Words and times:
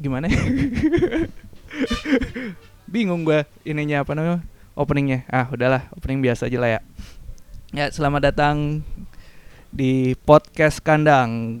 gimana 0.00 0.32
ya? 0.32 0.40
bingung 2.92 3.28
gue 3.28 3.44
ininya 3.68 4.00
apa 4.00 4.16
namanya? 4.16 4.40
Openingnya. 4.72 5.28
Ah 5.28 5.44
udahlah 5.52 5.92
opening 5.92 6.24
biasa 6.24 6.48
aja 6.48 6.56
lah 6.56 6.70
ya. 6.72 6.80
Ya 7.76 7.92
selamat 7.92 8.32
datang 8.32 8.80
di 9.68 10.16
podcast 10.24 10.80
kandang 10.80 11.60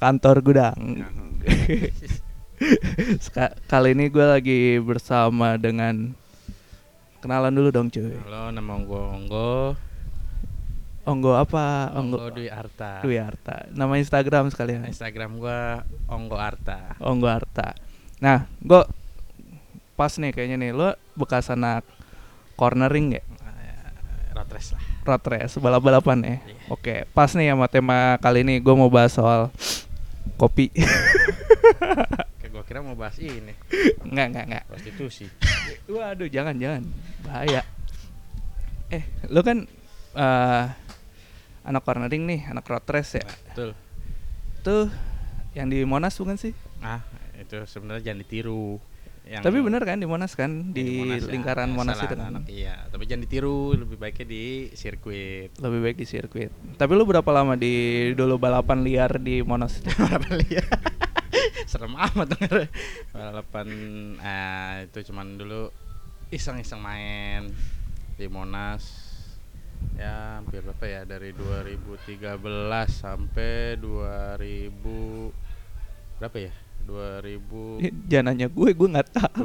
kantor 0.00 0.40
gudang. 0.40 1.04
Kali 3.70 3.88
ini 3.92 4.08
gue 4.08 4.24
lagi 4.24 4.80
bersama 4.80 5.60
dengan 5.60 6.16
kenalan 7.20 7.52
dulu 7.52 7.68
dong 7.68 7.92
cuy. 7.92 8.16
Halo, 8.16 8.48
nama 8.48 8.80
gue 8.80 9.02
Onggo. 9.12 9.76
Onggo 11.06 11.32
apa 11.32 11.94
Onggo 11.94 12.18
Onggo 12.18 12.34
Dwi 12.34 12.50
Arta. 12.50 12.98
Dwi 13.00 13.16
Arta 13.16 13.70
nama 13.70 13.94
Instagram 13.94 14.50
sekalian 14.50 14.84
Instagram 14.84 15.38
gue 15.38 15.60
Onggo 16.06 16.34
Arta. 16.34 16.98
Onggo 16.98 17.26
Arta 17.26 17.72
nah 18.18 18.50
gue 18.58 18.82
pas 19.94 20.12
nih 20.12 20.30
kayaknya 20.30 20.56
nih 20.58 20.70
lo 20.70 20.88
bekas 21.14 21.48
anak 21.48 21.86
cornering 22.52 23.14
ya 23.14 23.22
Eh, 23.22 24.34
Rotres 24.34 24.72
lah. 24.72 24.82
road 25.06 25.22
race 25.24 25.54
balap-balapan 25.56 26.18
ya. 26.20 26.36
Iya. 26.42 26.58
Oke, 26.68 26.94
pas 27.08 27.30
nih 27.30 27.48
sama 27.48 27.64
tema 27.66 28.18
kali 28.18 28.42
ini 28.42 28.58
gue 28.58 28.74
mau 28.74 28.90
bahas 28.90 29.14
soal 29.14 29.54
kopi. 30.34 30.74
Kayak 32.42 32.50
gue 32.50 32.62
kira 32.64 32.80
mau 32.82 32.92
bahas 32.92 33.14
ini, 33.16 33.54
enggak, 34.02 34.26
enggak, 34.28 34.44
enggak. 34.44 34.64
prostitusi. 34.66 35.30
Waduh, 35.86 36.26
jangan, 36.26 36.58
jangan. 36.58 36.82
Bahaya. 37.22 37.62
Eh, 38.88 39.06
lu 39.30 39.40
kan 39.40 39.62
eh 40.12 40.64
anak 41.66 41.82
cornering 41.82 42.24
nih, 42.24 42.40
anak 42.46 42.64
road 42.64 42.86
race 42.86 43.18
ya. 43.18 43.26
Betul. 43.52 43.70
Tuh 44.62 44.86
yang 45.52 45.66
di 45.66 45.82
Monas 45.82 46.14
bukan 46.16 46.38
sih? 46.38 46.54
Nah, 46.78 47.02
itu 47.34 47.58
sebenarnya 47.66 48.12
jangan 48.12 48.20
ditiru. 48.22 48.78
Yang 49.26 49.42
Tapi 49.42 49.58
bener 49.58 49.82
kan 49.82 49.98
di 49.98 50.06
Monas 50.06 50.38
kan 50.38 50.70
Ya, 50.70 50.78
di, 50.78 51.02
Monas 51.02 51.26
ya. 51.26 51.30
lingkaran 51.34 51.68
Monas 51.74 51.98
Biasalah 51.98 52.06
itu 52.06 52.14
kan. 52.14 52.32
Iya, 52.46 52.74
tapi 52.86 53.02
jangan 53.10 53.22
ditiru, 53.26 53.74
lebih 53.74 53.98
baiknya 53.98 54.26
di 54.30 54.44
sirkuit. 54.70 55.50
Lebih 55.58 55.80
baik 55.82 55.96
di 55.98 56.06
sirkuit. 56.06 56.54
Tapi 56.78 56.92
lu 56.94 57.02
berapa 57.02 57.26
lama 57.34 57.58
di 57.58 57.74
dulu 58.14 58.38
balapan 58.38 58.86
liar 58.86 59.18
di 59.18 59.42
Monas? 59.42 59.82
Balapan 59.98 60.38
liar. 60.46 60.70
Serem 61.70 61.98
amat 61.98 62.38
denger. 62.38 62.70
Balapan 63.10 63.68
eh 64.22 64.86
itu 64.86 65.10
cuman 65.10 65.34
dulu 65.34 65.74
iseng-iseng 66.30 66.78
main 66.78 67.50
di 68.14 68.30
Monas. 68.30 69.05
Ya, 69.96 70.40
hampir 70.40 70.60
berapa 70.60 70.84
ya 70.84 71.00
dari 71.08 71.32
2013 71.32 72.36
sampai 72.92 73.80
2000 73.80 75.32
berapa 76.20 76.36
ya? 76.36 76.52
2000 76.86 77.82
Jangan 78.06 78.24
nanya 78.30 78.46
gue, 78.46 78.68
gue 78.70 78.88
nggak 78.92 79.08
tahu. 79.10 79.44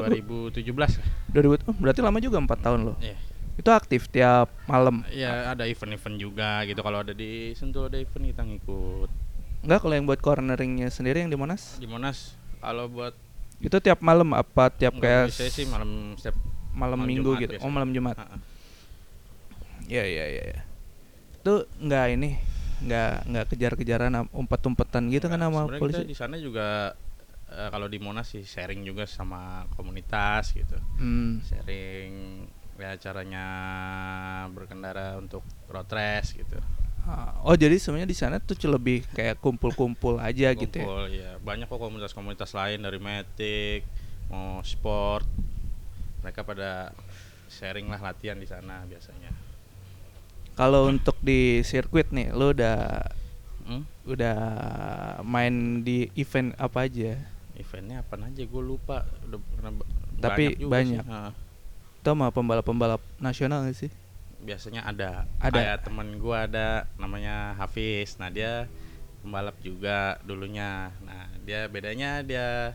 2017 0.54 1.02
lah. 1.02 1.08
2000, 1.34 1.68
oh, 1.72 1.76
berarti 1.80 2.00
lama 2.04 2.20
juga 2.22 2.38
empat 2.38 2.60
tahun 2.62 2.80
loh. 2.92 2.98
Iya. 3.02 3.18
Itu 3.58 3.70
aktif 3.74 4.08
tiap 4.12 4.52
malam. 4.70 5.04
Ya 5.12 5.52
ada 5.52 5.66
event-event 5.68 6.18
juga 6.22 6.64
gitu 6.68 6.80
kalau 6.84 7.02
ada 7.04 7.12
di 7.16 7.52
Sentul 7.58 7.90
ada 7.90 7.98
event 8.00 8.26
kita 8.30 8.44
ngikut. 8.46 9.10
Enggak 9.62 9.80
kalau 9.86 9.94
yang 9.94 10.06
buat 10.10 10.20
corneringnya 10.22 10.90
sendiri 10.90 11.22
yang 11.22 11.30
di 11.30 11.38
Monas 11.38 11.78
Di 11.78 11.86
Monas 11.86 12.34
kalau 12.58 12.90
buat 12.90 13.14
itu 13.62 13.78
tiap 13.78 14.02
malam 14.02 14.34
apa 14.34 14.74
tiap 14.74 14.98
Enggak, 14.98 15.30
kayak 15.30 15.38
biasanya 15.38 15.54
sih 15.54 15.66
malam 15.70 16.18
setiap 16.18 16.34
malam, 16.74 16.98
malam 16.98 17.00
minggu 17.06 17.30
Jumat 17.30 17.42
gitu. 17.46 17.54
Oh 17.54 17.58
biasanya. 17.58 17.74
malam 17.78 17.90
Jumat. 17.94 18.16
Ha-ha. 18.18 18.38
Iya 19.92 20.04
iya 20.08 20.26
iya. 20.32 20.44
iya. 20.56 20.62
Itu 21.36 21.68
enggak 21.84 22.06
ini 22.16 22.40
enggak 22.80 23.28
enggak 23.28 23.46
kejar-kejaran 23.52 24.32
umpet-umpetan 24.32 25.12
gitu 25.12 25.28
kan 25.28 25.36
Enggak, 25.36 25.52
sama 25.52 25.62
sebenarnya 25.68 25.84
polisi. 25.84 26.04
di 26.08 26.16
sana 26.16 26.36
juga 26.40 26.96
eh, 27.52 27.70
kalau 27.70 27.92
di 27.92 28.00
Monas 28.00 28.32
sih 28.32 28.48
sharing 28.48 28.88
juga 28.88 29.04
sama 29.04 29.68
komunitas 29.76 30.56
gitu. 30.56 30.80
Hmm. 30.96 31.44
Sharing 31.44 32.12
ya 32.80 32.98
caranya 32.98 33.46
berkendara 34.50 35.20
untuk 35.20 35.44
road 35.68 35.92
race 35.92 36.40
gitu. 36.40 36.56
Ah, 37.04 37.34
Oh 37.44 37.58
jadi 37.58 37.76
sebenarnya 37.76 38.10
di 38.10 38.18
sana 38.18 38.38
tuh 38.40 38.56
lebih 38.72 39.04
kayak 39.12 39.42
kumpul-kumpul 39.44 40.22
aja 40.24 40.56
gitu 40.56 40.76
ya. 40.80 40.86
Kumpul 40.88 41.04
ya. 41.12 41.32
Banyak 41.44 41.68
kok 41.68 41.82
komunitas-komunitas 41.82 42.56
lain 42.56 42.80
dari 42.80 42.98
Matic, 43.02 43.84
mau 44.32 44.64
sport. 44.64 45.28
Mereka 46.24 46.46
pada 46.48 46.96
sharing 47.52 47.90
lah 47.92 48.00
latihan 48.00 48.40
di 48.40 48.48
sana 48.48 48.86
biasanya. 48.88 49.34
Kalau 50.54 50.86
untuk 50.86 51.16
di 51.20 51.62
sirkuit 51.62 52.10
nih, 52.10 52.30
lu 52.30 52.52
udah 52.52 53.02
Hmm? 53.62 53.86
udah 54.04 54.38
main 55.22 55.54
di 55.80 56.10
event 56.14 56.52
apa 56.56 56.86
aja? 56.86 57.16
Eventnya 57.54 58.02
apa 58.02 58.18
aja 58.18 58.42
gue 58.42 58.64
lupa. 58.64 59.06
Udah 59.24 59.38
pernah 59.40 59.72
Tapi 60.20 60.58
juga 60.58 60.72
banyak. 60.74 61.04
sih. 61.04 61.32
Itu 61.98 62.10
sama 62.10 62.28
pembalap-pembalap 62.30 63.02
nasional 63.18 63.66
gak 63.66 63.78
sih? 63.78 63.92
biasanya 64.42 64.82
ada 64.84 65.30
Ada. 65.38 65.54
kayak 65.54 65.78
temen 65.86 66.18
gua 66.18 66.50
ada 66.50 66.68
namanya 66.98 67.54
Hafiz 67.54 68.18
nah 68.18 68.26
dia 68.28 68.66
pembalap 69.22 69.54
juga 69.62 70.18
dulunya 70.20 70.90
nah 71.00 71.30
dia 71.40 71.70
bedanya 71.70 72.26
dia 72.26 72.74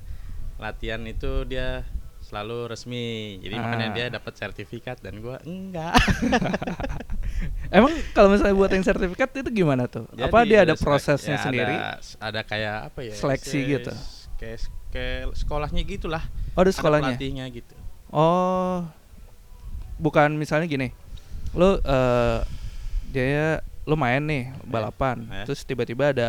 latihan 0.56 1.02
itu 1.02 1.42
dia 1.42 1.82
selalu 2.22 2.70
resmi 2.70 3.06
jadi 3.42 3.58
makanya 3.58 3.88
Ah. 3.90 3.94
dia 3.98 4.06
dapat 4.12 4.30
sertifikat 4.32 5.02
dan 5.02 5.18
gua 5.18 5.42
enggak 5.42 5.98
Emang 7.68 7.92
kalau 8.10 8.28
misalnya 8.28 8.54
buat 8.54 8.68
yang 8.68 8.82
sertifikat 8.82 9.28
itu 9.34 9.50
gimana 9.54 9.84
tuh? 9.86 10.06
apa 10.10 10.38
Jadi 10.38 10.48
dia 10.48 10.58
ada 10.62 10.74
prosesnya 10.74 11.34
ya 11.34 11.42
sendiri? 11.42 11.74
ada, 11.74 11.98
ada 12.20 12.40
kayak 12.42 12.76
apa 12.86 13.00
ya 13.02 13.12
Seleksi 13.12 13.58
se- 13.58 13.68
gitu? 13.68 13.92
kayak 14.36 14.58
kayak 14.88 15.22
sekolahnya 15.34 15.82
gitulah 15.82 16.24
Oh, 16.52 16.60
ada 16.60 16.68
Ada 16.68 16.72
sekolahnya. 16.72 17.12
pelatihnya 17.12 17.44
gitu 17.50 17.74
Oh, 18.08 18.86
bukan 19.96 20.32
misalnya 20.32 20.64
gini, 20.64 20.88
lu 21.52 21.76
eh 21.78 22.38
dia 23.06 23.60
lu 23.82 23.94
main 23.94 24.20
nih 24.20 24.50
balapan, 24.62 25.24
Eh. 25.26 25.44
terus 25.44 25.62
tiba-tiba 25.62 26.10
ada 26.10 26.28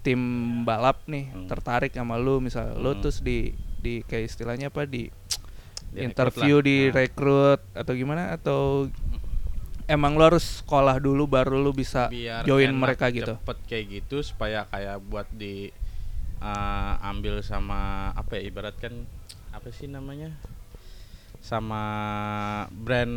tim 0.00 0.18
balap 0.62 1.04
nih 1.04 1.28
Hmm. 1.28 1.46
tertarik 1.46 1.90
sama 1.90 2.16
lu, 2.16 2.38
misal 2.38 2.74
lu 2.74 2.90
Hmm. 2.90 3.00
terus 3.00 3.18
di 3.18 3.52
di 3.76 4.02
kayak 4.02 4.28
istilahnya 4.28 4.66
apa 4.66 4.82
di 4.84 5.10
Direkrut 5.88 6.02
interview 6.02 6.54
lah. 6.56 6.64
di 6.64 6.76
Nah. 6.80 6.92
rekrut 6.96 7.60
atau 7.72 7.92
gimana 7.92 8.22
atau 8.32 8.88
emang 9.86 10.14
lu 10.14 10.22
harus 10.22 10.60
sekolah 10.60 10.98
dulu 10.98 11.26
baru 11.26 11.58
lu 11.58 11.72
bisa 11.72 12.06
biar 12.08 12.42
join 12.42 12.70
mereka 12.72 13.08
gitu. 13.08 13.34
cepet 13.38 13.58
kayak 13.66 13.84
gitu 14.00 14.22
supaya 14.22 14.66
kayak 14.68 14.98
buat 15.02 15.26
di 15.30 15.70
uh, 16.38 16.94
ambil 17.06 17.40
sama 17.40 18.10
apa 18.12 18.38
ya 18.38 18.42
ibarat 18.46 18.74
kan 18.78 18.94
apa 19.50 19.68
sih 19.70 19.86
namanya 19.86 20.32
sama 21.42 21.82
brand 22.70 23.16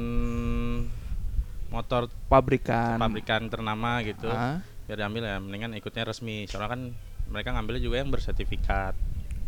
motor 1.69 2.09
Pabrikan. 2.25 2.97
pabrikan 2.97 3.49
ternama 3.49 4.01
gitu 4.01 4.29
Ah. 4.29 4.61
biar 4.85 5.01
diambil 5.01 5.23
ya 5.25 5.37
mendingan 5.41 5.73
ikutnya 5.75 6.05
resmi 6.05 6.45
soalnya 6.45 6.69
kan 6.73 6.81
mereka 7.25 7.53
ngambilnya 7.53 7.81
juga 7.81 8.01
yang 8.01 8.09
bersertifikat 8.13 8.93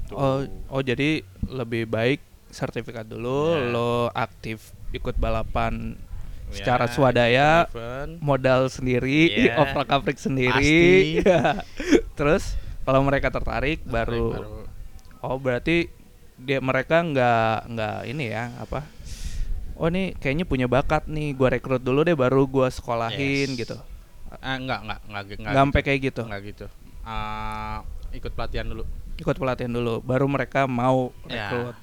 Tuh. 0.08 0.16
Oh, 0.16 0.40
oh 0.72 0.82
jadi 0.82 1.20
lebih 1.52 1.84
baik 1.84 2.24
sertifikat 2.48 3.04
dulu, 3.04 3.60
Ya. 3.60 3.76
lo 3.76 3.92
aktif 4.16 4.72
ikut 4.96 5.20
balapan 5.20 6.00
secara 6.50 6.88
swadaya, 6.88 7.68
event. 7.68 8.20
modal 8.20 8.68
sendiri, 8.68 9.28
Iya. 9.30 9.56
oprak 9.62 9.90
aprik 9.90 10.16
sendiri. 10.16 11.22
Terus 12.18 12.56
kalau 12.82 13.02
mereka 13.02 13.28
tertarik, 13.28 13.84
baru, 13.84 14.26
baru 14.32 14.52
oh 15.20 15.36
berarti 15.36 15.92
dia 16.36 16.60
mereka 16.60 17.02
nggak 17.02 17.56
nggak 17.68 17.98
ini 18.08 18.26
ya 18.30 18.54
apa? 18.58 18.86
Oh 19.74 19.88
nih 19.88 20.16
kayaknya 20.16 20.44
punya 20.44 20.66
bakat 20.66 21.06
nih, 21.06 21.34
gua 21.34 21.52
rekrut 21.52 21.80
dulu 21.80 22.02
deh, 22.02 22.14
baru 22.14 22.46
gua 22.46 22.68
sekolahin 22.68 23.52
Yes. 23.52 23.60
gitu. 23.60 23.78
enggak 24.38 24.80
enggak 24.84 25.00
enggak 25.06 25.24
enggak 25.24 25.38
Nggak 25.40 25.54
sampai 25.56 25.82
kayak 25.82 26.00
gitu. 26.04 26.22
Enggak 26.26 26.42
gitu. 26.46 26.66
Ah, 27.02 27.82
ikut 28.10 28.32
pelatihan 28.32 28.66
dulu. 28.66 28.84
Ikut 29.18 29.36
pelatihan 29.36 29.70
dulu, 29.70 30.00
baru 30.00 30.26
mereka 30.28 30.66
mau 30.66 31.10
Ya. 31.26 31.50
rekrut. 31.50 31.76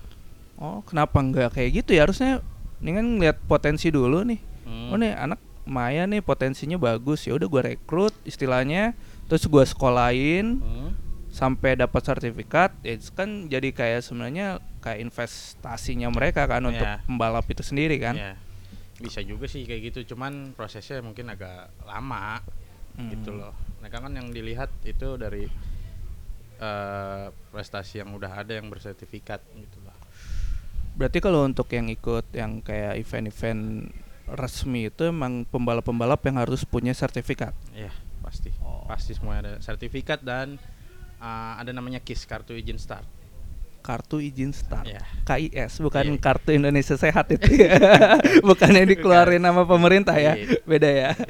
Oh 0.54 0.80
kenapa 0.82 1.18
nggak 1.18 1.50
kayak 1.52 1.70
gitu 1.82 1.90
ya? 1.92 2.06
Harusnya 2.06 2.38
ini 2.78 2.90
kan 2.92 3.06
lihat 3.18 3.36
potensi 3.44 3.90
dulu 3.90 4.22
nih. 4.22 4.38
Hmm. 4.64 4.90
oh 4.90 4.96
nih 4.96 5.12
anak 5.12 5.36
Maya 5.64 6.04
nih 6.04 6.20
potensinya 6.20 6.76
bagus 6.76 7.24
ya 7.24 7.32
udah 7.32 7.46
gue 7.46 7.62
rekrut 7.70 8.12
istilahnya 8.22 8.92
terus 9.26 9.44
gue 9.44 9.64
sekolahin 9.64 10.60
Hmm. 10.60 10.90
sampai 11.28 11.74
dapat 11.74 12.00
sertifikat 12.00 12.76
ya 12.80 12.94
itu 12.94 13.10
kan 13.10 13.28
jadi 13.46 13.68
kayak 13.70 14.00
sebenarnya 14.00 14.46
kayak 14.78 15.02
investasinya 15.02 16.06
mereka 16.08 16.44
kan 16.44 16.62
untuk 16.62 16.80
Iya. 16.80 17.00
pembalap 17.02 17.46
itu 17.46 17.60
sendiri 17.60 17.96
kan 17.96 18.14
Ya, 18.14 18.32
bisa 18.94 19.18
juga 19.20 19.44
sih 19.44 19.64
kayak 19.64 19.90
gitu. 19.90 20.14
Cuman 20.14 20.52
prosesnya 20.52 21.00
mungkin 21.00 21.26
agak 21.26 21.72
lama 21.82 22.38
Hmm. 22.94 23.10
gitu 23.10 23.34
loh. 23.34 23.50
Mereka 23.80 23.98
kan 23.98 24.12
yang 24.12 24.30
dilihat 24.30 24.70
itu 24.82 25.16
dari 25.16 25.50
eh, 26.56 27.24
prestasi 27.50 27.98
yang 27.98 28.14
udah 28.14 28.30
ada 28.38 28.54
yang 28.54 28.68
bersertifikat 28.68 29.42
gitu 29.52 29.78
loh. 29.80 29.96
berarti 30.94 31.18
kalau 31.18 31.42
untuk 31.42 31.66
yang 31.68 31.90
ikut 31.90 32.30
yang 32.30 32.62
kayak 32.62 32.94
event-event 32.96 33.90
resmi 34.26 34.88
itu 34.88 35.04
emang 35.04 35.44
pembalap-pembalap 35.46 36.24
yang 36.24 36.40
harus 36.40 36.64
punya 36.64 36.92
sertifikat 36.92 37.52
Iya, 37.72 37.92
pasti. 38.20 38.50
Oh. 38.64 38.84
Pasti 38.88 39.12
semuanya 39.12 39.40
ada 39.44 39.52
sertifikat 39.60 40.24
dan 40.24 40.56
uh, 41.18 41.54
ada 41.60 41.72
namanya 41.72 42.00
KIS 42.00 42.24
kartu 42.24 42.56
izin 42.56 42.80
start. 42.80 43.04
kartu 43.84 44.16
izin 44.16 44.48
start. 44.56 44.88
Ya. 44.88 45.04
KIS 45.28 45.76
bukan 45.84 46.16
Iya. 46.16 46.20
kartu 46.20 46.56
Indonesia 46.56 46.96
Sehat 46.96 47.28
itu. 47.28 47.52
ya. 47.68 47.76
bukan 48.48 48.72
yang 48.72 48.88
dikeluarin 48.88 49.44
nama 49.44 49.68
pemerintah 49.68 50.16
ya. 50.16 50.40
Iya. 50.40 50.56
Beda 50.64 50.88
ya. 50.88 51.10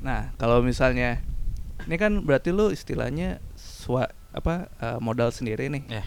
Nah, 0.00 0.32
kalau 0.40 0.64
misalnya 0.64 1.20
ini 1.84 1.96
kan 2.00 2.24
berarti 2.24 2.50
lu 2.56 2.72
istilahnya 2.72 3.36
swa, 3.52 4.08
apa 4.32 4.72
eh, 4.80 4.98
modal 4.98 5.28
sendiri 5.28 5.68
nih. 5.68 5.82
Ya. 5.92 6.04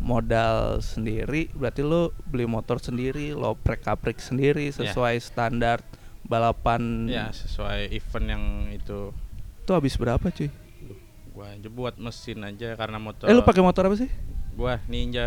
Modal 0.00 0.80
sendiri 0.80 1.52
berarti 1.52 1.84
lu 1.84 2.08
beli 2.24 2.48
motor 2.48 2.80
sendiri, 2.80 3.30
lo 3.30 3.52
prek-kaprik 3.54 4.16
sendiri 4.16 4.68
Iya. 4.68 4.80
sesuai 4.80 5.20
standar 5.20 5.84
balapan. 6.22 7.04
Ya, 7.04 7.28
sesuai 7.30 7.90
event 7.90 8.26
yang 8.26 8.44
itu 8.70 9.12
Itu 9.60 9.70
habis 9.70 9.94
berapa, 9.94 10.24
cuy? 10.24 10.48
gua 11.30 11.52
aja 11.54 11.68
buat 11.68 11.94
mesin 11.94 12.42
aja 12.42 12.74
karena 12.74 12.98
motor 12.98 13.24
Eh 13.24 13.32
lu 13.32 13.40
pakai 13.40 13.62
motor 13.62 13.86
apa 13.86 13.94
sih? 13.94 14.10
gua 14.50 14.82
Ninja 14.86 15.24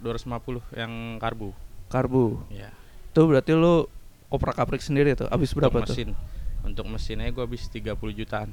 250 0.00 0.60
yang 0.72 1.16
karbu. 1.16 1.54
Karbu. 1.86 2.42
Ya. 2.50 2.74
Itu 3.12 3.24
berarti 3.24 3.52
lu 3.52 3.86
oprak-kaprik 4.26 4.82
sendiri 4.82 5.14
tuh. 5.14 5.30
Habis 5.30 5.54
berapa 5.54 5.72
untuk 5.72 5.86
tuh? 5.86 5.94
mesin. 5.94 6.10
Untuk 6.60 6.84
mesinnya 6.86 7.30
gua 7.30 7.46
habis 7.46 7.64
30 7.66 7.94
jutaan. 8.10 8.50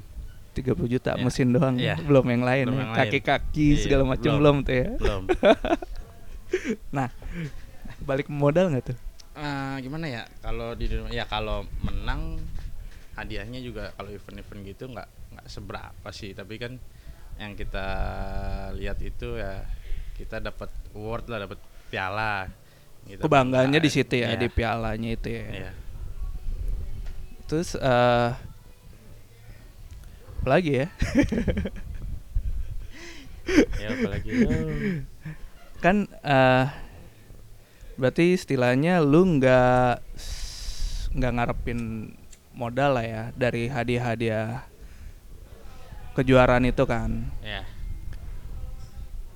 30 0.54 0.86
juta 0.88 1.10
Iya. 1.12 1.20
mesin 1.20 1.48
doang 1.50 1.74
Iya. 1.74 1.98
belum 1.98 2.24
yang 2.24 2.42
lain 2.42 2.66
Belum 2.70 2.80
ya. 2.80 2.94
kaki-kaki 2.96 3.68
Iya, 3.72 3.80
segala 3.80 4.02
macam 4.06 4.32
belum. 4.32 4.40
belum. 4.40 4.56
tuh 4.62 4.74
ya 4.74 4.88
Belum. 4.96 5.22
nah 6.96 7.08
balik 8.00 8.28
modal 8.28 8.70
nggak 8.70 8.86
tuh 8.86 8.98
Ah, 9.34 9.74
gimana 9.78 10.06
ya? 10.06 10.22
Kalau 10.38 10.72
di 10.72 10.86
dunia- 10.86 11.10
ya 11.12 11.26
kalau 11.26 11.66
menang 11.82 12.38
hadiahnya 13.14 13.58
juga 13.58 13.90
kalau 13.92 14.06
event-event 14.08 14.62
gitu 14.64 14.86
nggak 14.86 15.10
nggak 15.34 15.46
seberapa 15.48 16.08
sih, 16.08 16.30
tapi 16.30 16.54
kan 16.54 16.78
yang 17.34 17.52
kita 17.52 17.82
lihat 18.72 19.02
itu 19.02 19.34
ya 19.34 19.66
kita 20.14 20.38
dapat 20.38 20.70
award 20.94 21.26
lah, 21.26 21.38
dapat 21.42 21.58
piala. 21.84 22.46
Gitu. 23.04 23.20
kebanggaannya 23.20 23.76
di 23.76 23.90
situ 23.90 24.14
ya 24.16 24.32
Iya. 24.32 24.38
di 24.38 24.48
pialanya 24.48 25.10
itu 25.10 25.28
ya 25.28 25.44
Iya. 25.50 25.70
terus 27.44 27.74
eh 27.74 28.30
apa 30.44 30.60
lagi 30.60 30.84
ya? 30.84 30.88
Ya 33.76 33.92
apalagi 33.92 34.28
oh, 34.48 35.04
kan 35.84 36.08
eh 36.24 36.64
berarti 38.00 38.32
istilahnya 38.40 39.04
lu 39.04 39.36
nggak 39.36 40.00
nggak 41.12 41.32
ngarepin 41.36 41.80
modal 42.56 42.96
lah 42.96 43.04
ya 43.04 43.22
dari 43.36 43.68
hadiah-hadiah 43.68 44.64
kejuaraan 46.16 46.64
itu 46.68 46.84
kan? 46.88 47.28
Ya. 47.44 47.68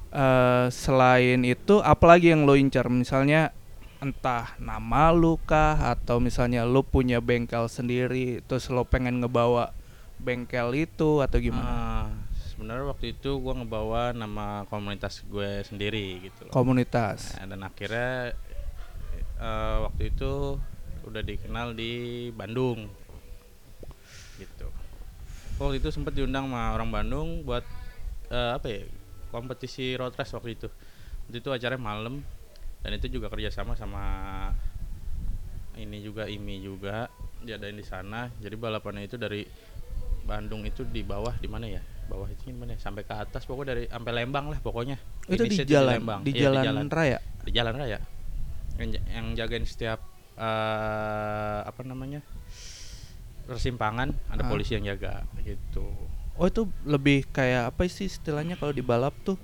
eh 0.09 0.67
selain 0.73 1.45
itu 1.45 1.85
apalagi 1.85 2.33
yang 2.33 2.49
lo 2.49 2.57
incar 2.57 2.89
misalnya 2.89 3.53
entah 4.01 4.57
nama 4.57 5.13
lu 5.13 5.37
kah? 5.45 5.77
Atau 5.93 6.17
misalnya 6.17 6.65
lu 6.65 6.81
punya 6.81 7.21
bengkel 7.21 7.69
sendiri 7.69 8.41
terus 8.49 8.73
lo 8.73 8.89
pengen 8.89 9.21
ngebawa 9.21 9.77
bengkel 10.19 10.75
itu 10.75 11.23
atau 11.23 11.38
gimana? 11.38 11.70
Ah, 11.70 12.09
sebenarnya 12.53 12.91
waktu 12.91 13.15
itu 13.15 13.38
gua 13.38 13.55
ngebawa 13.55 14.03
nama 14.12 14.67
komunitas 14.67 15.23
gue 15.25 15.62
sendiri 15.62 16.26
gitu 16.26 16.50
loh. 16.50 16.53
komunitas. 16.53 17.38
Nah, 17.38 17.55
dan 17.55 17.61
akhirnya 17.62 18.35
eh, 19.38 19.76
waktu 19.87 20.11
itu 20.11 20.59
udah 21.06 21.23
dikenal 21.23 21.73
di 21.79 22.29
Bandung. 22.35 22.91
Gitu. 24.37 24.67
Waktu 25.59 25.82
itu 25.82 25.88
sempat 25.91 26.15
diundang 26.15 26.50
sama 26.50 26.75
orang 26.75 26.91
Bandung 26.91 27.29
buat 27.47 27.62
eh, 28.31 28.53
apa 28.59 28.67
ya 28.67 28.82
kompetisi 29.31 29.94
road 29.94 30.19
race 30.19 30.35
waktu 30.35 30.59
itu. 30.59 30.69
Waktu 31.26 31.38
itu 31.38 31.49
acaranya 31.55 31.82
malam 31.82 32.26
dan 32.82 32.91
itu 32.94 33.06
juga 33.11 33.31
kerjasama 33.31 33.75
sama 33.75 34.05
ini 35.79 36.03
juga 36.03 36.26
IMI 36.26 36.59
juga 36.59 37.06
diadain 37.43 37.79
di 37.79 37.87
sana. 37.87 38.26
Jadi 38.43 38.55
balapannya 38.59 39.06
itu 39.06 39.14
dari 39.14 39.47
Bandung 40.29 40.61
itu 40.63 40.85
di 40.85 41.01
bawah 41.01 41.33
di 41.35 41.49
mana 41.49 41.65
ya? 41.65 41.81
Bawah 42.05 42.29
itu 42.29 42.53
gimana 42.53 42.77
ya? 42.77 42.79
Sampai 42.79 43.03
ke 43.03 43.17
atas 43.17 43.49
pokoknya 43.49 43.69
dari 43.73 43.85
sampai 43.89 44.13
Lembang 44.13 44.53
lah 44.53 44.61
pokoknya. 44.61 45.01
Itu 45.25 45.41
di 45.41 45.57
Finishnya 45.57 45.65
jalan 45.67 45.93
Lembang. 45.97 46.21
di 46.21 46.33
Iya, 46.37 46.53
jalan, 46.53 46.87
raya? 46.89 47.19
Di 47.41 47.51
jalan 47.51 47.75
raya. 47.75 47.99
Yang, 48.77 48.89
yang 49.09 49.27
jagain 49.35 49.65
setiap 49.65 50.01
eh, 50.39 51.61
apa 51.65 51.81
namanya 51.83 52.21
persimpangan 53.45 54.13
ada 54.29 54.43
Ah. 54.45 54.49
polisi 54.49 54.77
yang 54.77 54.85
jaga 54.87 55.25
gitu. 55.41 55.89
Oh 56.39 56.47
itu 56.47 56.69
lebih 56.85 57.27
kayak 57.29 57.75
apa 57.75 57.89
sih 57.89 58.07
istilahnya 58.07 58.55
kalau 58.55 58.71
di 58.71 58.85
balap 58.85 59.17
tuh? 59.25 59.35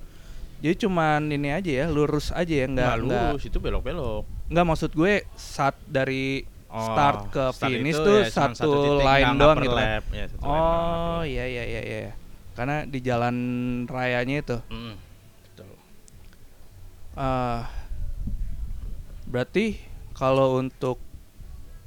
Jadi 0.63 0.87
cuman 0.87 1.27
ini 1.27 1.51
aja 1.51 1.67
ya 1.83 1.85
lurus 1.91 2.31
aja 2.31 2.47
ya 2.47 2.65
nggak 2.65 2.79
nggak 2.79 2.97
nggak 3.03 3.25
lurus 3.35 3.43
itu 3.43 3.57
belok 3.59 3.83
belok 3.83 4.23
nggak 4.47 4.65
maksud 4.65 4.91
gue 4.95 5.13
saat 5.35 5.75
dari 5.83 6.47
start 6.69 7.19
ke 7.31 7.45
finish 7.55 7.95
itu 7.95 8.03
tuh 8.03 8.17
ya 8.19 8.29
cuman 8.29 8.51
satu, 8.57 8.71
titik, 8.73 9.05
line 9.05 9.25
nggak 9.25 9.39
doang 9.39 9.57
gitu. 9.61 9.75
kan. 9.75 9.79
lap, 9.79 10.03
ya, 10.11 10.25
satu 10.27 10.43
oh 10.43 11.21
iya 11.23 11.45
iya 11.47 11.63
iya 11.63 11.81
iya 11.85 12.13
karena 12.55 12.87
di 12.87 12.99
jalan 13.03 13.35
rayanya 13.85 14.35
itu. 14.39 14.57
Mm, 14.71 14.95
betul. 15.43 15.69
eh 17.19 17.61
berarti 19.27 19.75
kalau 20.15 20.55
untuk 20.63 21.03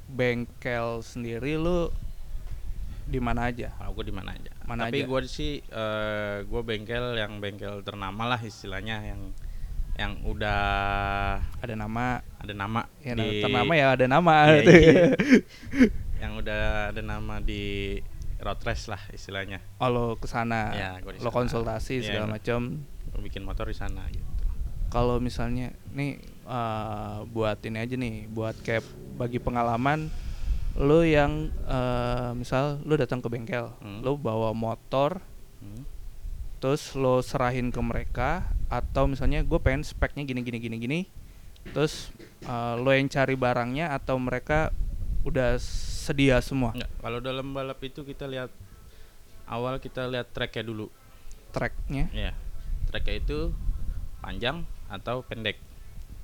bengkel 0.05 1.01
sendiri 1.01 1.57
lu 1.57 1.89
di 3.09 3.17
mana 3.17 3.49
aja? 3.49 3.73
Kalau 3.81 3.97
gue 3.97 4.05
di 4.05 4.13
mana 4.13 4.37
aja. 4.37 4.53
Mana 4.69 4.85
tapi 4.85 5.01
gue 5.01 5.19
sih 5.25 5.65
eh, 5.65 6.45
gue 6.45 6.61
bengkel 6.61 7.17
yang 7.17 7.41
bengkel 7.41 7.81
ternama 7.81 8.29
lah 8.29 8.41
istilahnya 8.41 9.01
yang 9.01 9.33
yang 9.99 10.23
udah 10.23 10.61
ada 11.59 11.73
nama. 11.75 12.23
Ada 12.39 12.53
nama 12.55 12.87
ya 13.03 13.13
di 13.13 13.43
ternama 13.43 13.73
ya 13.75 13.87
ada 13.93 14.05
nama. 14.07 14.33
Iya, 14.47 14.63
iya. 14.63 15.07
yang 16.23 16.39
udah 16.39 16.63
ada 16.95 17.01
nama 17.03 17.43
di 17.43 17.99
road 18.39 18.59
race 18.63 18.87
lah 18.87 19.03
istilahnya. 19.11 19.59
Oh 19.77 19.91
lo 19.91 20.05
ke 20.15 20.23
sana 20.25 20.71
Ya, 20.71 20.89
gua 21.03 21.11
lo 21.13 21.29
konsultasi 21.29 21.99
Iya, 21.99 22.03
segala 22.07 22.39
macam 22.39 22.87
bikin 23.19 23.43
motor 23.43 23.67
di 23.67 23.75
sana 23.75 24.07
gitu. 24.07 24.23
Kalau 24.87 25.19
misalnya 25.19 25.75
nih 25.91 26.15
eh, 26.47 27.17
buat 27.27 27.59
ini 27.61 27.77
aja 27.77 27.93
nih 27.93 28.15
buat 28.25 28.55
kayak 28.63 28.87
bagi 29.19 29.37
pengalaman 29.37 30.07
lu 30.79 31.03
yang 31.03 31.51
eh, 31.67 32.31
misal 32.33 32.79
lu 32.81 32.95
datang 32.95 33.19
ke 33.19 33.27
bengkel 33.27 33.75
Hmm. 33.83 33.99
lu 33.99 34.15
bawa 34.15 34.55
motor 34.55 35.19
Hmm. 35.59 35.83
terus 36.57 36.95
lo 36.95 37.19
serahin 37.19 37.67
ke 37.67 37.81
mereka 37.83 38.47
atau 38.69 39.09
misalnya 39.09 39.41
gue 39.41 39.59
pengen 39.59 39.81
speknya 39.83 40.23
gini 40.23 40.45
gini 40.45 40.57
gini 40.61 40.77
gini. 40.77 40.99
Terus 41.75 42.13
eh, 42.45 42.75
lo 42.79 42.89
yang 42.93 43.09
cari 43.09 43.35
barangnya 43.35 43.91
atau 43.91 44.15
mereka 44.21 44.71
udah 45.27 45.59
sedia 45.59 46.39
semua? 46.39 46.71
Nggak, 46.71 46.91
kalau 47.03 47.19
dalam 47.19 47.51
balap 47.51 47.81
itu 47.83 48.07
kita 48.07 48.29
lihat 48.29 48.53
awal 49.49 49.81
kita 49.81 50.07
lihat 50.07 50.31
tracknya 50.31 50.63
dulu. 50.63 50.87
Tracknya? 51.51 52.07
Ya 52.13 52.31
tracknya 52.89 53.21
itu 53.21 53.53
panjang 54.19 54.65
atau 54.89 55.21
pendek 55.21 55.61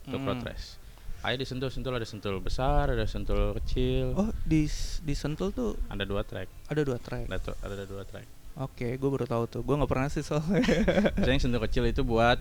untuk 0.10 0.22
road 0.25 0.42
Hmm. 0.42 0.50
race. 0.50 0.82
Ayo 1.25 1.42
disentul-sentul 1.42 1.94
ada 1.98 2.06
sentul 2.06 2.38
besar 2.38 2.94
ada 2.94 3.06
sentul 3.10 3.54
kecil. 3.58 4.14
Oh 4.14 4.30
di 4.46 4.70
di 5.02 5.14
Sentul 5.18 5.50
tuh 5.54 5.74
ada 5.90 6.06
dua 6.06 6.22
track. 6.22 6.46
Ada 6.70 6.82
dua 6.86 6.98
track. 7.02 7.25
Ada, 7.25 7.54
ada 7.66 7.86
dua 7.86 8.06
track 8.06 8.45
oke 8.58 8.88
gue 8.88 9.10
baru 9.10 9.26
tahu 9.26 9.44
tuh. 9.46 9.62
Gue 9.62 9.76
nggak 9.76 9.88
pernah 9.88 10.08
sih 10.08 10.22
soalnya. 10.22 10.64
Biasanya 11.16 11.30
yang 11.30 11.42
sentul 11.42 11.62
kecil 11.62 11.84
itu 11.86 12.02
buat 12.02 12.40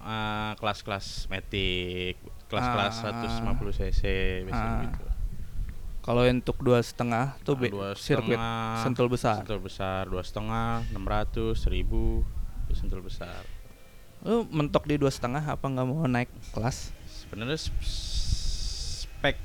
uh, 0.00 0.52
kelas-kelas 0.54 1.26
metik 1.26 2.18
kelas-kelas 2.46 2.94
Ah. 3.00 3.24
150 3.50 3.72
cc 3.72 4.02
biasanya 4.44 4.70
Ah. 4.70 4.82
gitu. 4.84 5.04
Kalau 6.00 6.20
untuk 6.22 6.60
dua 6.60 6.78
setengah 6.78 7.32
tuh 7.40 7.56
Ah, 7.56 7.60
be- 7.60 7.72
dua 7.72 7.88
sirkuit 7.94 8.36
Sentul 8.78 9.08
besar. 9.08 9.40
sentul 9.40 9.58
besar. 9.58 10.04
Dua 10.04 10.20
setengah 10.20 10.84
enam 10.86 11.04
ratus 11.04 11.56
seribu 11.60 12.20
itu 12.64 12.74
sentul 12.74 13.00
besar. 13.00 13.40
Lu 14.20 14.44
mentok 14.46 14.84
di 14.84 14.96
dua 14.96 15.08
setengah 15.08 15.40
apa 15.42 15.64
nggak 15.64 15.84
mau 15.84 16.04
naik 16.04 16.28
kelas? 16.52 16.92
Sebenarnya 17.08 17.56
sp- 17.56 17.80
spek 19.00 19.36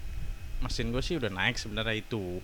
mesin 0.60 0.92
gue 0.92 1.00
sih 1.00 1.16
udah 1.16 1.30
naik 1.30 1.56
sebenarnya 1.56 1.96
itu 1.98 2.44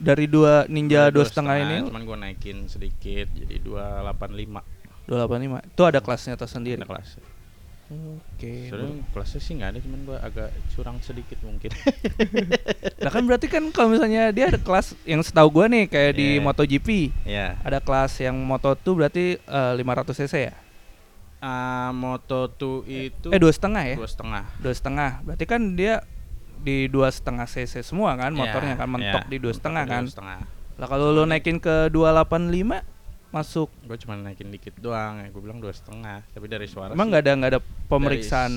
dari 0.00 0.24
dua 0.24 0.64
ninja 0.66 1.12
dua 1.12 1.22
setengah 1.22 1.54
ini? 1.58 1.76
cuman 1.84 2.02
gue 2.02 2.16
naikin 2.18 2.58
sedikit 2.66 3.28
jadi 3.30 3.60
285 3.60 4.64
dua 5.04 5.16
delapan 5.20 5.38
lima. 5.40 5.58
Itu 5.60 5.82
ada 5.82 5.98
kelasnya 5.98 6.34
tersendiri? 6.34 6.78
Ada 6.78 6.88
kelas. 6.88 7.08
Oke 7.90 8.70
sebenarnya 8.70 9.02
kelasnya 9.10 9.40
sih 9.42 9.52
nggak 9.58 9.68
ada 9.68 9.78
cuman 9.82 10.00
gue 10.06 10.18
agak 10.20 10.48
curang 10.70 10.96
sedikit 11.00 11.38
mungkin. 11.42 11.70
Nah 13.00 13.08
kan 13.08 13.24
berarti 13.24 13.48
kan 13.48 13.64
kalau 13.72 13.90
misalnya 13.90 14.28
dia 14.28 14.46
ada 14.46 14.60
kelas 14.60 14.92
yang 15.02 15.24
setahu 15.24 15.48
gua 15.50 15.66
nih 15.66 15.88
kayak 15.88 16.12
di 16.14 16.36
Iya. 16.36 16.44
MotoGP. 16.44 16.88
Ya 17.24 17.56
ada 17.60 17.80
kelas 17.80 18.20
yang 18.20 18.36
Moto 18.36 18.76
2 18.76 18.92
berarti 18.94 19.40
eh, 19.40 19.72
500 19.74 20.20
cc 20.20 20.34
ya? 20.36 20.54
Ah, 21.40 21.90
Moto 21.90 22.52
2 22.52 22.84
itu 22.84 23.28
Eh 23.32 23.40
dua 23.40 23.48
setengah 23.48 23.82
ya? 23.82 23.96
dua 23.96 24.04
setengah. 24.06 24.44
Dua 24.60 24.74
setengah. 24.76 25.10
Berarti 25.24 25.44
kan 25.48 25.60
dia 25.74 26.04
di 26.60 26.86
dua 26.92 27.08
setengah 27.08 27.48
cc 27.48 27.80
semua 27.80 28.14
kan 28.20 28.30
motornya 28.36 28.76
Ya, 28.76 28.80
kan 28.80 28.88
mentok 28.92 29.24
ya, 29.26 29.30
di 29.32 29.38
dua 29.40 29.52
setengah 29.56 29.84
kan? 29.88 30.04
Lah 30.76 30.86
kalau 30.88 31.12
lu 31.12 31.24
naikin 31.28 31.60
ke 31.60 31.88
285 31.92 32.80
masuk. 33.30 33.68
Gue 33.86 33.96
cuma 34.00 34.16
naikin 34.18 34.48
dikit 34.50 34.74
doang 34.80 35.24
ya. 35.24 35.28
Gue 35.32 35.42
bilang 35.44 35.60
dua 35.60 35.72
setengah 35.72 36.24
tapi 36.32 36.46
dari 36.48 36.66
suara 36.68 36.92
emang 36.92 37.08
nggak 37.12 37.22
ada 37.24 37.32
nggak 37.36 37.50
ada 37.56 37.60
pemeriksaan? 37.88 38.52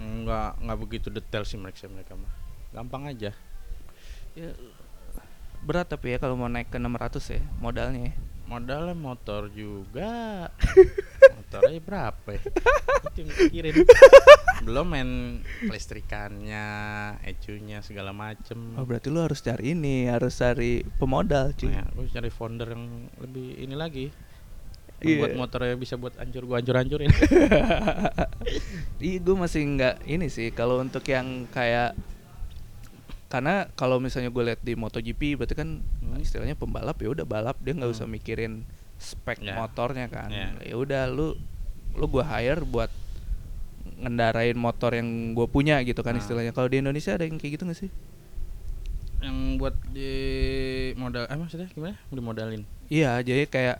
nggak 0.00 0.64
nggak 0.64 0.78
begitu 0.80 1.08
detail 1.12 1.44
sih 1.44 1.60
mereka 1.60 1.84
mereka 1.88 2.16
mah. 2.16 2.32
Gampang 2.72 3.08
aja. 3.08 3.36
Ya, 4.32 4.50
berat 5.60 5.92
tapi 5.92 6.16
ya 6.16 6.18
kalau 6.18 6.40
mau 6.40 6.48
naik 6.48 6.72
ke 6.72 6.80
600 6.80 7.36
ya 7.36 7.42
modalnya 7.60 8.08
ya. 8.08 8.14
modalnya 8.48 8.96
motor 8.96 9.52
juga 9.52 10.48
motornya 11.50 11.82
berapa 11.82 12.28
ya 12.30 12.42
itu 13.10 13.18
yang 13.18 13.28
dipikirin 13.28 13.74
belum 14.62 14.86
main 14.86 15.10
kelistrikannya 15.60 16.66
ecunya 17.24 17.82
segala 17.82 18.14
macem 18.14 18.78
Oh 18.78 18.86
berarti 18.86 19.10
lu 19.10 19.18
harus 19.18 19.40
cari 19.40 19.74
ini, 19.74 20.06
harus 20.06 20.36
cari 20.36 20.86
pemodal 20.94 21.50
cuy. 21.52 21.72
Nah, 21.72 21.90
gue 21.90 22.06
cari 22.06 22.30
founder 22.30 22.70
yang 22.70 22.86
lebih 23.18 23.58
ini 23.58 23.74
lagi 23.74 24.06
Iya. 25.00 25.26
buat 25.26 25.32
motornya 25.34 25.74
bisa 25.74 25.96
buat 25.96 26.12
hancur 26.14 26.44
gue 26.44 26.54
hancur 26.54 26.76
hancurin 26.76 27.08
Iya 29.00 29.18
gue 29.18 29.32
masih 29.34 29.64
nggak 29.64 30.04
ini 30.04 30.28
sih 30.28 30.52
kalau 30.52 30.76
untuk 30.78 31.02
yang 31.04 31.48
kayak 31.48 31.96
karena 33.26 33.64
kalau 33.72 33.96
misalnya 33.96 34.28
gue 34.28 34.44
lihat 34.44 34.60
di 34.60 34.76
MotoGP 34.76 35.34
berarti 35.34 35.56
kan 35.56 35.80
Hmm. 36.00 36.18
istilahnya 36.18 36.52
pembalap 36.52 36.98
ya 36.98 37.08
udah 37.08 37.24
balap 37.24 37.56
dia 37.58 37.72
nggak 37.72 37.86
Hmm. 37.86 37.96
usah 37.96 38.04
mikirin 38.04 38.66
spek 39.00 39.40
Ya. 39.40 39.56
motornya 39.56 40.06
kan. 40.06 40.28
Ya. 40.28 40.52
Ya 40.60 40.76
udah 40.76 41.08
lu 41.08 41.34
lu 41.90 42.04
gue 42.06 42.22
hire 42.22 42.60
buat 42.62 42.92
ngendarain 43.96 44.54
motor 44.54 44.92
yang 44.92 45.08
gue 45.32 45.46
punya 45.46 45.80
gitu 45.80 46.00
kan 46.00 46.14
Nah. 46.14 46.20
istilahnya. 46.20 46.52
Kalau 46.52 46.68
di 46.68 46.78
Indonesia 46.78 47.12
ada 47.12 47.24
yang 47.24 47.36
kayak 47.36 47.52
gitu 47.56 47.64
gak 47.64 47.80
sih? 47.80 47.90
yang 49.20 49.60
buat 49.60 49.76
di 49.92 50.16
modal 50.96 51.28
eh 51.28 51.36
maksudnya 51.36 51.68
gimana 51.68 51.92
dimodalin 52.08 52.64
Iya, 52.88 53.20
jadi 53.20 53.44
kayak 53.44 53.76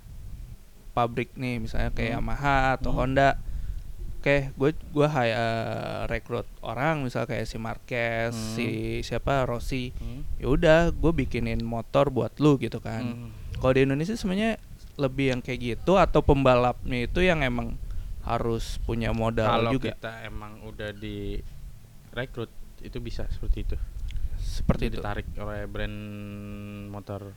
pabrik 0.92 1.32
nih, 1.32 1.56
misalnya 1.56 1.88
kayak 1.90 2.12
Hmm. 2.12 2.20
Yamaha 2.20 2.76
atau 2.76 2.92
Hmm. 2.92 2.98
Honda. 3.00 3.40
Oke, 4.20 4.52
gue 4.52 4.70
gue 4.76 5.08
hire 5.08 5.32
eh, 5.32 6.00
rekrut 6.06 6.44
orang, 6.60 7.00
misal 7.00 7.24
kayak 7.24 7.48
si 7.48 7.56
Marquez, 7.56 8.30
Hmm. 8.30 8.52
si 8.52 8.66
siapa 9.00 9.48
Rossi. 9.48 9.96
Hmm. 9.96 10.28
Ya 10.36 10.46
udah, 10.46 10.80
gue 10.92 11.12
bikinin 11.16 11.64
motor 11.64 12.12
buat 12.12 12.36
lu 12.36 12.60
gitu 12.60 12.76
kan. 12.76 13.00
Hmm. 13.00 13.32
Kalau 13.56 13.72
di 13.72 13.80
Indonesia 13.82 14.12
sebenarnya 14.12 14.60
lebih 15.00 15.32
yang 15.32 15.40
kayak 15.40 15.60
gitu 15.74 15.96
atau 15.96 16.20
pembalapnya 16.20 17.08
itu 17.08 17.24
yang 17.24 17.40
emang 17.40 17.80
harus 18.20 18.76
punya 18.84 19.10
modal 19.10 19.48
kalau 19.48 19.72
juga. 19.72 19.96
kita 19.96 20.28
emang 20.28 20.60
udah 20.62 20.92
di 20.92 21.40
rekrut 22.12 22.52
itu 22.80 23.00
bisa 23.00 23.24
seperti 23.32 23.64
itu 23.64 23.76
Seperti 24.36 24.88
Jadi 24.88 24.92
itu. 24.92 25.00
ditarik 25.00 25.26
oleh 25.36 25.62
brand 25.64 25.96
motor 26.88 27.32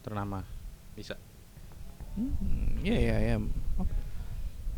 ternama 0.00 0.44
bisa 0.92 1.16
Hmm, 2.10 2.82
Iya 2.82 2.96
iya 2.98 3.16
iya. 3.22 3.36
Oke. 3.78 3.94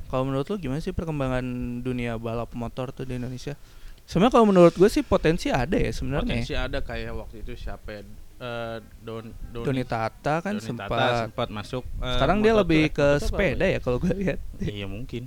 Kalau 0.07 0.29
menurut 0.29 0.45
lu 0.45 0.61
gimana 0.61 0.79
sih 0.79 0.93
perkembangan 0.93 1.41
dunia 1.81 2.21
balap 2.21 2.53
motor 2.53 2.93
tuh 2.93 3.09
di 3.09 3.17
Indonesia? 3.17 3.57
Sebenarnya 4.05 4.37
kalau 4.37 4.47
menurut 4.47 4.77
gue 4.77 4.85
sih 4.87 5.01
potensi 5.01 5.49
ada 5.49 5.73
ya 5.73 5.89
sebenarnya. 5.89 6.29
potensi 6.29 6.53
ada 6.53 6.85
kayak 6.85 7.17
waktu 7.17 7.41
itu 7.41 7.57
siapa 7.57 7.89
ya, 7.89 8.01
eh, 8.43 8.77
Don 8.99 9.25
Doni, 9.49 9.65
Doni 9.65 9.85
Tata 9.85 10.35
kan 10.39 10.59
Doni 10.59 10.67
sempat. 10.67 10.91
Tata 10.91 11.07
sempat 11.25 11.49
masuk 11.49 11.85
eh, 11.97 12.13
Sekarang 12.13 12.39
dia 12.39 12.53
Moto2, 12.53 12.61
lebih 12.67 12.83
ke 12.91 13.07
Moto2 13.07 13.15
apa 13.15 13.25
sepeda 13.25 13.65
ya 13.65 13.79
kalau 13.79 13.99
gue 13.99 14.13
lihat. 14.13 14.39
iya 14.61 14.87
mungkin 14.87 15.23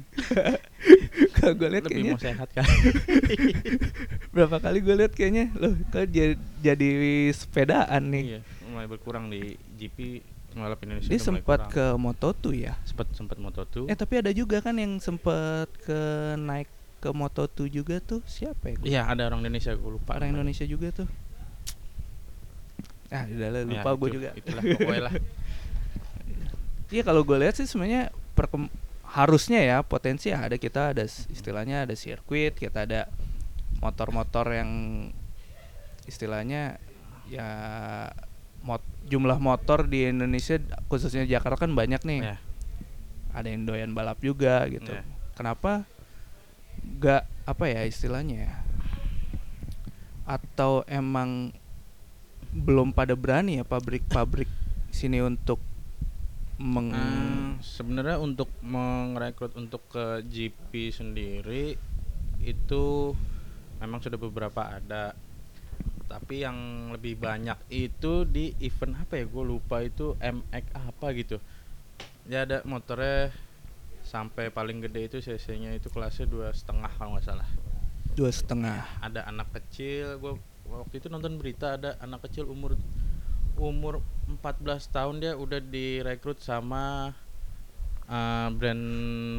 kalau 1.40 1.54
gue 1.54 1.70
lihat 1.70 1.84
lebih 1.86 1.96
kayaknya 1.96 2.14
mau 2.14 2.22
sehat 2.22 2.50
kan 2.52 2.68
berapa 4.34 4.58
kali 4.60 4.78
gue 4.80 4.96
lihat 4.96 5.14
kayaknya 5.14 5.46
loh 5.56 5.74
kok 5.90 6.06
jadi, 6.08 6.36
jadi 6.60 6.90
sepedaan 7.32 8.04
nih. 8.12 8.24
iya 8.28 8.40
mulai 8.68 8.86
berkurang 8.86 9.30
di 9.30 9.56
GP 9.76 10.22
balap 10.56 10.80
Indonesia 10.82 11.12
Dia 11.12 11.20
sempat 11.20 11.68
ke 11.68 11.96
Moto2 11.96 12.44
ya. 12.56 12.80
sempat 12.84 13.12
sempat 13.12 13.36
Moto2 13.36 13.92
Eh 13.92 13.96
tapi 13.96 14.24
ada 14.24 14.32
juga 14.32 14.60
kan 14.60 14.76
yang 14.76 15.00
sempat 15.00 15.68
ke 15.84 16.00
naik 16.36 16.72
ke 16.98 17.12
Moto2 17.12 17.68
juga 17.68 18.00
tuh 18.00 18.24
siapa 18.26 18.72
ya? 18.72 18.76
Iya 18.82 19.02
ada 19.06 19.28
orang 19.28 19.44
Indonesia 19.44 19.76
gue 19.76 19.92
lupa 19.92 20.16
Orang 20.16 20.32
namanya. 20.32 20.48
Indonesia 20.48 20.66
juga 20.66 20.88
tuh. 20.96 21.08
Ah, 23.08 23.24
udah 23.24 23.50
lah, 23.50 23.62
Ya, 23.62 23.70
lupa 23.72 23.90
gue 23.94 24.08
itu- 24.08 24.16
juga. 24.16 24.30
itulah 24.34 24.62
pokoknya 24.64 25.04
lah 25.04 25.14
Iya 26.94 27.02
kalau 27.02 27.22
gue 27.22 27.38
lihat 27.38 27.56
sih 27.56 27.66
sebenarnya 27.66 28.10
perkem- 28.34 28.72
harusnya 29.06 29.60
ya 29.60 29.78
potensi 29.80 30.30
ada 30.30 30.54
kita 30.54 30.92
ada 30.92 31.04
istilahnya 31.06 31.84
ada 31.84 31.94
sirkuit 31.94 32.54
kita 32.54 32.84
ada 32.84 33.08
motor-motor 33.78 34.52
yang 34.52 34.72
istilahnya 36.04 36.78
ya 37.26 37.48
mot 38.62 38.82
jumlah 39.04 39.38
motor 39.38 39.86
di 39.86 40.06
Indonesia 40.06 40.58
khususnya 40.86 41.24
Jakarta 41.24 41.64
kan 41.64 41.74
banyak 41.74 42.02
nih 42.02 42.20
ya 42.24 42.38
ada 43.32 43.48
yang 43.48 43.64
doyan 43.64 43.92
balap 43.92 44.20
juga 44.20 44.66
gitu 44.68 44.90
Iya. 44.90 45.02
kenapa 45.34 45.86
gak 47.00 47.24
apa 47.46 47.66
ya 47.66 47.82
istilahnya 47.84 48.38
ya 48.44 48.54
atau 50.26 50.82
emang 50.86 51.54
belum 52.56 52.96
pada 52.96 53.20
berani 53.20 53.60
ya 53.60 53.68
pabrik-pabrik 53.68 54.48
sini 54.88 55.20
untuk 55.20 55.60
meng 56.56 56.96
Hmm, 56.96 57.60
sebenarnya 57.60 58.16
untuk 58.16 58.48
merekrut 58.64 59.60
untuk 59.60 59.84
ke 59.92 60.24
GP 60.24 60.88
sendiri 60.96 61.76
itu 62.40 63.12
memang 63.84 64.00
sudah 64.00 64.16
beberapa 64.16 64.64
ada. 64.64 65.12
Tapi 66.08 66.48
yang 66.48 66.92
lebih 66.96 67.20
banyak 67.20 67.60
itu 67.68 68.24
di 68.24 68.56
event 68.64 69.04
apa 69.04 69.20
ya? 69.20 69.26
Gue 69.28 69.44
lupa 69.44 69.84
itu 69.84 70.16
MX 70.16 70.66
apa 70.80 71.08
gitu. 71.12 71.44
Ya 72.32 72.48
ada 72.48 72.64
motornya 72.64 73.36
sampai 74.06 74.48
paling 74.54 74.80
gede 74.86 75.12
itu 75.12 75.18
cc 75.20 75.46
nya 75.60 75.74
itu 75.74 75.90
kelasnya 75.90 76.30
dua 76.30 76.56
setengah 76.56 76.88
kalau 76.96 77.20
nggak 77.20 77.26
salah. 77.28 77.50
Dua 78.16 78.32
setengah. 78.32 78.86
Ada 79.04 79.28
anak 79.28 79.52
kecil 79.60 80.24
gue 80.24 80.55
waktu 80.70 80.98
itu 80.98 81.08
nonton 81.08 81.38
berita 81.38 81.78
ada 81.78 81.96
anak 82.02 82.26
kecil 82.30 82.50
umur 82.50 82.74
umur 83.56 84.04
14 84.28 84.92
tahun 84.92 85.16
dia 85.22 85.34
udah 85.38 85.60
direkrut 85.64 86.42
sama 86.44 87.14
uh, 88.10 88.48
brand 88.52 88.84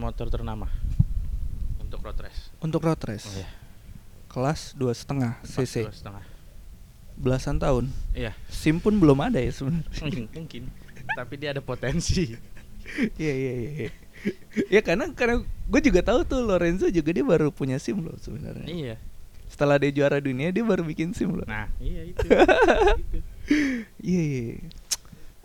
motor 0.00 0.30
ternama. 0.33 0.71
Untuk 1.83 2.02
road 2.02 2.18
race. 2.18 2.50
Untuk 2.62 2.80
road 2.83 3.00
race? 3.04 3.28
Oh, 3.28 3.37
iya. 3.37 3.49
kelas 4.26 4.76
dua 4.76 4.92
setengah 4.92 5.40
cc 5.47 5.88
dua 5.88 5.95
setengah. 5.95 6.25
Belasan 7.16 7.56
tahun? 7.56 7.88
Iya. 8.12 8.37
Sim 8.52 8.80
pun 8.80 8.97
belum 8.97 9.16
ada 9.21 9.40
ya 9.40 9.52
sebenarnya. 9.52 10.28
Mungkin. 10.37 10.68
Tapi 11.16 11.35
dia 11.40 11.56
ada 11.56 11.62
potensi. 11.64 12.37
Iya 13.16 13.35
iya 13.35 13.52
iya 13.59 13.71
iya. 13.75 13.90
ya 14.71 14.80
karena 14.80 15.11
karena 15.11 15.42
gue 15.42 15.80
juga 15.83 16.00
tahu 16.06 16.23
tuh 16.23 16.38
Lorenzo 16.38 16.87
juga 16.87 17.11
dia 17.11 17.26
baru 17.26 17.50
punya 17.50 17.83
sim 17.83 17.99
loh 17.99 18.14
sebenarnya. 18.21 18.68
Iya 18.68 18.97
setelah 19.56 19.80
dia 19.80 19.88
juara 19.88 20.20
dunia 20.20 20.52
dia 20.52 20.60
baru 20.60 20.84
bikin 20.84 21.16
sim 21.16 21.32
loh 21.32 21.48
nah 21.48 21.64
iya 21.80 22.12
itu. 22.12 22.28
Iya, 24.02 24.22
iya, 24.26 24.42
iya. 24.58 24.70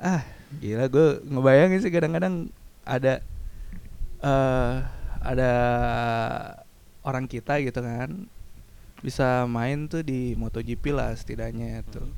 Ah, 0.02 0.22
gila 0.58 0.90
gue 0.90 1.08
ngebayangin 1.30 1.80
sih 1.86 1.94
kadang-kadang 1.94 2.50
ada 2.82 3.22
eh 4.22 4.76
ada 5.22 5.52
orang 7.06 7.30
kita 7.30 7.62
gitu 7.62 7.78
kan 7.78 8.26
bisa 9.06 9.46
main 9.46 9.86
tuh 9.86 10.02
di 10.02 10.34
MotoGP 10.38 10.94
lah 10.94 11.14
setidaknya 11.14 11.86
tuh. 11.90 12.06
Hmm. 12.06 12.18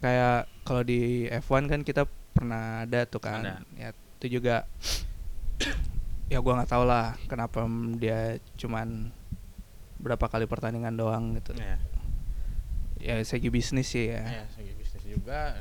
Kayak 0.00 0.48
kalau 0.64 0.84
di 0.84 1.28
F1 1.28 1.68
kan 1.68 1.80
kita 1.84 2.08
pernah 2.36 2.84
ada 2.84 3.04
tuh 3.04 3.20
kan. 3.20 3.44
Ada. 3.44 3.54
Ya 3.76 3.92
itu 3.92 4.40
juga 4.40 4.64
ya 6.32 6.40
gua 6.40 6.60
nggak 6.60 6.72
tahu 6.72 6.84
lah 6.88 7.16
kenapa 7.28 7.64
dia 8.00 8.40
cuman 8.56 9.12
berapa 10.00 10.26
kali 10.28 10.44
pertandingan 10.44 10.94
doang 10.96 11.36
gitu. 11.36 11.56
Iya. 11.56 11.78
Ya 12.96 13.14
segi 13.22 13.48
bisnis 13.52 13.92
sih 13.92 14.12
ya. 14.12 14.24
Iya, 14.24 14.44
segi 14.52 14.72
bisnis 14.76 15.04
juga 15.04 15.56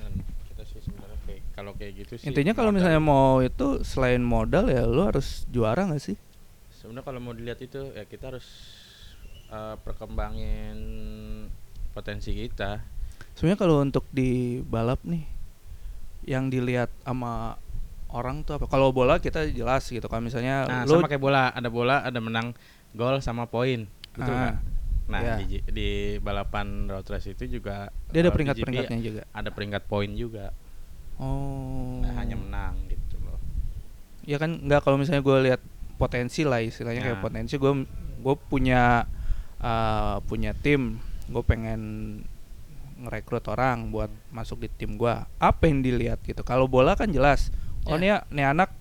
kita 0.55 0.63
sih 0.71 0.79
sebenarnya 0.83 1.19
kayak 1.27 1.41
kalau 1.51 1.71
kayak 1.75 1.93
gitu 1.99 2.13
sih 2.15 2.31
Intinya 2.31 2.55
kalau 2.55 2.71
misalnya 2.71 3.03
mau 3.03 3.43
itu 3.43 3.83
selain 3.83 4.23
modal 4.23 4.71
ya 4.71 4.87
lu 4.87 5.03
harus 5.03 5.43
juara 5.51 5.83
gak 5.87 5.99
sih? 5.99 6.17
sebenarnya 6.85 7.05
kalau 7.09 7.19
mau 7.19 7.33
dilihat 7.33 7.59
itu 7.65 7.81
ya 7.97 8.05
kita 8.05 8.29
harus 8.29 8.45
uh, 9.49 9.73
perkembangin 9.81 10.77
potensi 11.97 12.29
kita 12.37 12.85
Sebenarnya 13.33 13.59
kalau 13.59 13.81
untuk 13.83 14.05
di 14.13 14.61
balap 14.63 15.01
nih 15.03 15.25
yang 16.29 16.47
dilihat 16.47 16.87
sama 17.03 17.57
orang 18.13 18.47
tuh 18.47 18.55
apa? 18.61 18.69
Kalau 18.71 18.95
bola 18.95 19.19
kita 19.19 19.49
jelas 19.51 19.89
gitu 19.89 20.05
kan 20.07 20.23
misalnya 20.23 20.69
nah 20.69 20.81
lu 20.87 21.01
sama 21.03 21.09
kayak 21.09 21.19
bola 21.19 21.51
ada 21.51 21.67
bola 21.67 22.05
ada 22.05 22.19
menang 22.21 22.55
gol 22.95 23.19
sama 23.19 23.49
poin 23.49 23.89
gitu 24.15 24.25
Ah, 24.25 24.39
kan 24.49 24.55
nah 25.05 25.21
iya. 25.21 25.35
di, 25.37 25.61
di 25.69 25.89
balapan 26.17 26.87
road 26.87 27.05
race 27.05 27.29
itu 27.29 27.45
juga 27.51 27.93
dia 28.09 28.19
ada 28.19 28.27
di 28.27 28.33
peringkat-peringkatnya 28.33 28.97
GP 28.97 29.05
juga. 29.05 29.21
ada 29.29 29.49
peringkat 29.49 29.83
poin 29.85 30.11
juga 30.11 30.49
Oh. 31.15 32.01
nah, 32.01 32.11
hanya 32.17 32.35
menang 32.35 32.75
gitu 32.87 33.15
loh 33.17 33.39
Ya 34.21 34.35
kan 34.35 34.59
nggak 34.59 34.81
kalau 34.81 34.97
misalnya 34.97 35.21
gue 35.21 35.37
lihat 35.45 35.61
potensi 35.95 36.41
lah 36.41 36.59
istilahnya 36.59 36.99
kayak 37.01 37.19
Nah. 37.19 37.23
potensi 37.23 37.55
gue 37.55 37.71
gue 38.17 38.35
punya 38.43 39.05
uh, 39.59 40.17
punya 40.21 40.51
tim 40.53 40.97
gue 41.25 41.39
pengen 41.41 41.81
ngerekrut 42.97 43.45
orang 43.47 43.91
buat 43.91 44.07
masuk 44.29 44.57
di 44.57 44.69
tim 44.69 44.95
gua 44.95 45.27
apa 45.35 45.67
yang 45.67 45.79
dilihat 45.79 46.19
gitu 46.21 46.41
kalau 46.41 46.65
bola 46.65 46.95
kan 46.95 47.07
jelas 47.07 47.51
Oh 47.83 47.95
Ya. 47.95 48.23
nih 48.25 48.33
nih 48.33 48.45
anak 48.49 48.71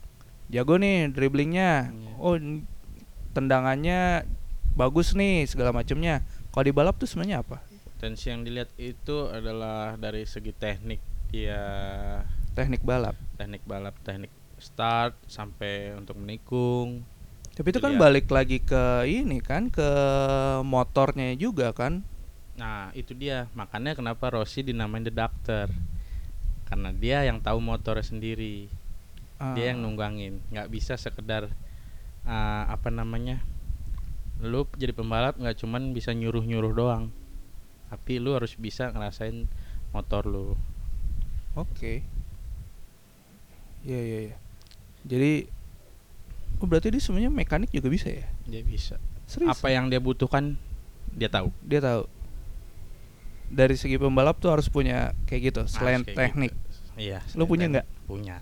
jago 0.48 0.74
nih 0.74 1.10
dribblingnya. 1.10 1.90
Iya. 1.90 2.12
Oh 2.16 2.34
tendangannya 3.30 4.24
bagus 4.74 5.14
nih 5.14 5.46
segala 5.46 5.70
macamnya. 5.70 6.20
Kalau 6.50 6.64
di 6.64 6.74
balap 6.74 6.94
tuh 6.96 7.06
sebenarnya 7.06 7.40
apa? 7.40 7.58
Potensi 7.88 8.28
yang 8.28 8.42
dilihat 8.42 8.70
itu 8.76 9.26
adalah 9.26 9.94
dari 9.96 10.22
segi 10.24 10.52
teknik 10.52 11.00
dia 11.30 11.62
Teknik 12.52 12.82
balap. 12.82 13.18
teknik 13.34 13.62
balap, 13.64 13.94
teknik 14.02 14.30
start 14.56 15.18
sampai 15.26 15.94
untuk 15.94 16.14
menikung. 16.14 17.02
Tapi 17.54 17.70
itu 17.70 17.78
kan 17.78 17.94
Dilihat. 17.94 18.02
balik 18.02 18.26
lagi 18.28 18.58
ke 18.58 18.84
ini 19.04 19.38
kan 19.38 19.66
ke 19.66 19.88
motornya 20.62 21.34
juga 21.34 21.70
kan. 21.70 22.02
Nah, 22.54 22.94
itu 22.94 23.10
dia. 23.12 23.50
Makanya 23.52 23.94
kenapa 23.94 24.30
Rossi 24.30 24.62
dinamain 24.62 25.02
the 25.02 25.10
doctor. 25.10 25.66
Karena 26.64 26.90
dia 26.90 27.22
yang 27.22 27.38
tahu 27.38 27.58
motornya 27.58 28.02
sendiri. 28.02 28.70
Dia 29.58 29.74
yang 29.74 29.82
Ah. 29.82 29.84
nunggangin. 29.86 30.38
nggak 30.50 30.70
bisa 30.70 30.94
sekedar 30.94 31.50
ah, 32.22 32.70
apa 32.70 32.88
namanya? 32.88 33.42
Lu 34.44 34.68
jadi 34.76 34.92
pembalap 34.92 35.40
nggak 35.40 35.64
cuman 35.64 35.96
bisa 35.96 36.12
nyuruh-nyuruh 36.12 36.76
doang. 36.76 37.08
Tapi 37.88 38.20
lu 38.20 38.36
harus 38.36 38.52
bisa 38.60 38.92
ngerasain 38.92 39.48
motor 39.96 40.28
lu. 40.28 40.52
Oke. 41.56 42.04
Iya 43.84 44.00
iya 44.00 44.18
iya. 44.32 44.36
Jadi 45.04 45.32
Oh 46.62 46.70
berarti 46.70 46.94
dia 46.94 47.02
sebenarnya 47.02 47.34
mekanik 47.34 47.74
juga 47.74 47.90
bisa 47.90 48.06
ya? 48.08 48.24
Dia 48.46 48.62
bisa. 48.62 48.96
Serius? 49.26 49.58
Apa 49.58 49.74
yang 49.74 49.90
dia 49.90 49.98
butuhkan 49.98 50.54
dia 51.14 51.26
tahu. 51.26 51.50
dia 51.66 51.82
tahu? 51.82 52.06
Dari 53.50 53.74
segi 53.76 53.98
pembalap 53.98 54.38
tuh 54.40 54.50
harus 54.54 54.70
punya 54.70 55.12
kayak 55.28 55.42
gitu, 55.52 55.62
selain 55.68 56.00
kayak 56.02 56.16
teknik. 56.16 56.52
gitu. 56.54 56.62
Iya. 56.94 57.18
Lu 57.34 57.44
punya 57.50 57.66
nggak? 57.70 57.86
Punya, 58.06 58.36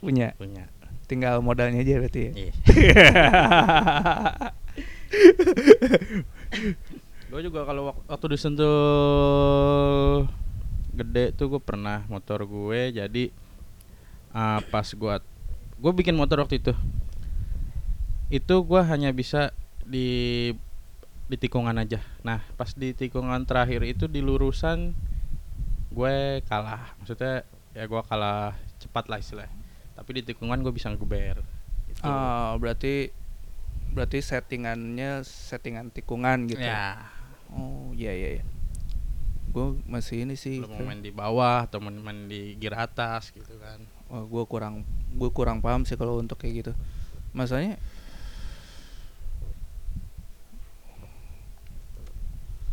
Punya. 0.00 0.32
punya. 0.34 0.64
Tinggal 1.08 1.40
modalnya 1.40 1.80
aja 1.80 2.00
berarti 2.00 2.20
ya. 2.20 2.32
Iya. 2.36 2.52
gue 7.28 7.40
juga 7.44 7.64
kalau 7.68 7.92
wak- 7.92 8.04
waktu 8.08 8.26
disentuh 8.36 8.68
gede 10.96 11.30
tuh 11.36 11.46
gue 11.52 11.60
pernah 11.62 12.02
motor 12.08 12.42
gue 12.48 12.90
jadi 12.96 13.24
ah, 14.32 14.60
pas 14.72 14.88
gue 14.88 15.14
gue 15.78 15.92
bikin 15.94 16.18
motor 16.18 16.42
waktu 16.42 16.58
itu. 16.58 16.74
Itu 18.28 18.66
gue 18.66 18.82
hanya 18.82 19.14
bisa 19.14 19.54
di 19.86 20.50
di 21.28 21.36
tikungan 21.36 21.76
aja. 21.78 22.02
Nah 22.26 22.42
pas 22.58 22.72
di 22.74 22.92
tikungan 22.92 23.46
terakhir 23.46 23.84
itu 23.86 24.10
di 24.10 24.18
lurusan 24.24 24.92
gue 25.94 26.42
kalah. 26.50 26.98
Maksudnya 26.98 27.46
ya 27.76 27.84
gue 27.86 28.02
kalah 28.04 28.58
cepat 28.82 29.06
lah 29.06 29.18
istilahnya. 29.22 29.54
Tapi 29.94 30.10
di 30.20 30.22
tikungan 30.34 30.60
gue 30.64 30.72
bisa 30.74 30.90
ngeber 30.90 31.40
Gitu. 31.88 32.04
Oh, 32.04 32.52
berarti 32.60 33.08
berarti 33.90 34.18
settingannya 34.18 35.20
settingan 35.22 35.88
tikungan 35.88 36.46
gitu. 36.46 36.60
ya 36.60 37.08
Oh, 37.48 37.90
iya 37.92 38.12
iya 38.12 38.28
iya. 38.38 38.44
Gue 39.48 39.80
masih 39.84 40.22
ini 40.22 40.36
sih. 40.36 40.60
lu 40.60 40.68
mau 40.68 40.84
main 40.84 41.00
di 41.00 41.08
bawah 41.08 41.64
atau 41.64 41.80
main 41.80 42.28
di 42.28 42.52
gear 42.54 42.76
atas 42.78 43.32
gitu 43.32 43.56
kan 43.56 43.80
Wah, 44.06 44.20
gue 44.22 44.44
kurang 44.44 44.84
gue 45.10 45.30
kurang 45.30 45.58
paham 45.58 45.82
sih 45.82 45.96
kalau 45.96 46.16
untuk 46.16 46.36
kayak 46.36 46.54
gitu. 46.62 46.72
Masanya 47.32 47.80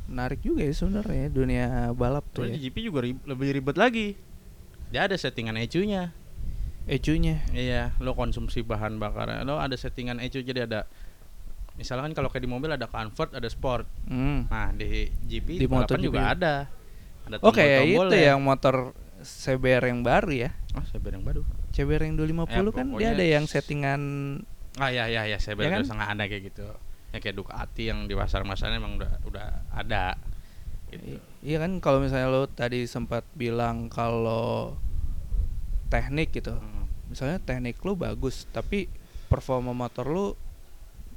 menarik 0.05 0.39
juga 0.39 0.62
ya 0.62 0.72
sebenarnya 0.72 1.27
dunia 1.29 1.65
balap 1.91 2.24
tuh 2.29 2.45
ya. 2.45 2.53
di 2.53 2.69
GP 2.69 2.75
juga 2.84 3.00
rib- 3.01 3.25
lebih 3.25 3.50
ribet 3.51 3.74
lagi 3.75 4.07
dia 4.88 5.10
ada 5.10 5.17
settingan 5.17 5.57
ECU-nya 5.57 6.13
Ecunya. 6.86 7.41
iya 7.50 7.98
lo 7.98 8.13
konsumsi 8.13 8.62
bahan 8.62 9.01
bakar 9.01 9.41
lo 9.41 9.57
ada 9.57 9.74
settingan 9.74 10.22
ECU 10.22 10.45
jadi 10.45 10.69
ada 10.69 10.86
misalkan 11.75 12.11
kalau 12.11 12.27
kayak 12.27 12.42
di 12.42 12.50
mobil 12.50 12.70
ada 12.70 12.85
comfort 12.85 13.33
ada 13.33 13.46
sport 13.46 13.83
Hmm. 14.05 14.48
nah 14.48 14.72
di 14.72 15.11
GP 15.22 15.59
Di 15.59 15.68
MotoGP. 15.68 16.03
juga 16.03 16.22
ada 16.29 16.55
ada 17.24 17.35
Oh 17.40 17.50
kayak 17.50 17.83
itu 17.83 17.98
tombol-tombolnya. 17.98 18.27
yang 18.27 18.40
motor 18.40 18.75
CBR 19.18 19.83
yang 19.85 20.01
baru 20.01 20.31
ya. 20.31 20.50
oh 20.74 20.83
saya 20.83 21.00
yang 21.05 21.22
baru 21.22 21.42
CBR 21.72 22.01
yang 22.03 22.16
250 22.16 22.48
Ya, 22.48 22.61
kan 22.72 22.85
dia 22.96 23.09
ada 23.11 23.25
yang 23.25 23.46
settingan 23.46 24.01
ah 24.75 24.88
ya 24.88 25.07
ya 25.07 25.24
ya 25.25 25.35
saya 25.35 25.55
Ya 25.57 25.72
kan? 25.72 25.83
sangat 25.83 26.07
ada 26.11 26.24
kayak 26.25 26.44
gitu 26.48 26.68
ya 27.09 27.18
kayak 27.18 27.33
Ducati 27.33 27.83
yang 27.85 28.05
di 28.05 28.14
pasar 28.14 28.44
masanya 28.44 28.75
emang 28.75 28.96
udah 28.96 29.11
udah 29.24 29.48
ada 29.72 30.20
gitu. 30.88 31.16
Iya 31.42 31.57
kan 31.59 31.79
kalau 31.79 32.00
misalnya 32.00 32.27
lo 32.27 32.46
tadi 32.46 32.83
sempat 32.85 33.24
bilang 33.33 33.88
kalau 33.88 34.75
teknik 35.88 36.31
gitu. 36.31 36.53
Hmm. 36.53 36.88
Misalnya 37.07 37.40
teknik 37.40 37.79
lu 37.81 37.96
bagus 37.96 38.46
tapi 38.50 38.92
performa 39.25 39.72
motor 39.72 40.05
lu 40.05 40.25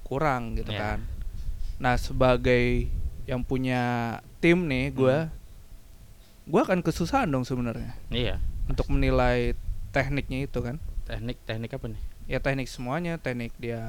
kurang 0.08 0.56
gitu 0.56 0.72
Iya. 0.72 0.96
kan. 0.96 0.98
Nah, 1.78 1.94
sebagai 1.94 2.88
yang 3.22 3.44
punya 3.44 3.82
tim 4.40 4.64
nih 4.64 4.88
gua 4.90 5.28
gua 6.42 6.64
akan 6.64 6.80
kesusahan 6.80 7.28
dong 7.28 7.44
sebenarnya 7.44 7.92
iya 8.08 8.40
untuk 8.64 8.88
menilai 8.88 9.52
tekniknya 9.90 10.44
itu 10.44 10.58
kan. 10.58 10.80
teknik 11.04 11.36
teknik 11.44 11.72
apa 11.72 11.88
nih 11.88 12.00
Ya 12.24 12.36
teknik 12.38 12.68
semuanya, 12.68 13.16
teknik 13.16 13.52
dia 13.56 13.80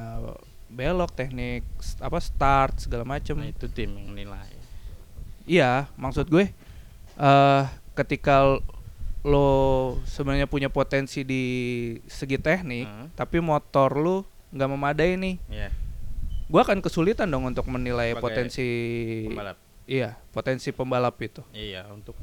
belok, 0.68 1.12
teknik 1.12 1.64
apa 2.00 2.20
start 2.20 2.80
segala 2.80 3.04
macem. 3.04 3.36
nah, 3.36 3.48
itu 3.48 3.68
tim 3.68 3.92
yang 3.92 4.12
nilai 4.14 4.48
Iya, 5.44 5.88
maksud 5.96 6.28
gue 6.28 6.52
eh 7.16 7.64
ketika 7.96 8.60
lo 9.20 9.50
sebenarnya 10.06 10.48
punya 10.48 10.72
potensi 10.72 11.24
di 11.24 11.44
segi 12.08 12.40
teknik, 12.40 12.88
Heeh. 12.88 13.08
tapi 13.12 13.40
motor 13.40 13.92
lu 13.94 14.18
nggak 14.52 14.70
memadai 14.70 15.16
nih, 15.16 15.36
Iya, 15.52 15.68
gue 16.50 16.62
akan 16.66 16.82
kesulitan 16.82 17.30
dong 17.30 17.46
untuk 17.46 17.70
menilai 17.70 18.18
Sebagai 18.18 18.26
potensi 18.26 18.68
pembalap. 19.30 19.58
Iya, 19.86 20.10
potensi 20.34 20.70
pembalap 20.74 21.16
itu. 21.22 21.42
Iya, 21.54 21.86
untuk 21.94 22.18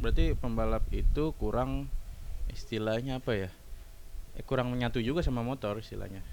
berarti 0.00 0.32
pembalap 0.32 0.88
itu 0.88 1.36
kurang 1.36 1.92
istilahnya 2.48 3.20
apa 3.20 3.36
ya? 3.36 3.50
Eh, 4.40 4.44
kurang 4.44 4.72
menyatu 4.72 5.04
juga 5.04 5.20
sama 5.20 5.44
motor 5.44 5.76
istilahnya. 5.84 6.24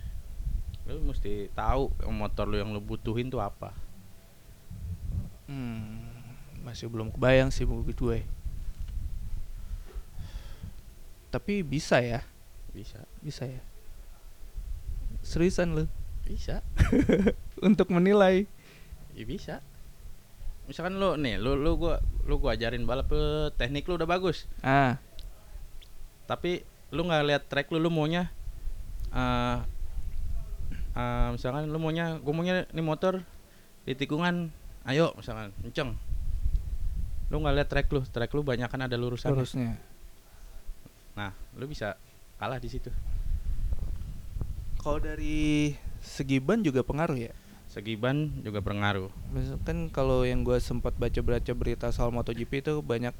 Lu 0.88 1.04
mesti 1.04 1.52
tahu 1.52 1.92
motor 2.08 2.48
lu 2.48 2.56
yang 2.56 2.72
lu 2.72 2.80
butuhin 2.80 3.28
tuh 3.28 3.44
apa. 3.44 3.76
Hmm, 5.52 6.08
masih 6.64 6.88
belum 6.88 7.12
kebayang 7.12 7.52
sih 7.52 7.68
buat 7.68 7.84
gue. 7.84 8.24
Tapi 11.30 11.62
bisa 11.68 12.00
ya, 12.00 12.24
Bisa. 12.72 13.04
bisa 13.22 13.44
ya. 13.46 13.62
Seriusan 15.22 15.76
lu 15.76 15.86
Bisa. 16.30 16.62
untuk 17.68 17.90
menilai. 17.90 18.46
Ya 19.18 19.26
bisa. 19.26 19.56
Misalkan 20.70 21.02
lu 21.02 21.18
nih, 21.18 21.42
lu 21.42 21.58
lu 21.58 21.82
gua 21.82 21.98
lu 22.30 22.38
gua 22.38 22.54
ajarin 22.54 22.86
balap 22.86 23.10
eh, 23.10 23.50
teknik 23.58 23.90
lu 23.90 23.98
udah 23.98 24.06
bagus. 24.06 24.46
Ah, 24.62 25.02
Tapi 26.30 26.62
lu 26.94 27.06
nggak 27.10 27.26
lihat 27.26 27.44
track 27.50 27.74
lu 27.74 27.82
lu 27.82 27.90
maunya 27.90 28.30
eh 29.10 29.58
eh, 30.94 31.28
misalkan 31.34 31.70
lu 31.70 31.78
maunya 31.82 32.22
gua 32.22 32.34
maunya 32.34 32.66
nih 32.70 32.86
motor 32.86 33.22
di 33.86 33.94
tikungan 33.98 34.54
ayo 34.86 35.14
misalkan 35.18 35.54
kenceng 35.66 35.98
lu 37.30 37.42
nggak 37.42 37.56
lihat 37.62 37.70
track 37.70 37.88
lu 37.94 38.02
track 38.06 38.32
lu 38.34 38.42
banyak 38.42 38.66
kan 38.70 38.82
ada 38.82 38.98
lurusan 38.98 39.30
lurusnya. 39.34 39.78
nah 41.14 41.34
lu 41.58 41.66
bisa 41.70 41.98
kalah 42.42 42.58
di 42.58 42.70
situ 42.70 42.90
Kalau 44.80 44.96
dari 44.96 45.76
segi 46.02 46.38
ban 46.38 46.60
juga 46.60 46.82
pengaruh 46.82 47.20
ya. 47.20 47.34
segi 47.66 47.94
ban 47.94 48.34
juga 48.40 48.60
berpengaruh 48.60 49.14
Misalkan 49.30 49.88
kalau 49.88 50.24
yang 50.24 50.42
gue 50.42 50.58
sempat 50.58 50.96
baca-baca 50.96 51.54
berita 51.54 51.88
soal 51.90 52.10
MotoGP 52.10 52.62
itu 52.62 52.82
banyak 52.82 53.14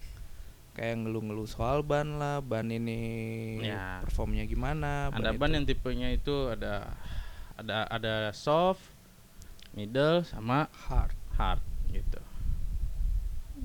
kayak 0.72 0.96
ngeluh-ngeluh 0.98 1.46
soal 1.46 1.82
ban 1.82 2.18
lah, 2.18 2.40
ban 2.40 2.66
ini 2.66 2.98
Ya. 3.62 4.02
performnya 4.02 4.44
gimana. 4.44 5.12
ada 5.12 5.30
ban 5.32 5.50
itu. 5.50 5.56
yang 5.56 5.66
tipenya 5.66 6.08
itu 6.10 6.34
ada 6.48 6.98
ada 7.56 7.86
ada 7.88 8.14
soft 8.32 8.82
middle 9.72 10.24
sama 10.24 10.66
hard. 10.88 11.14
hard 11.36 11.62
gitu 11.88 12.18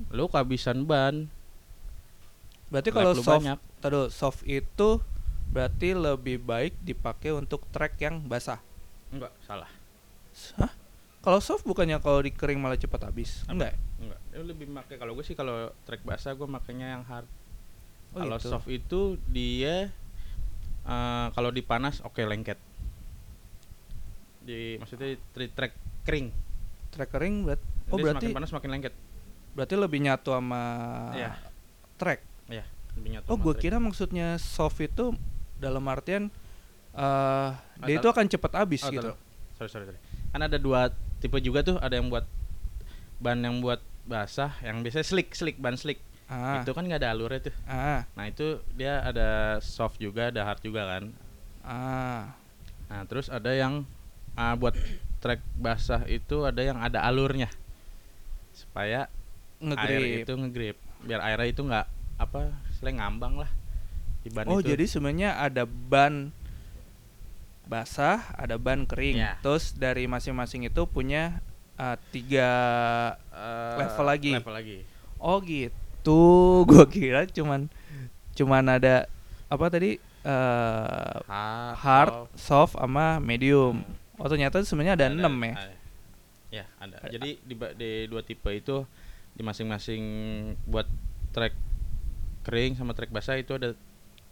lu 0.09 0.27
kehabisan 0.27 0.83
ban 0.83 1.31
Berarti 2.65 2.89
kalau 2.89 3.13
soft, 3.15 3.41
banyak. 3.41 3.57
taduh, 3.77 4.09
soft 4.09 4.41
itu 4.43 4.97
berarti 5.47 5.93
lebih 5.93 6.41
baik 6.41 6.73
dipakai 6.79 7.29
untuk 7.29 7.61
track 7.69 7.93
yang 7.99 8.19
basah. 8.21 8.57
Enggak 9.09 9.33
salah 9.41 9.69
Hah? 10.57 10.71
Kalau 11.19 11.39
soft 11.39 11.63
bukannya 11.63 11.97
kalau 11.97 12.19
dikering 12.19 12.59
malah 12.59 12.75
cepat 12.75 13.09
habis? 13.09 13.41
Apa? 13.43 13.51
Enggak. 13.51 13.71
ya? 13.71 13.77
enggak 13.97 14.19
dia 14.27 14.43
lebih 14.43 14.65
pakai 14.69 14.95
kalau 14.95 15.11
gue 15.13 15.23
sih 15.23 15.33
kalau 15.33 15.55
track 15.83 16.01
basah 16.01 16.31
gue 16.31 16.45
makainya 16.45 16.87
yang 16.91 17.03
hard 17.03 17.27
Oh, 18.11 18.21
kalau 18.21 18.37
gitu. 18.37 18.47
soft 18.47 18.67
itu 18.67 19.01
dia 19.25 19.91
eh, 20.83 21.27
kalau 21.29 21.49
dipanas 21.49 21.99
oke 21.99 22.21
lengket 22.21 22.55
di 24.39 24.77
maksudnya 24.77 25.17
di 25.17 25.47
track 25.49 25.73
kering 26.05 26.29
Track 26.93 27.11
kering 27.11 27.43
berat. 27.43 27.59
Oh 27.89 27.97
Dia 27.97 28.03
berarti 28.07 28.23
semakin 28.23 28.37
panas 28.37 28.49
semakin 28.49 28.69
lengket 28.71 28.93
berarti 29.51 29.75
lebih 29.75 29.99
nyatu 30.01 30.31
sama 30.31 30.63
Iya. 31.11 31.31
track. 31.97 32.19
lebih 32.95 33.09
nyatu 33.11 33.27
Oh 33.27 33.35
gue 33.35 33.51
kira 33.53 33.75
maksudnya 33.75 34.39
soft 34.39 34.79
itu 34.79 35.11
dalam 35.57 35.83
artian 35.85 36.31
eh 36.95 37.49
dia 37.83 37.95
itu 37.97 38.07
akan 38.07 38.25
cepat 38.25 38.51
habis 38.55 38.81
Oh, 38.81 38.89
gitu. 38.89 39.11
taruh. 39.11 39.17
Sorry, 39.55 39.69
sorry, 39.69 39.85
sorry. 39.85 39.99
Kan 40.31 40.41
ada 40.41 40.55
dua 40.55 40.91
tipe 41.19 41.35
juga 41.39 41.59
tuh, 41.61 41.75
ada 41.77 41.93
yang 41.93 42.07
buat 42.07 42.23
ban 43.17 43.35
yang 43.37 43.59
buat 43.59 43.79
basah, 44.03 44.51
yang 44.59 44.79
biasanya 44.79 45.03
slick, 45.03 45.31
slick, 45.31 45.57
ban 45.57 45.75
slick. 45.75 45.99
Ah, 46.25 46.59
Itu 46.59 46.71
kan 46.71 46.83
nggak 46.83 46.99
ada 46.99 47.11
alurnya 47.11 47.39
tuh. 47.43 47.55
ah, 47.65 48.01
Nah, 48.13 48.25
itu 48.25 48.57
dia 48.73 48.99
ada 48.99 49.59
soft 49.61 49.97
juga, 49.97 50.27
ada 50.27 50.41
hard 50.41 50.61
juga 50.61 50.81
kan. 50.87 51.03
ah. 51.61 52.33
Nah, 52.85 53.01
terus 53.05 53.27
ada 53.27 53.49
yang 53.49 53.85
ah, 54.33 54.53
buat 54.53 54.73
trek 55.19 55.41
basah 55.55 56.05
itu 56.05 56.43
ada 56.43 56.59
yang 56.59 56.77
ada 56.77 57.01
alurnya. 57.01 57.49
Supaya 58.51 59.07
air 59.61 59.69
Ngegrip. 59.99 60.23
itu 60.23 60.33
ngegrip. 60.35 60.77
Biar 61.01 61.21
airnya 61.23 61.47
itu 61.47 61.61
nggak 61.61 61.85
apa, 62.15 62.55
selain 62.73 62.97
ngambang 62.97 63.39
lah 63.39 63.49
di 64.21 64.29
ban 64.29 64.45
Oh, 64.47 64.59
itu. 64.59 64.71
jadi 64.71 64.85
sebenarnya 64.85 65.37
ada 65.37 65.63
ban 65.65 66.31
basah, 67.65 68.21
ada 68.33 68.55
ban 68.55 68.85
kering. 68.85 69.17
Ya. 69.17 69.37
Terus 69.41 69.73
dari 69.73 70.05
masing-masing 70.05 70.65
itu 70.65 70.81
punya 70.85 71.41
eh, 71.75 71.97
tiga 72.09 72.49
Eh, 73.29 73.75
level 73.81 74.05
lagi. 74.05 74.31
Level 74.33 74.55
lagi. 74.55 74.77
Oh 75.17 75.37
gitu, 75.41 76.21
gua 76.69 76.85
kira 76.85 77.25
cuman 77.25 77.67
cuman 78.35 78.63
ada 78.69 79.07
apa 79.47 79.65
tadi 79.69 79.95
eh 80.25 81.15
Hard, 81.29 81.75
hard, 81.77 82.09
soft. 82.33 82.33
soft, 82.35 82.73
sama 82.81 83.17
medium. 83.19 83.85
Oh 84.17 84.25
ternyata 84.25 84.63
sebenarnya 84.63 84.95
ada 84.95 85.07
enam 85.11 85.33
ya. 85.39 85.53
ada. 85.53 85.75
Ya, 86.49 86.65
ada. 86.79 86.95
Ada. 87.03 87.11
Jadi 87.11 87.29
di, 87.43 87.53
di 87.75 87.91
dua 88.07 88.23
tipe 88.23 88.47
itu 88.49 88.87
di 89.35 89.43
masing-masing 89.43 90.03
buat 90.65 90.87
trek 91.29 91.51
kering 92.41 92.79
sama 92.79 92.95
trek 92.95 93.11
basah 93.11 93.35
itu 93.35 93.51
ada 93.53 93.75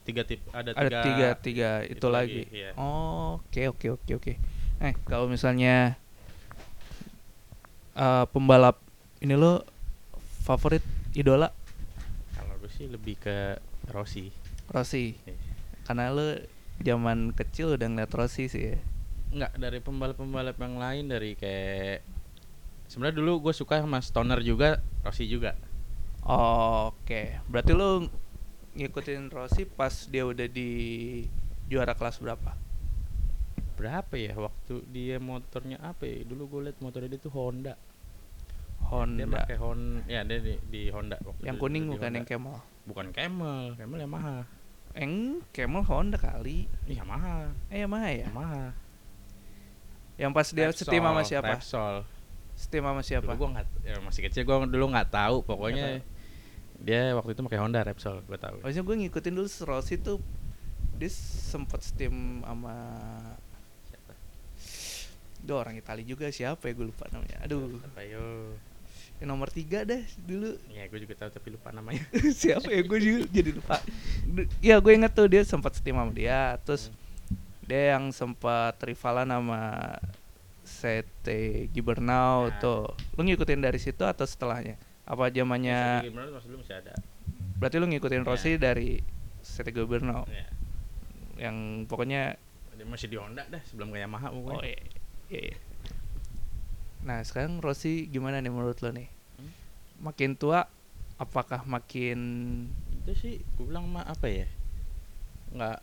tiga 0.04 0.28
tipe 0.28 0.44
ada, 0.52 0.76
Ada 0.76 1.00
tiga 1.02 1.28
tiga 1.40 1.70
itu, 1.88 1.96
itu 2.00 2.08
lagi. 2.12 2.42
lagi, 2.44 2.56
iya. 2.56 2.72
Oh, 2.76 3.40
Oke 3.40 3.72
oke 3.72 3.88
oke 3.96 4.12
oke. 4.20 4.34
Eh 4.84 4.94
kalau 5.08 5.32
misalnya 5.32 5.96
eh 7.94 8.26
pembalap 8.30 8.82
ini 9.24 9.38
lo 9.38 9.64
favorit 10.44 10.84
idola 11.16 11.54
Kalau 12.36 12.54
gue 12.60 12.68
sih 12.68 12.90
lebih 12.90 13.16
ke 13.16 13.56
Rossi. 13.94 14.28
Rossi. 14.68 15.16
Iya. 15.24 15.36
Karena 15.86 16.12
lo 16.12 16.28
zaman 16.82 17.32
kecil 17.32 17.76
udah 17.78 17.88
ngeliat 17.88 18.12
Rossi 18.12 18.50
sih 18.50 18.74
ya. 18.74 18.78
Enggak 19.34 19.52
dari 19.56 19.80
pembalap-pembalap 19.80 20.58
yang 20.58 20.76
lain 20.78 21.04
dari 21.08 21.34
kayak 21.34 22.04
sebenarnya 22.92 23.18
dulu 23.18 23.50
gue 23.50 23.54
suka 23.54 23.80
sama 23.80 24.04
Stoner 24.04 24.40
juga, 24.42 24.84
Rossi 25.02 25.26
juga. 25.26 25.56
Oke, 26.24 27.40
berarti 27.48 27.72
lo 27.76 28.08
ngikutin 28.74 29.30
Rossi 29.30 29.64
pas 29.66 29.94
dia 30.10 30.26
udah 30.26 30.48
di 30.50 30.70
juara 31.70 31.94
kelas 31.94 32.18
berapa? 32.18 32.54
Berapa 33.74 34.14
ya 34.16 34.34
waktu 34.38 34.86
dia 34.90 35.18
motornya 35.18 35.82
apa 35.82 36.06
ya? 36.06 36.24
Dulu 36.26 36.42
gue 36.50 36.60
liat 36.70 36.78
motornya 36.80 37.10
dia 37.10 37.22
tuh 37.22 37.34
Honda. 37.34 37.74
Dia 37.74 38.90
Honda. 38.92 39.26
pakai 39.42 39.58
Honda, 39.58 40.04
ya 40.06 40.22
dia 40.22 40.38
di, 40.44 40.54
di 40.70 40.82
Honda 40.92 41.18
waktu 41.24 41.42
Yang 41.42 41.58
itu 41.58 41.64
kuning 41.66 41.84
bukan 41.90 42.02
Honda. 42.04 42.18
yang 42.20 42.28
Camel. 42.28 42.56
bukan 42.84 43.08
Camel, 43.16 43.64
Camel 43.80 44.00
Yamaha. 44.04 44.38
Eng 44.94 45.14
Camel 45.50 45.84
Honda 45.88 46.18
kali. 46.20 46.70
Ih, 46.86 46.98
Yamaha. 47.00 47.50
Eh 47.74 47.82
Yamaha 47.82 48.08
ya? 48.12 48.28
Yamaha. 48.30 48.66
Yang 50.14 50.32
pas 50.38 50.48
dia 50.54 50.68
Repsol, 50.70 50.80
setim 50.86 51.02
sama 51.02 51.22
siapa? 51.26 51.48
Repsol. 51.58 51.96
Setim 52.54 52.84
sama 52.86 53.02
siapa? 53.02 53.26
Dulu 53.34 53.40
gua 53.40 53.50
nggak 53.58 53.68
ya 53.82 53.98
masih 54.06 54.22
kecil 54.30 54.46
gua 54.46 54.62
dulu 54.70 54.86
nggak 54.94 55.10
tahu 55.10 55.42
pokoknya 55.42 55.98
Nggak 55.98 56.13
dia 56.84 57.16
waktu 57.16 57.32
itu 57.32 57.42
pakai 57.42 57.58
Honda 57.58 57.80
Repsol 57.82 58.20
gua 58.24 58.36
tahu. 58.36 58.60
Maksudnya 58.60 58.84
gue 58.84 58.96
ngikutin 59.02 59.34
dulu 59.34 59.48
si 59.48 59.64
Rossi 59.64 59.96
tuh 59.96 60.20
dia 60.94 61.10
sempet 61.10 61.80
steam 61.82 62.44
sama 62.44 62.76
Siapa? 63.88 64.14
Duh 65.40 65.58
orang 65.58 65.76
Itali 65.76 66.04
juga 66.04 66.28
siapa 66.28 66.68
ya 66.68 66.74
gue 66.74 66.86
lupa 66.86 67.10
namanya 67.10 67.42
Aduh 67.42 67.82
Apa 67.82 68.04
yo? 68.04 68.54
yang 69.18 69.30
nomor 69.30 69.48
tiga 69.48 69.82
deh 69.84 70.04
dulu 70.20 70.60
Ya 70.68 70.84
gue 70.86 71.00
juga 71.00 71.16
tahu 71.18 71.30
tapi 71.32 71.48
lupa 71.50 71.72
namanya. 71.72 72.04
siapa 72.36 72.68
ya 72.68 72.84
gue 72.84 73.00
juga 73.00 73.20
jadi 73.26 73.50
lupa 73.54 73.80
ya 74.60 74.76
gue 74.78 74.92
inget 74.92 75.12
tuh 75.12 75.26
dia 75.26 75.42
sempat 75.42 75.74
steam 75.74 75.96
sama 75.96 76.12
dia 76.12 76.60
terus 76.62 76.92
dia 77.64 77.96
yang 77.96 78.12
sempat 78.12 78.76
rivalan 78.78 79.32
sama 79.32 79.62
CT 80.64 81.28
Gibernau 81.72 82.48
Nah. 82.48 82.60
tuh 82.60 82.84
lu 83.16 83.24
ngikutin 83.24 83.60
dari 83.60 83.80
situ 83.80 84.04
atau 84.04 84.24
setelahnya 84.24 84.76
apa 85.04 85.28
zamannya 85.28 86.08
berarti 87.56 87.76
lu 87.78 87.88
ngikutin. 87.88 88.24
Rossi 88.24 88.56
dari 88.56 89.00
CT 89.40 89.70
Gibernau 89.70 90.24
Ya. 90.28 90.48
yang 91.40 91.58
pokoknya 91.84 92.40
Dia 92.74 92.86
masih 92.86 93.08
di 93.08 93.16
Honda 93.16 93.44
dah 93.44 93.60
sebelum 93.64 93.90
ke 93.90 94.00
Yamaha 94.00 94.28
pokoknya. 94.30 94.58
oh 94.58 94.64
iya, 94.64 94.80
iya, 95.30 95.42
iya. 95.46 95.58
nah 97.02 97.20
sekarang 97.20 97.60
Rossi 97.60 98.08
gimana 98.08 98.40
nih 98.40 98.50
menurut 98.50 98.80
lo 98.80 98.90
nih 98.90 99.08
Hmm? 99.34 99.50
makin 100.04 100.34
tua 100.34 100.64
apakah 101.16 101.64
makin 101.64 102.20
Itu 103.02 103.12
sih 103.14 103.34
gue 103.42 103.66
bilang 103.66 103.86
mah 103.86 104.06
apa 104.06 104.26
ya? 104.26 104.48
Nggak 105.52 105.80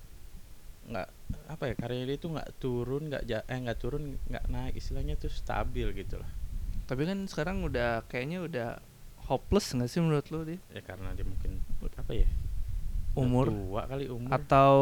nggak 0.87 1.09
apa 1.46 1.64
ya 1.64 1.74
karirnya 1.76 2.06
dia 2.06 2.16
itu 2.16 2.26
nggak 2.26 2.50
turun 2.56 3.02
nggak 3.06 3.22
ja, 3.24 3.44
eh 3.44 3.59
nggak 3.59 3.78
turun 3.78 4.18
nggak 4.24 4.44
naik 4.46 4.74
istilahnya 4.74 5.14
tuh 5.14 5.28
stabil 5.28 5.87
gitu 5.94 6.16
lah 6.16 6.26
tapi 6.85 7.06
kan 7.06 7.22
sekarang 7.24 7.62
udah 7.62 8.02
kayaknya 8.04 8.42
udah 8.42 8.70
hopeless 9.30 9.70
nggak 9.70 9.86
sih 9.86 10.02
menurut 10.02 10.26
lo 10.34 10.42
dia 10.42 10.58
ya 10.74 10.82
karena 10.82 11.14
dia 11.14 11.22
mungkin 11.22 11.62
apa 11.94 12.10
ya 12.10 12.26
umur. 13.14 13.50
tua 13.50 13.82
kali 13.90 14.06
umur. 14.06 14.30
Atau 14.30 14.74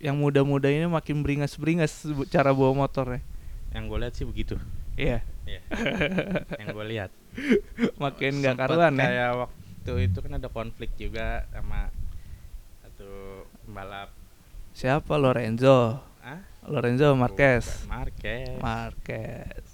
yang 0.00 0.16
muda-muda 0.16 0.68
ini 0.72 0.88
makin 0.88 1.20
beringas-beringas 1.20 2.08
cara 2.32 2.50
bawa 2.52 2.72
motornya? 2.86 3.20
Yang 3.72 3.84
gue 3.84 3.98
lihat 4.00 4.14
sih 4.16 4.24
begitu. 4.24 4.54
Iya. 4.96 5.20
Iya. 5.44 5.60
yang 6.60 6.68
gue 6.72 6.86
lihat. 6.88 7.10
Makin 8.00 8.32
nggak 8.40 8.56
karuan 8.56 8.96
ya? 8.96 9.04
kayak 9.04 9.30
waktu 9.44 9.92
itu 10.08 10.18
kan 10.24 10.32
ada 10.40 10.48
konflik 10.48 10.90
juga 10.96 11.44
sama 11.52 11.92
satu 12.80 13.44
pembalap. 13.64 14.08
Siapa? 14.72 15.20
Lorenzo. 15.20 16.00
Ah 16.24 16.40
Lorenzo 16.66 17.12
Marquez. 17.14 17.84
Bukan, 17.84 17.92
Marquez. 17.92 18.56
Marquez 18.58 19.65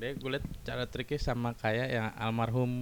dia 0.00 0.16
gue 0.16 0.30
lihat 0.32 0.44
cara 0.64 0.88
triknya 0.88 1.20
sama 1.20 1.52
kayak 1.52 1.88
yang 1.92 2.08
almarhum 2.16 2.72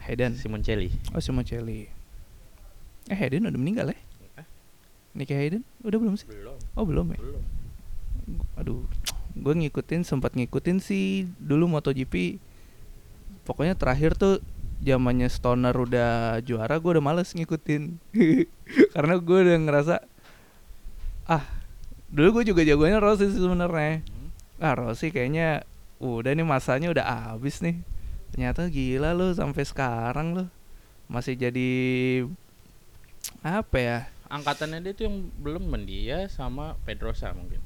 Hayden. 0.00 0.32
Simoncelli. 0.32 0.88
Oh 1.12 1.20
Simoncelli. 1.20 1.84
Eh 3.12 3.16
Hayden 3.16 3.44
udah 3.44 3.60
meninggal 3.60 3.92
ya 3.92 3.98
Eh? 4.40 4.46
Nicky 5.12 5.36
Hayden? 5.36 5.62
Udah 5.84 6.00
belum 6.00 6.16
sih? 6.16 6.24
Belum. 6.24 6.56
Oh 6.72 6.88
belum 6.88 7.12
ya? 7.12 7.20
Belum. 7.20 7.44
Aduh 8.56 8.88
gue 9.36 9.52
ngikutin 9.52 10.00
sempat 10.00 10.32
ngikutin 10.32 10.80
sih 10.80 11.28
dulu 11.36 11.68
MotoGP. 11.68 12.40
Pokoknya 13.44 13.76
terakhir 13.76 14.16
tuh 14.16 14.40
zamannya 14.80 15.28
Stoner 15.28 15.76
udah 15.76 16.40
juara 16.40 16.80
gue 16.80 16.90
udah 16.96 17.04
males 17.04 17.36
ngikutin. 17.36 18.00
Karena 18.96 19.14
gue 19.20 19.38
udah 19.44 19.58
ngerasa 19.60 19.94
ah 21.28 21.44
dulu 22.08 22.40
gue 22.40 22.54
juga 22.56 22.64
jagonya 22.64 22.96
Rossi 22.96 23.28
sih 23.28 23.44
sebenarnya. 23.44 24.00
Hmm. 24.00 24.15
Ah 24.60 24.72
Rossi 24.72 25.12
kayaknya 25.12 25.64
udah 26.00 26.32
nih 26.32 26.46
masanya 26.46 26.88
udah 26.92 27.04
habis 27.32 27.60
nih. 27.64 27.80
Ternyata 28.32 28.68
gila 28.68 29.16
loh 29.16 29.32
sampai 29.32 29.64
sekarang 29.64 30.28
loh 30.36 30.48
masih 31.08 31.38
jadi 31.38 31.70
apa 33.42 33.78
ya? 33.78 33.98
Angkatannya 34.26 34.82
dia 34.82 34.92
tuh 34.92 35.06
yang 35.06 35.16
belum 35.38 35.70
mendia 35.70 36.26
sama 36.26 36.74
Pedrosa 36.82 37.30
mungkin. 37.30 37.62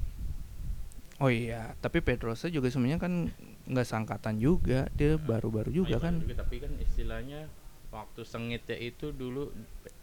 Oh 1.21 1.29
iya, 1.29 1.77
tapi 1.81 2.01
Pedrosa 2.01 2.49
juga 2.49 2.69
sebenarnya 2.69 2.97
kan 2.97 3.29
nggak 3.69 3.85
sangkatan 3.85 4.41
juga, 4.41 4.89
dia 4.97 5.21
baru-baru 5.21 5.69
juga 5.69 5.97
Iya, 5.97 6.01
kan. 6.01 6.13
juga, 6.17 6.41
tapi 6.41 6.57
kan 6.57 6.73
istilahnya 6.81 7.45
waktu 7.93 8.21
sengitnya 8.25 8.77
itu 8.77 9.13
dulu 9.13 9.53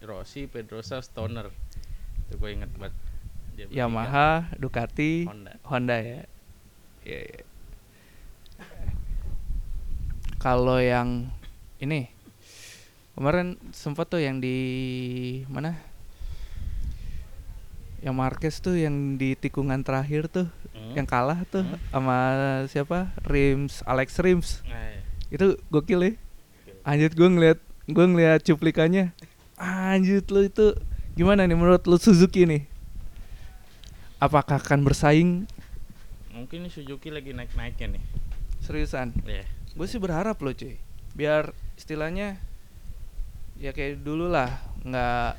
Rossi, 0.03 0.47
Pedrosa, 0.47 1.03
Stoner. 1.03 1.51
Itu 2.27 2.39
gue 2.39 2.51
inget 2.55 2.71
banget. 2.79 2.95
Yamaha, 3.75 4.55
Ducati, 4.55 5.27
Honda. 5.27 5.53
Honda 5.67 5.97
ya. 5.99 6.23
Iya. 7.09 7.21
iya. 7.25 7.43
Kalau 10.39 10.79
yang 10.79 11.33
ini 11.81 12.07
kemarin 13.17 13.57
sempat 13.75 14.07
tuh 14.07 14.21
yang 14.23 14.39
di 14.39 14.57
mana? 15.51 15.75
Yang 17.99 18.15
Marquez 18.15 18.55
tuh 18.63 18.79
yang 18.79 19.19
di 19.19 19.35
tikungan 19.35 19.83
terakhir 19.83 20.31
tuh, 20.31 20.47
Hmm. 20.71 20.95
yang 20.95 21.03
kalah 21.03 21.43
tuh 21.51 21.67
Hmm. 21.67 21.81
sama 21.91 22.19
siapa? 22.71 23.11
Rims, 23.27 23.83
Alex 23.83 24.15
Rims. 24.23 24.63
Nah, 24.63 24.79
iya. 24.79 25.03
Itu 25.35 25.59
gokil 25.67 26.01
ya. 26.07 26.13
Anjir 26.87 27.11
gue 27.11 27.27
ngeliat 27.27 27.59
gue 27.91 28.05
ngeliat 28.07 28.41
cuplikannya. 28.47 29.11
Anjir 29.59 30.23
lu 30.31 30.47
itu 30.47 30.79
gimana 31.19 31.43
nih 31.43 31.59
menurut 31.59 31.83
lu 31.91 31.99
Suzuki 31.99 32.47
nih? 32.47 32.63
Apakah 34.23 34.63
akan 34.63 34.87
bersaing 34.87 35.51
mungkin 36.39 36.65
ini 36.65 36.71
Suzuki 36.71 37.11
lagi 37.11 37.35
naik-naiknya 37.35 37.99
nih 37.99 38.05
seriusan? 38.63 39.11
Iya. 39.27 39.43
Gue 39.75 39.87
sih 39.87 39.99
berharap 39.99 40.39
loh 40.39 40.55
cuy. 40.55 40.79
Biar 41.15 41.51
istilahnya 41.75 42.39
ya 43.59 43.75
kayak 43.75 44.03
dulu 44.03 44.31
lah, 44.31 44.63
nggak 44.87 45.39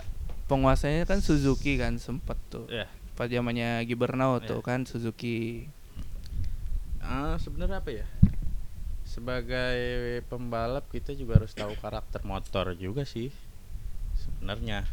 penguasanya 0.51 1.07
kan 1.07 1.23
Suzuki 1.23 1.79
kan 1.79 1.95
sempet 1.99 2.35
tuh. 2.51 2.67
Ya. 2.67 2.87
Pas 3.15 3.27
zamannya 3.27 3.83
Gibernau 3.83 4.39
Iya. 4.39 4.47
tuh 4.47 4.59
kan 4.59 4.83
Suzuki. 4.83 5.67
Ah, 6.99 7.39
sebenarnya 7.39 7.79
apa 7.79 7.91
ya? 7.91 8.05
Sebagai 9.03 10.21
pembalap 10.29 10.85
kita 10.91 11.15
juga 11.17 11.41
harus 11.41 11.51
tahu 11.55 11.73
karakter 11.79 12.21
motor 12.23 12.75
juga 12.77 13.03
sih. 13.03 13.31
Sebenarnya 14.19 14.83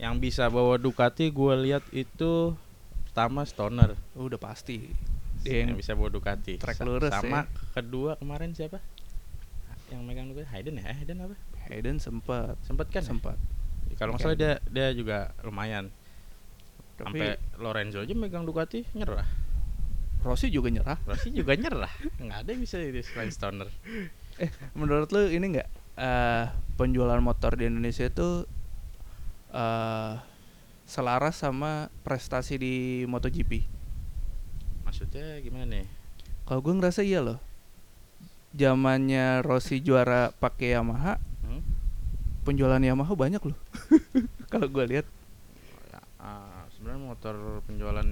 yang 0.00 0.16
bisa 0.16 0.48
bawa 0.48 0.80
Ducati 0.80 1.28
gue 1.28 1.54
lihat 1.60 1.84
itu 1.92 2.56
pertama 3.10 3.44
Stoner 3.44 3.94
Oh, 4.16 4.26
udah 4.26 4.40
pasti. 4.40 5.09
Yang 5.42 5.66
yang 5.66 5.76
bisa 5.76 5.92
bawa 5.92 6.08
Ducati. 6.08 6.56
track 6.56 6.76
Sa- 6.76 6.84
lurus 6.84 7.08
sama 7.08 7.44
ya. 7.44 7.72
kedua 7.72 8.16
kemarin 8.16 8.50
siapa? 8.50 8.78
Yang 9.88 10.00
megang 10.02 10.26
Ducati 10.28 10.48
Hayden 10.48 10.74
ya? 10.76 10.92
Hayden 10.92 11.18
apa? 11.20 11.36
Hayden 11.66 11.96
sempet 11.96 12.56
Sempet 12.60 12.86
kan? 12.88 13.00
ya? 13.00 13.06
sempat. 13.06 13.36
Kalau 13.94 14.14
nggak 14.14 14.22
salah 14.22 14.36
dia 14.36 14.52
dia 14.66 14.88
juga 14.90 15.34
lumayan. 15.40 15.88
Tapi 16.94 17.16
Sampai 17.16 17.28
Lorenzo 17.56 17.98
aja 17.98 18.12
megang 18.12 18.44
Ducati 18.44 18.84
nyerah. 18.92 19.24
Rossi 20.20 20.48
juga 20.48 20.68
nyerah. 20.68 21.00
Rossi 21.02 21.32
juga 21.32 21.56
nyerah. 21.60 21.88
Nggak 22.16 22.38
ada 22.38 22.48
yang 22.48 22.60
bisa 22.60 22.76
ini 22.76 23.00
selain 23.00 23.32
Stoner. 23.32 23.68
Eh, 24.36 24.48
menurut 24.72 25.08
lu 25.08 25.26
ini 25.26 25.56
enggak 25.56 25.68
eh 25.96 26.46
penjualan 26.74 27.18
motor 27.18 27.56
di 27.56 27.66
Indonesia 27.66 28.04
itu 28.04 28.44
eh 29.50 30.14
selaras 30.84 31.38
sama 31.38 31.86
prestasi 32.02 32.56
di 32.56 32.74
MotoGP? 33.06 33.79
Maksudnya 35.00 35.40
gimana 35.40 35.80
nih? 35.80 35.88
Kalau 36.44 36.60
gue 36.60 36.76
ngerasa 36.76 37.00
iya 37.00 37.24
loh. 37.24 37.40
Zamannya 38.52 39.40
Rossi 39.40 39.80
juara 39.80 40.28
pakai 40.28 40.76
Yamaha, 40.76 41.16
Hmm? 41.40 41.64
penjualan 42.44 42.76
Yamaha 42.76 43.08
banyak 43.16 43.40
loh. 43.40 43.56
Kalau 44.52 44.68
gue 44.68 44.84
lihat 44.84 45.08
Ya, 45.88 46.04
ah, 46.20 46.68
sebenarnya 46.76 47.00
motor 47.00 47.64
penjualan 47.64 48.04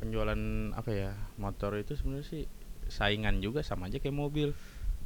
penjualan 0.00 0.40
apa 0.72 0.90
ya 0.96 1.12
motor 1.36 1.76
itu 1.76 1.92
sebenarnya 1.92 2.24
sih 2.24 2.42
saingan 2.88 3.44
juga 3.44 3.60
sama 3.60 3.92
aja 3.92 4.00
kayak 4.00 4.16
mobil 4.16 4.56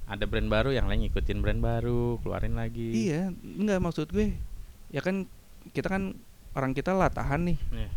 ada 0.06 0.22
brand 0.22 0.46
baru 0.46 0.70
yang 0.70 0.86
lain 0.86 1.02
ngikutin 1.02 1.42
brand 1.42 1.58
baru 1.58 2.22
keluarin 2.22 2.54
lagi 2.54 2.94
iya, 2.94 3.34
enggak 3.42 3.82
maksud 3.82 4.06
gue. 4.14 4.38
Ya 4.94 5.02
kan 5.02 5.26
kita 5.74 5.90
kan 5.90 6.14
orang 6.54 6.78
kita 6.78 6.94
latahan 6.94 7.42
nih. 7.42 7.58
Iya. 7.74 7.90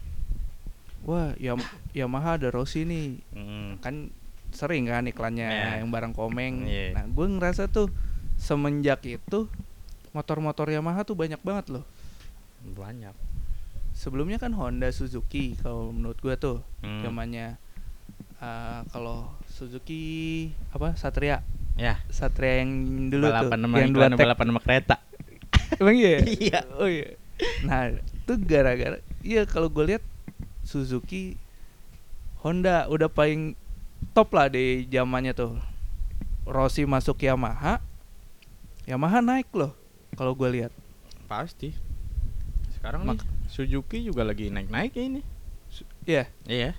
Wah, 1.06 1.38
Yam- 1.38 1.62
Yamaha 1.92 2.36
ada 2.36 2.50
Rossi 2.50 2.82
nih. 2.82 3.22
Mm, 3.32 3.78
kan 3.80 4.10
sering 4.50 4.88
kan 4.88 5.06
iklannya 5.06 5.46
Iya. 5.46 5.70
yang 5.80 5.90
barang 5.90 6.12
komeng. 6.12 6.66
Iya. 6.66 6.94
Nah, 6.94 7.06
gue 7.06 7.26
ngerasa 7.30 7.68
tuh 7.68 7.94
semenjak 8.36 9.00
itu 9.04 9.46
motor-motor 10.12 10.68
Yamaha 10.68 11.04
tuh 11.04 11.14
banyak 11.14 11.40
banget 11.40 11.72
loh. 11.72 11.86
banyak 12.66 13.14
Sebelumnya 13.94 14.36
kan 14.36 14.50
Honda, 14.52 14.90
Suzuki 14.90 15.54
kalau 15.56 15.88
menurut 15.88 16.18
gue 16.18 16.34
tuh 16.36 16.58
Hmm. 16.82 17.00
zamannya 17.02 17.62
eh, 18.36 18.80
kalau 18.90 19.30
Suzuki 19.48 20.04
apa 20.70 20.92
Satria, 20.96 21.40
ya 21.76 22.02
Satria 22.10 22.60
yang 22.60 22.72
dulu 23.08 23.30
balapan 23.30 23.58
tuh, 23.62 23.78
yang 23.78 23.92
dua 23.92 24.08
balapan 24.12 24.46
sama 24.50 24.60
kereta 24.60 24.96
Emang 25.78 25.96
iya? 25.96 26.20
Iya. 26.42 26.60
Oh 26.74 26.86
iya. 26.86 27.16
Nah, 27.62 27.94
itu 27.94 28.34
gara-gara 28.42 28.98
iya 29.22 29.44
kalau 29.44 29.68
gue 29.68 29.86
lihat 29.88 30.04
Suzuki 30.66 31.38
Honda 32.42 32.86
udah 32.86 33.08
paling 33.08 33.54
top 34.12 34.34
lah 34.34 34.48
di 34.48 34.86
zamannya 34.86 35.32
tuh. 35.32 35.56
Rossi 36.44 36.84
masuk 36.84 37.18
Yamaha. 37.20 37.82
Yamaha 38.84 39.18
naik 39.18 39.50
loh 39.52 39.74
kalau 40.14 40.34
gue 40.34 40.50
lihat. 40.52 40.72
pasti 41.26 41.74
sekarang 42.72 43.02
Mak- 43.02 43.18
nih 43.18 43.50
Suzuki 43.50 43.98
juga 44.00 44.22
lagi 44.22 44.54
naik 44.54 44.70
naik 44.70 44.94
ini 44.94 45.26
Iya, 46.06 46.30
iya 46.46 46.78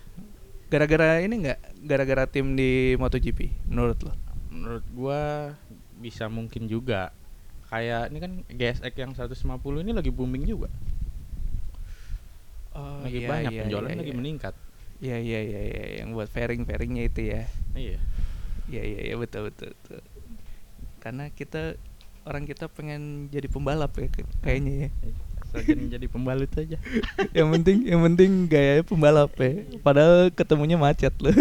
gara-gara 0.66 1.18
ini 1.18 1.34
enggak 1.36 1.58
gara-gara 1.82 2.24
tim 2.24 2.54
di 2.54 2.94
MotoGP 2.94 3.50
menurut 3.66 3.98
lo? 4.00 4.14
menurut 4.48 4.86
gua 4.88 5.50
bisa 5.98 6.26
mungkin 6.26 6.64
juga 6.64 7.10
kayak 7.66 8.08
ini 8.08 8.18
kan 8.18 8.32
GSX 8.48 8.94
yang 8.94 9.12
150 9.12 9.34
ini 9.82 9.90
lagi 9.90 10.08
booming 10.08 10.46
juga 10.46 10.70
Oh, 12.76 13.00
lagi 13.00 13.18
iya, 13.18 13.28
banyak 13.28 13.50
iya, 13.50 13.60
penjualan 13.64 13.88
iya, 13.88 13.96
lagi 13.96 14.12
iya. 14.12 14.18
meningkat 14.18 14.54
Iya 14.96 15.16
iya 15.18 15.40
iya 15.42 15.60
iya 15.64 15.84
yang 16.00 16.12
buat 16.12 16.28
fairing-fairingnya 16.28 17.02
itu 17.04 17.20
ya. 17.26 17.42
iya 17.72 17.96
Iya 18.66 18.82
iya 18.82 19.00
iya 19.06 19.14
betul 19.16 19.48
betul 19.48 19.72
betul. 19.72 20.00
Karena 20.98 21.28
kita 21.30 21.76
orang 22.24 22.44
kita 22.44 22.66
pengen 22.66 23.28
jadi 23.28 23.46
pembalap 23.46 23.92
ya 23.94 24.08
kayaknya 24.40 24.88
ya. 24.88 24.90
Saja 25.46 25.72
jadi 25.72 26.06
pembalut 26.10 26.50
aja 26.52 26.74
yang 27.38 27.48
penting 27.50 27.86
yang 27.86 28.02
penting 28.02 28.30
gayanya 28.46 28.82
pembalap 28.82 29.32
ya. 29.36 29.62
Padahal 29.80 30.28
ketemunya 30.28 30.76
macet 30.76 31.14
loh. 31.16 31.32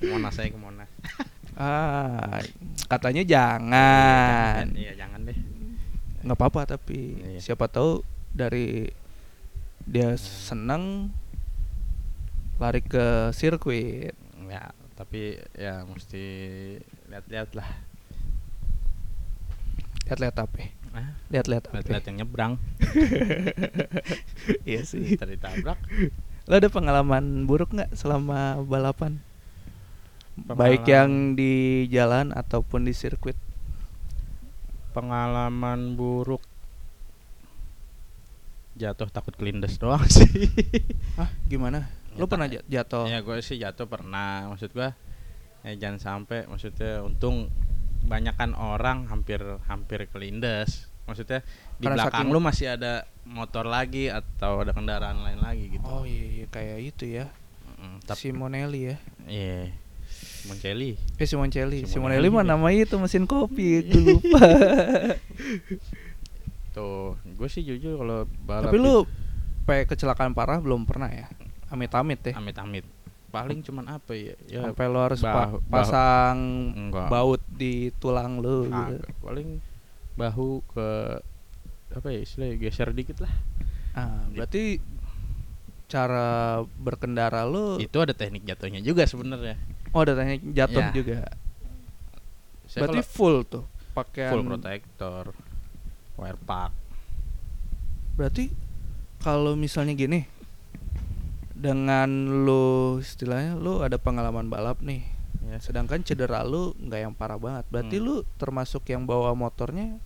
Monas 0.00 0.32
saya 0.32 0.48
ke 0.48 0.56
Monas 0.56 0.88
ah, 1.60 2.40
katanya 2.88 3.20
jangan. 3.22 4.64
iya 4.72 4.96
jangan 4.96 5.28
deh 5.28 5.36
nggak 6.20 6.36
apa-apa 6.36 6.76
tapi 6.76 7.20
Iya. 7.36 7.52
siapa 7.52 7.68
tahu 7.68 8.00
dari 8.30 8.88
dia 9.84 10.14
seneng 10.16 11.10
lari 12.56 12.80
ke 12.80 13.32
sirkuit. 13.32 14.12
ya 14.46 14.70
tapi 14.92 15.38
ya 15.56 15.80
mesti 15.84 16.24
lihat-lihat 17.08 17.56
lah 17.56 17.70
Lihat-lihat 20.04 20.36
apa? 20.42 20.66
Lihat-lihat 21.30 21.64
apa? 21.70 21.74
lihat-lihat 21.78 22.04
yang 22.04 22.16
nyebrang 22.20 22.52
Iya 24.68 24.82
sih. 24.82 25.14
tadi 25.14 25.38
tabrak 25.38 25.78
Lo 26.44 26.58
ada 26.58 26.66
pengalaman 26.66 27.46
buruk 27.46 27.70
nggak 27.70 27.94
selama 27.94 28.58
balapan? 28.66 29.22
Baik 30.36 30.82
Pengalaman- 30.82 30.90
yang 30.90 31.10
di 31.38 31.52
jalan 31.88 32.34
ataupun 32.34 32.84
di 32.84 32.92
sirkuit. 32.92 33.38
pengalaman 34.90 35.94
buruk 35.94 36.42
jatuh 38.80 39.06
takut 39.06 39.32
kelindes 39.32 39.76
doang 39.76 40.00
sih 40.10 40.24
Hah, 41.14 41.28
gimana? 41.44 41.84
Ya, 42.10 42.24
pernah 42.24 42.48
jatuh? 42.48 43.04
ya 43.04 43.20
gue 43.20 43.36
sih 43.38 43.56
jatuh 43.56 43.84
pernah 43.84 44.48
maksud 44.48 44.72
gua 44.72 44.96
eh 45.60 45.76
jangan 45.76 46.00
sampai 46.00 46.48
maksudnya 46.48 47.00
untung 47.00 47.52
banyakan 48.02 48.52
orang 48.52 49.04
hampir 49.06 49.38
hampir 49.66 50.08
kelindes 50.08 50.88
maksudnya 51.04 51.44
di 51.76 51.84
Karena 51.84 52.00
belakang 52.00 52.24
saking- 52.24 52.32
lu 52.32 52.40
masih 52.40 52.66
ada 52.70 52.92
motor 53.22 53.62
lagi 53.62 54.08
atau 54.08 54.58
ada 54.58 54.72
kendaraan 54.72 55.20
lain 55.20 55.38
lagi 55.38 55.64
gitu 55.70 55.84
Oh 55.84 56.02
iya, 56.02 56.24
iya 56.34 56.46
kayak 56.46 56.78
itu 56.82 57.04
ya. 57.12 57.26
Mm, 57.76 57.96
tapi 58.02 58.20
Simonelli 58.26 58.80
ya. 58.86 58.96
iya 59.26 59.60
Moncelli 60.42 60.96
Eh 61.14 61.24
Simoncelli. 61.24 61.84
Simonelli 61.84 61.92
Simonelli 62.24 62.28
mah 62.30 62.44
namanya 62.46 62.80
itu 62.82 62.96
mesin 62.96 63.24
kopi, 63.24 63.84
gue 63.84 64.00
lupa. 64.10 64.40
tuh 66.70 66.94
gue 67.24 67.46
sih 67.46 67.60
jujur 67.60 67.96
kalau 67.96 68.18
balap 68.40 68.68
Tapi 68.68 68.78
lu 68.78 69.04
pe 69.62 69.84
kecelakaan 69.84 70.30
parah 70.30 70.58
belum 70.58 70.82
pernah 70.82 71.06
ya? 71.06 71.26
Amit-amit 71.68 72.20
ya. 72.24 72.34
amit-amit 72.34 72.82
paling 73.28 73.60
cuman 73.60 73.86
apa 73.92 74.10
ya 74.10 74.34
ya 74.44 74.66
Sampai 74.66 74.86
lo 74.86 74.98
harus 75.00 75.20
pa- 75.20 75.30
bahu- 75.46 75.60
bahu- 75.60 75.70
pasang 75.70 76.38
Enggak. 76.72 77.06
baut 77.08 77.42
di 77.48 77.72
tulang 77.94 78.38
lu 78.38 78.66
gitu. 78.66 78.74
Agak. 78.98 79.06
paling 79.20 79.48
bahu 80.12 80.66
ke 80.66 80.88
apa 81.90 82.06
ya 82.08 82.20
istilahnya 82.20 82.56
geser 82.56 82.90
dikit 82.90 83.18
lah 83.20 83.30
Ah, 83.90 84.22
berarti 84.28 84.78
cara 85.86 86.58
berkendara 86.76 87.42
lu 87.44 87.78
itu 87.78 87.94
ada 87.96 88.10
teknik 88.12 88.42
jatuhnya 88.44 88.78
juga 88.78 89.02
sebenarnya 89.04 89.58
oh 89.90 90.00
ada 90.00 90.14
teknik 90.14 90.50
jatuh 90.50 90.78
Ya. 90.80 90.90
juga. 90.92 91.18
Saya 92.64 92.80
Berarti 92.80 93.02
full 93.04 93.42
tuh 93.44 93.66
pakaian 93.90 94.30
full 94.30 94.42
protector 94.44 95.34
wire 96.20 96.38
pack 96.38 96.70
Berarti 98.14 98.52
kalau 99.18 99.56
misalnya 99.56 99.92
gini 99.94 100.28
dengan 101.52 102.08
lu 102.44 102.64
istilahnya 102.98 103.52
lu 103.54 103.80
ada 103.80 103.96
pengalaman 103.96 104.48
balap 104.48 104.80
nih. 104.80 105.04
ya 105.42 105.56
Sedangkan 105.58 106.00
cedera 106.00 106.40
lu 106.40 106.72
nggak 106.78 107.00
yang 107.00 107.12
parah 107.12 107.36
banget. 107.36 107.64
Berarti 107.68 107.96
Hmm. 107.96 108.04
lu 108.06 108.14
termasuk 108.36 108.84
yang 108.86 109.04
bawa 109.04 109.32
motornya 109.34 109.96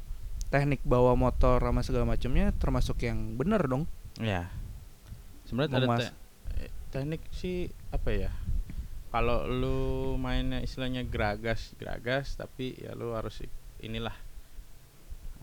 teknik 0.47 0.83
bawa 0.83 1.15
motor 1.15 1.59
sama 1.59 1.83
segala 1.83 2.07
macamnya 2.09 2.55
termasuk 2.55 3.03
yang 3.03 3.35
bener 3.35 3.59
dong. 3.65 3.91
ya 4.15 4.47
sebenarnya 5.45 5.75
ada 5.77 5.89
te- 6.01 6.15
eh, 6.57 6.71
teknik 6.89 7.23
sih 7.29 7.67
apa 7.91 8.09
ya 8.09 8.31
kalau 9.11 9.43
lu 9.45 9.79
mainnya 10.15 10.59
istilahnya 10.59 11.03
geragas 11.03 11.75
geragas 11.75 12.35
tapi 12.35 12.79
ya 12.79 12.95
lu 12.95 13.11
harus 13.11 13.43
inilah 13.79 14.15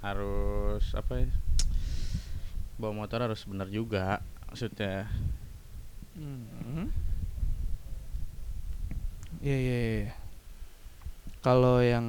harus 0.02 0.84
apa 0.98 1.14
ya 1.26 1.30
bawa 2.82 3.06
motor 3.06 3.22
harus 3.22 3.46
bener 3.46 3.70
juga 3.70 4.20
maksudnya 4.50 5.06
Hmm. 6.12 6.92
Iya 9.40 9.58
iya 9.58 9.78
iya. 9.80 10.12
Kalau 11.42 11.80
yang 11.82 12.08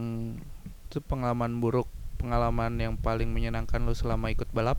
itu 0.90 0.98
pengalaman 1.00 1.62
buruk 1.62 1.88
pengalaman 2.20 2.76
yang 2.76 2.94
paling 2.98 3.31
menyenangkan 3.31 3.83
lo 3.83 3.94
selama 3.96 4.28
ikut 4.35 4.50
balap? 4.52 4.78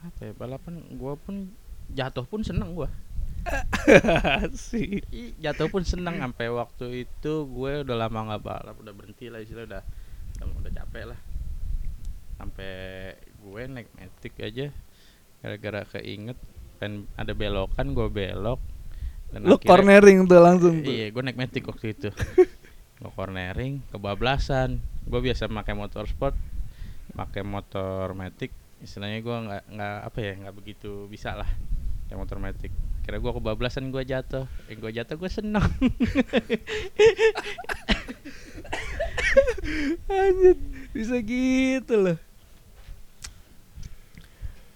apa 0.00 0.20
ya 0.24 0.32
balapan 0.32 0.80
gua 0.96 1.12
pun 1.12 1.52
jatuh 1.92 2.24
pun 2.24 2.40
seneng 2.40 2.72
gua 2.72 2.88
sih. 4.56 5.04
Ih, 5.12 5.36
jatuh 5.36 5.68
pun 5.68 5.84
seneng 5.84 6.16
sampai 6.16 6.48
waktu 6.48 7.04
itu 7.04 7.32
gue 7.44 7.72
udah 7.84 7.96
lama 8.08 8.32
nggak 8.32 8.42
balap 8.44 8.76
udah 8.80 8.92
berhenti 8.96 9.28
lah 9.28 9.44
istilah 9.44 9.68
udah 9.68 9.82
udah, 10.40 10.56
udah 10.64 10.72
capek 10.72 11.04
lah 11.12 11.20
sampai 12.40 12.72
gue 13.20 13.62
naik 13.68 13.92
metik 13.92 14.32
aja 14.40 14.72
gara-gara 15.44 15.84
keinget 15.92 16.40
pengen 16.80 17.04
ada 17.20 17.36
belokan 17.36 17.92
gue 17.92 18.08
belok 18.08 18.56
dan 19.28 19.44
akhirnya- 19.44 19.68
cornering 19.68 20.18
tuh 20.24 20.40
langsung 20.40 20.80
tuh. 20.80 20.88
iya 20.88 21.12
gue 21.12 21.20
naik 21.20 21.36
metik 21.36 21.68
waktu 21.68 21.92
itu. 21.92 22.08
Gue 23.00 23.08
cornering 23.16 23.80
kebablasan. 23.88 24.76
Gue 25.08 25.24
biasa 25.24 25.48
pakai 25.48 25.72
motor 25.72 26.04
sport 26.04 26.36
pakai 27.16 27.40
motor 27.40 28.12
metik 28.12 28.52
istilahnya 28.80 29.24
gue 29.24 29.36
nggak 29.48 29.62
nggak 29.72 29.96
apa 30.04 30.18
ya 30.20 30.32
nggak 30.36 30.52
begitu 30.54 31.08
bisa 31.08 31.32
lah 31.32 31.48
yang 32.06 32.20
motor 32.20 32.36
metik 32.38 32.68
kira 33.00 33.16
gue 33.16 33.32
kebablasan 33.32 33.88
gue 33.88 34.04
jatuh. 34.04 34.44
Eh 34.68 34.76
gue 34.76 34.90
jatuh 34.92 35.16
gue 35.16 35.30
seneng. 35.32 35.64
Anjir, 40.10 40.56
bisa 40.92 41.16
gitu 41.22 41.94
loh. 41.96 42.18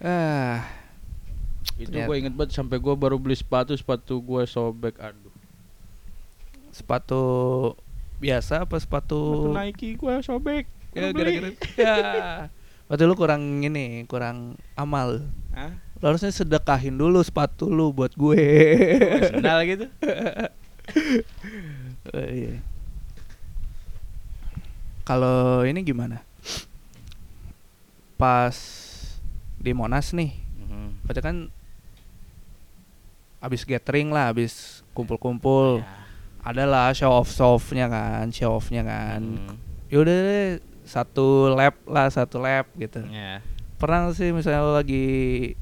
Ah, 0.05 0.61
itu 1.75 1.89
gue 1.89 2.15
inget 2.15 2.29
banget 2.31 2.53
sampai 2.53 2.77
gue 2.77 2.93
baru 2.93 3.17
beli 3.17 3.33
sepatu 3.33 3.73
sepatu 3.73 4.21
gue 4.21 4.45
sobek 4.45 4.93
aduh 4.95 5.33
sepatu 6.69 7.23
biasa 8.17 8.63
apa 8.63 8.77
sepatu? 8.77 9.49
sepatu 9.49 9.57
Nike 9.57 9.89
gue 9.95 10.13
sobek 10.21 10.65
Ya, 10.93 11.09
gara-gara. 11.09 11.49
ya. 11.75 11.95
Berarti 12.85 13.03
lu 13.03 13.15
kurang 13.15 13.41
ini, 13.59 14.05
kurang 14.05 14.55
amal. 14.75 15.25
Hah? 15.51 15.75
Lu 15.97 16.05
harusnya 16.05 16.29
sedekahin 16.29 16.95
dulu 16.95 17.19
sepatu 17.19 17.67
lu 17.67 17.91
buat 17.91 18.13
gue. 18.13 18.45
sendal 19.25 19.59
gitu 19.65 19.89
Oh, 22.13 22.27
iya. 22.31 22.61
Kalau 25.03 25.61
ini 25.61 25.81
gimana? 25.81 26.23
Pas 28.15 28.55
di 29.65 29.73
Monas 29.73 30.13
nih, 30.13 30.31
Mhm. 30.61 31.09
berarti 31.09 31.21
kan 31.21 31.35
abis 33.41 33.61
gathering 33.61 34.09
lah, 34.09 34.29
abis 34.29 34.81
kumpul-kumpul, 34.93 35.81
Ya. 35.81 35.89
adalah 36.41 36.93
show 36.93 37.09
off 37.09 37.29
show 37.29 37.57
offnya 37.57 37.89
kan, 37.89 38.29
show 38.29 38.57
offnya 38.57 38.81
kan. 38.81 39.21
Hmm. 39.21 39.57
Yaudah 39.89 40.13
deh, 40.15 40.45
satu 40.85 41.53
lap 41.53 41.77
lah, 41.85 42.09
satu 42.09 42.41
lap 42.41 42.69
gitu. 42.77 43.01
Ya. 43.09 43.41
Pernah 43.77 44.13
sih 44.13 44.33
misalnya 44.33 44.61
lo 44.61 44.73
lagi 44.73 45.53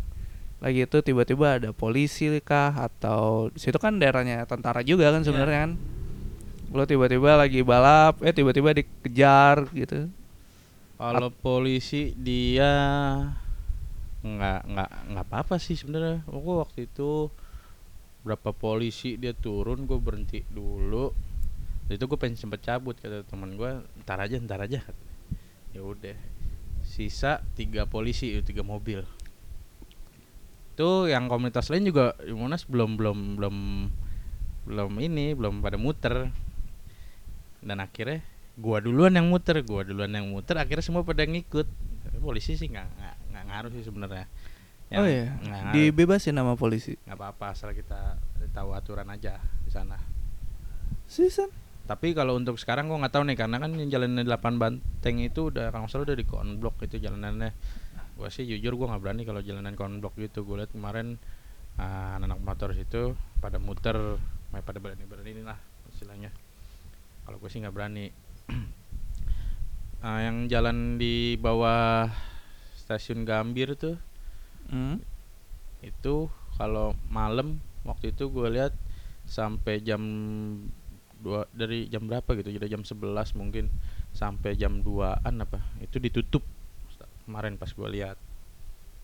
lagi 0.63 0.87
itu 0.87 0.97
tiba-tiba 1.03 1.59
ada 1.59 1.69
polisi 1.75 2.31
kah 2.39 2.71
atau 2.71 3.51
situ 3.59 3.75
kan 3.75 3.99
daerahnya 3.99 4.47
tentara 4.47 4.79
juga 4.79 5.11
kan 5.11 5.19
Iya. 5.19 5.27
sebenarnya 5.27 5.59
kan. 5.67 5.71
Lo 6.71 6.87
tiba-tiba 6.87 7.35
lagi 7.35 7.59
balap, 7.61 8.23
eh 8.23 8.31
tiba-tiba 8.31 8.71
dikejar 8.71 9.67
gitu. 9.75 10.07
Kalau 10.95 11.29
polisi 11.35 12.15
dia 12.15 12.71
nggak 14.23 14.59
nggak 14.71 14.89
nggak 15.11 15.25
apa-apa 15.27 15.59
sih 15.59 15.75
sebenarnya. 15.75 16.23
Gue 16.25 16.55
waktu 16.63 16.87
itu 16.87 17.27
berapa 18.23 18.55
polisi 18.55 19.19
dia 19.19 19.35
turun, 19.35 19.83
gue 19.83 19.99
berhenti 19.99 20.47
dulu. 20.47 21.11
Itu 21.91 22.07
gue 22.07 22.15
pengen 22.15 22.39
sempet 22.39 22.63
cabut 22.63 22.95
kata 22.95 23.27
teman 23.27 23.59
gue, 23.59 23.83
ntar 24.07 24.23
aja 24.23 24.39
ntar 24.39 24.63
aja. 24.63 24.79
Ya 25.75 25.81
udah. 25.83 26.15
Sisa 26.83 27.43
tiga 27.59 27.83
polisi, 27.83 28.31
eh, 28.31 28.43
tiga 28.43 28.63
mobil. 28.63 29.03
Tuh 30.79 31.11
yang 31.11 31.27
komunitas 31.29 31.69
lain 31.69 31.85
juga 31.85 32.17
di 32.23 32.33
Monas 32.33 32.65
belum 32.65 32.97
belum 32.97 33.17
belum 33.37 33.55
belum 34.63 34.91
ini 35.03 35.35
belum 35.35 35.59
pada 35.59 35.75
muter. 35.75 36.31
Dan 37.63 37.79
akhirnya 37.79 38.23
gua 38.55 38.79
duluan 38.79 39.15
yang 39.17 39.27
muter 39.27 39.59
gua 39.65 39.81
duluan 39.81 40.13
yang 40.13 40.29
muter 40.29 40.53
akhirnya 40.61 40.85
semua 40.85 41.01
pada 41.01 41.25
ngikut 41.25 41.65
polisi 42.21 42.53
sih 42.53 42.69
nggak 42.69 42.85
ngaruh 43.53 43.71
sih 43.77 43.85
sebenarnya. 43.85 44.25
Oh 44.93 45.09
iya, 45.09 45.33
dibebasin 45.73 46.37
sama 46.37 46.53
polisi. 46.53 46.93
nggak 47.05 47.17
apa-apa 47.17 47.57
asal 47.57 47.73
kita 47.73 48.17
tahu 48.53 48.77
aturan 48.77 49.09
aja 49.09 49.41
di 49.65 49.71
sana. 49.73 49.97
Season. 51.09 51.49
tapi 51.83 52.15
kalau 52.15 52.39
untuk 52.39 52.55
sekarang 52.55 52.87
gua 52.87 52.95
nggak 53.03 53.11
tahu 53.11 53.27
nih 53.27 53.35
karena 53.35 53.59
kan 53.59 53.75
yang 53.75 53.91
jalan 53.91 54.15
8 54.23 54.55
banteng 54.55 55.19
itu 55.19 55.51
udah 55.51 55.67
kalau 55.67 55.91
salah 55.91 56.07
udah 56.07 56.15
di 56.15 56.23
konblok 56.23 56.79
itu 56.85 56.95
jalanannya. 57.01 57.51
Gua 58.15 58.31
sih 58.31 58.47
jujur 58.47 58.79
gua 58.79 58.95
nggak 58.95 59.01
berani 59.03 59.21
kalau 59.27 59.43
jalanan 59.43 59.75
konblok 59.75 60.15
gitu. 60.15 60.47
Gue 60.47 60.63
liat 60.63 60.71
kemarin 60.71 61.19
ah, 61.75 62.15
anak-anak 62.21 62.39
motor 62.39 62.69
situ 62.71 63.17
pada 63.43 63.59
muter 63.59 63.97
pada 64.53 64.79
berani 64.79 65.03
berani 65.09 65.43
lah 65.43 65.59
istilahnya. 65.91 66.31
Kalau 67.25 67.41
gue 67.41 67.49
sih 67.49 67.59
nggak 67.63 67.75
berani. 67.75 68.05
Ah, 70.03 70.19
yang 70.19 70.51
jalan 70.51 70.99
di 70.99 71.39
bawah 71.39 72.11
stasiun 72.95 73.23
Gambir 73.23 73.73
tuh 73.73 73.97
Hmm. 74.63 75.01
itu 75.79 76.29
kalau 76.53 76.93
malam 77.05 77.57
waktu 77.83 78.09
itu 78.09 78.29
gue 78.29 78.47
lihat 78.49 78.71
sampai 79.23 79.79
jam 79.79 79.99
dua 81.15 81.43
dari 81.51 81.87
jam 81.87 82.03
berapa 82.03 82.27
gitu 82.33 82.47
jadi 82.49 82.67
jam 82.69 82.81
11 82.81 83.03
mungkin 83.33 83.67
sampai 84.11 84.53
jam 84.53 84.79
2an 84.79 85.19
apa 85.37 85.59
itu 85.79 85.97
ditutup 85.97 86.43
kemarin 87.21 87.55
pas 87.55 87.67
gue 87.67 87.89
lihat 87.89 88.15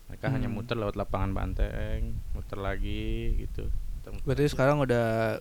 mereka 0.06 0.28
hanya 0.28 0.46
Hmm. 0.46 0.56
muter 0.56 0.76
lewat 0.76 0.94
lapangan 0.94 1.32
banteng 1.34 2.16
muter 2.30 2.56
lagi 2.56 3.36
gitu 3.38 3.68
Berarti 4.22 4.42
lagi. 4.42 4.52
sekarang 4.52 4.80
udah 4.80 5.38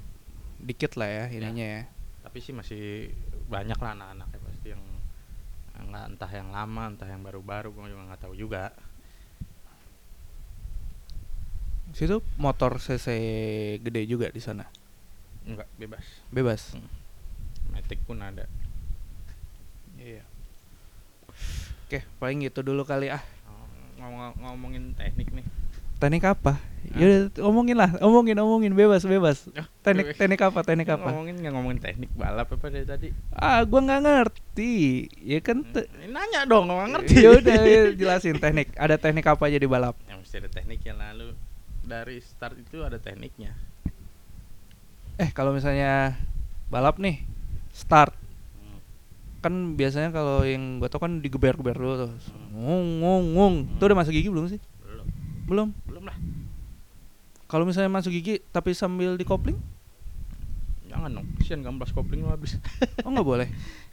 dikit 0.59 0.95
lah 0.95 1.07
ya 1.07 1.25
ininya 1.29 1.67
ya. 1.69 1.81
tapi 2.21 2.39
sih 2.39 2.51
masih 2.51 3.12
banyak 3.45 3.75
lah 3.75 3.95
anak-anaknya 3.95 4.38
pasti 5.79 5.87
yang 5.87 5.95
nggak 5.95 6.05
entah 6.11 6.31
yang 6.35 6.49
lama 6.51 6.83
entah 6.91 7.07
yang 7.07 7.23
baru-baru 7.23 7.71
gue 7.71 7.95
juga 7.95 8.03
nggak 8.11 8.21
tahu 8.27 8.35
juga 8.35 8.75
Situ 11.89 12.21
motor 12.37 12.77
CC 12.77 13.07
gede 13.81 14.05
juga 14.05 14.29
di 14.29 14.37
sana. 14.37 14.67
nggak 15.47 15.69
bebas 15.79 16.05
Bebas. 16.29 16.61
Matic 17.71 17.97
pun 18.05 18.19
ada 18.21 18.45
Iya. 19.95 20.23
Oke, 21.87 22.05
paling 22.21 22.45
gitu 22.45 22.61
dulu 22.61 22.85
kali 22.85 23.09
ah. 23.09 23.23
Oh, 23.49 23.65
ngomong 23.99 24.35
ngomongin 24.37 24.93
teknik 24.93 25.31
nih 25.31 25.47
Teknik 25.99 26.23
apa? 26.23 26.55
Ya 26.89 27.05
omongin 27.43 27.75
lah, 27.75 27.91
omongin 27.99 28.33
omongin 28.35 28.71
bebas 28.71 29.03
bebas. 29.03 29.45
Ah, 29.51 29.67
Teknik 29.83 30.15
teknik 30.15 30.41
apa? 30.41 30.63
Teknik 30.63 30.88
apa? 30.89 31.12
ngomongin 31.12 31.35
nggak 31.38 31.51
ngomongin 31.51 31.77
teknik 31.77 32.09
balap 32.13 32.47
apa 32.47 32.65
dari 32.65 32.81
tadi 32.83 33.07
Ah, 33.29 33.62
gua 33.62 33.79
nggak 33.79 34.01
ngerti. 34.01 34.75
Ya 35.19 35.38
kan 35.38 35.62
te- 35.62 35.91
Ini 35.93 36.09
nanya 36.09 36.41
dong 36.43 36.65
nggak 36.65 36.89
ngerti 36.89 37.13
Ya 37.25 37.29
udah 37.31 37.55
ya, 37.62 37.81
jelasin 37.93 38.35
teknik. 38.38 38.71
Ada 38.73 38.95
teknik 38.95 39.27
apa 39.27 39.43
aja 39.43 39.55
di 39.55 39.67
balap? 39.67 39.99
yang 40.07 40.17
mesti 40.17 40.39
ada 40.39 40.49
tekniknya 40.49 40.93
lalu 40.95 41.35
dari 41.81 42.17
start 42.19 42.55
itu 42.55 42.79
ada 42.79 42.95
tekniknya 42.95 43.51
Eh, 45.15 45.29
kalau 45.29 45.51
misalnya 45.51 46.15
balap 46.65 46.95
nih, 46.95 47.19
start 47.69 48.15
Hmm. 48.55 48.79
kan 49.39 49.53
biasanya 49.75 50.09
kalau 50.09 50.41
yang 50.41 50.79
gua 50.79 50.88
tau 50.88 50.97
kan 50.97 51.19
digeber-geber 51.19 51.75
dulu 51.75 51.93
tuh. 51.97 52.12
Hmm. 52.31 52.55
Ngung 52.55 52.88
ngung 52.97 53.25
ngung. 53.35 53.55
Itu 53.75 53.83
udah 53.83 53.97
masuk 53.99 54.15
gigi 54.15 54.27
belum 54.27 54.47
sih? 54.47 54.63
Belum. 55.49 55.73
Belum. 55.83 56.03
lah. 56.05 56.13
Kalau 57.45 57.65
misalnya 57.65 57.89
masuk 57.89 58.13
gigi 58.13 58.45
tapi 58.47 58.71
sambil 58.71 59.13
dikopling, 59.13 59.57
jangan 60.85 61.09
dong 61.12 61.25
kesian 61.35 61.59
gamblas 61.59 61.89
kopling 61.89 62.21
lu 62.21 62.29
habis. 62.29 62.62
Oh 63.02 63.10
nggak 63.10 63.25
boleh. 63.25 63.50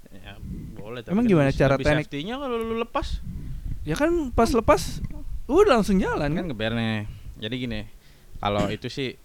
ya 0.09 0.37
boleh 0.75 1.01
Emang 1.07 1.25
gimana 1.25 1.49
lebih- 1.49 1.59
cara 1.59 1.75
teknik- 1.75 2.07
safety-nya 2.07 2.37
kalau 2.37 2.57
lu 2.57 2.77
lepas. 2.77 3.25
Ya 3.83 3.95
kan 3.95 4.13
pas 4.31 4.51
lepas 4.51 5.01
udah 5.47 5.79
langsung 5.79 5.97
jalan 5.97 6.27
kan 6.27 6.37
kan? 6.37 6.45
ngeber 6.47 6.73
nih. 6.73 7.09
Jadi 7.39 7.55
gini 7.59 7.81
kalau 8.37 8.69
itu 8.77 8.87
sih 8.87 9.17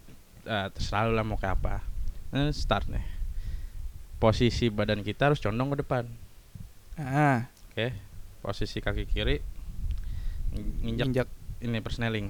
eh, 0.41 0.67
terserah 0.69 1.05
lu 1.05 1.13
lah 1.13 1.23
mau 1.23 1.35
kayak 1.35 1.59
apa. 1.59 1.83
Eh, 2.31 2.51
start 2.51 2.87
nih. 2.87 3.03
Posisi 4.15 4.69
badan 4.69 5.01
kita 5.01 5.27
harus 5.27 5.39
condong 5.39 5.73
ke 5.73 5.81
depan. 5.81 6.05
Ah, 6.93 7.49
oke 7.67 7.87
posisi 8.39 8.77
kaki 8.77 9.03
kiri 9.05 9.37
ng- 10.51 10.77
nginjak 10.83 11.07
injak. 11.09 11.27
Ini 11.61 11.77
persneling 11.79 12.29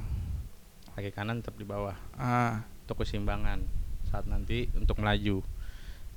kaki 0.93 1.11
kanan 1.11 1.39
tetap 1.39 1.55
di 1.55 1.63
bawah 1.63 1.95
Ah, 2.13 2.67
untuk 2.85 3.03
keseimbangan 3.03 3.63
saat 4.07 4.27
nanti 4.27 4.67
untuk 4.75 4.99
melaju 4.99 5.39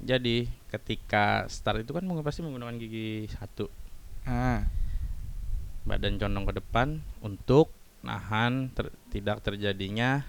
jadi 0.03 0.51
ketika 0.69 1.47
start 1.47 1.87
itu 1.87 1.95
kan 1.95 2.03
pasti 2.21 2.43
menggunakan 2.43 2.75
gigi 2.77 3.31
satu 3.31 3.71
ah. 4.27 4.67
badan 5.85 6.19
condong 6.19 6.45
ke 6.51 6.55
depan 6.59 6.89
untuk 7.21 7.71
nahan 8.03 8.69
ter- 8.75 8.93
tidak 9.09 9.41
terjadinya 9.41 10.27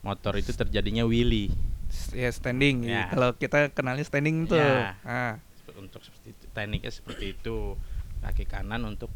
motor 0.00 0.32
itu 0.38 0.54
terjadinya 0.54 1.04
wheelie 1.04 1.52
S- 1.90 2.14
Ya 2.14 2.30
standing. 2.30 2.86
Ya. 2.86 3.10
Kalau 3.10 3.34
kita 3.34 3.66
kenalnya 3.74 4.06
standing 4.06 4.46
tuh. 4.46 4.56
Ya. 4.56 4.94
Ah, 5.02 5.42
untuk 5.74 5.98
seperti 6.06 6.30
itu 6.38 6.44
tekniknya 6.54 6.92
seperti 6.94 7.24
itu 7.34 7.74
kaki 8.22 8.46
kanan 8.46 8.86
untuk 8.86 9.10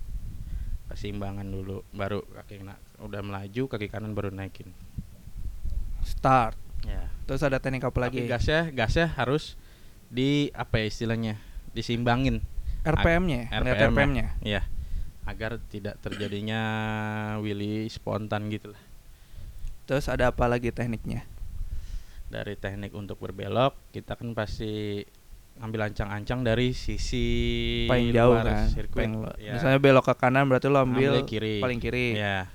keseimbangan 0.87 1.45
dulu 1.45 1.81
baru 1.91 2.21
kaki 2.25 2.61
na- 2.61 2.81
udah 2.99 3.21
melaju 3.21 3.63
kaki 3.67 3.89
kanan 3.89 4.13
baru 4.13 4.29
naikin 4.29 4.71
Start. 6.03 6.57
ya 6.83 7.09
Terus 7.25 7.41
ada 7.41 7.57
teknik 7.57 7.81
apa 7.83 7.97
Tapi 8.03 8.21
lagi? 8.21 8.21
gasnya 8.27 8.69
gasnya 8.71 9.09
harus 9.11 9.57
di 10.07 10.53
apa 10.53 10.77
ya 10.77 10.87
istilahnya 10.87 11.35
diseimbangin 11.73 12.45
RPM-nya, 12.85 13.49
ya? 13.49 13.59
RPM-nya. 13.59 13.89
RPM-nya. 13.89 14.27
ya 14.43 14.63
agar 15.25 15.57
tidak 15.65 15.97
terjadinya 15.99 16.61
willy 17.41 17.89
spontan 17.89 18.53
gitu 18.53 18.71
lah 18.71 18.83
Terus 19.85 20.05
ada 20.07 20.29
apa 20.29 20.45
lagi 20.45 20.69
tekniknya? 20.69 21.25
dari 22.25 22.55
teknik 22.55 22.91
untuk 22.91 23.17
berbelok 23.17 23.73
kita 23.91 24.15
kan 24.15 24.35
pasti 24.35 25.01
ngambil 25.55 25.81
ancang-ancang 25.87 26.43
dari 26.43 26.71
sisi 26.71 27.27
Paling 27.87 28.11
jauh 28.11 28.35
luar 28.35 28.45
kan. 28.45 28.67
sirkuit. 28.69 28.99
paling 29.01 29.13
Ya. 29.39 29.55
Misalnya 29.55 29.79
belok 29.79 30.05
ke 30.05 30.15
kanan 30.17 30.45
berarti 30.45 30.67
lo 30.67 30.79
ambil 30.79 31.15
Ambil 31.15 31.25
kiri. 31.25 31.59
paling 31.59 31.79
kiri. 31.79 32.15
ya 32.15 32.51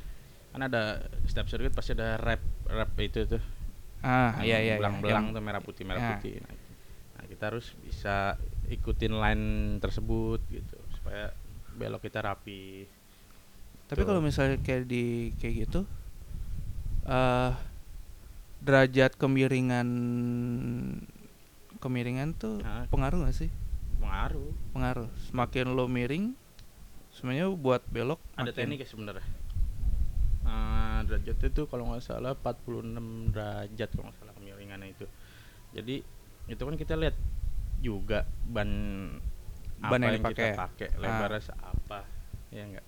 kan 0.49 0.61
ada 0.61 0.99
setiap 1.23 1.45
sirkuit 1.45 1.71
pasti 1.71 1.93
ada 1.93 2.17
rep 2.17 2.41
rep 2.65 2.91
itu 2.99 3.23
tuh 3.27 3.41
Ah, 3.99 4.39
iya 4.39 4.57
iya. 4.57 4.59
iya. 4.59 4.75
belang-belang 4.75 5.25
Yang- 5.25 5.35
tuh 5.35 5.41
merah 5.41 5.61
putih 5.61 5.83
merah 5.83 6.01
Ya. 6.01 6.09
putih 6.13 6.39
nah. 6.39 6.55
Nah, 7.13 7.23
kita 7.25 7.43
harus 7.45 7.67
bisa 7.79 8.35
ikutin 8.65 9.11
line 9.11 9.45
tersebut 9.77 10.39
gitu 10.47 10.75
supaya 10.91 11.31
belok 11.71 12.01
kita 12.01 12.19
rapi 12.19 12.87
Tapi 13.85 14.01
kalau 14.03 14.19
misalnya 14.19 14.57
kayak 14.57 14.85
di 14.85 15.03
kayak 15.35 15.65
gitu 15.65 15.81
eh 17.05 17.51
derajat 18.59 19.15
kemiringan 19.15 19.87
kemiringan 21.80 22.32
tuh 22.34 22.59
Hah? 22.61 22.86
pengaruh 22.88 23.23
gak 23.23 23.36
sih? 23.36 23.49
pengaruh 23.97 24.51
Pengaruh. 24.71 25.09
Semakin 25.25 25.65
lo 25.69 25.86
miring 25.86 26.32
sebenarnya 27.09 27.51
buat 27.51 27.84
belok 27.86 28.19
ada 28.34 28.47
makin- 28.47 28.55
teknik 28.55 28.80
ya 28.80 28.88
sebenarnya 28.88 29.25
Eh, 30.41 30.99
derajatnya 31.05 31.47
itu 31.47 31.63
kalau 31.65 31.84
nggak 31.86 32.01
salah 32.01 32.34
46 32.34 32.89
derajat 33.30 33.89
kalau 33.91 34.07
nggak 34.07 34.17
salah 34.17 34.34
kemiringannya 34.34 34.89
itu 34.89 35.05
jadi 35.69 35.95
itu 36.47 36.57
kan 36.59 36.75
kita 36.75 36.93
lihat 36.95 37.13
juga 37.77 38.23
ban 38.43 38.69
Ban 39.77 39.95
apa 39.95 40.09
yang 40.09 40.15
yang, 40.17 40.25
kita 40.27 40.45
pakai 40.57 40.88
Ah. 40.89 40.97
lebarnya 40.97 41.41
seapa 41.43 41.99
ya 42.49 42.63
enggak 42.65 42.88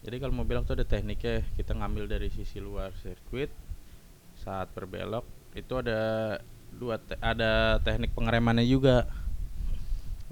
jadi 0.00 0.16
kalau 0.16 0.32
mau 0.32 0.44
belok 0.44 0.64
tuh 0.64 0.74
ada 0.74 0.84
tekniknya 0.84 1.42
kita 1.52 1.72
ngambil 1.72 2.06
dari 2.08 2.28
sisi 2.28 2.56
luar 2.56 2.94
sirkuit 2.94 3.50
saat 4.36 4.70
berbelok 4.70 5.26
itu 5.52 5.72
ada 5.74 6.38
dua 6.80 6.96
te- 7.00 7.20
ada 7.20 7.78
teknik 7.82 8.12
pengeremannya 8.16 8.66
juga. 8.66 9.06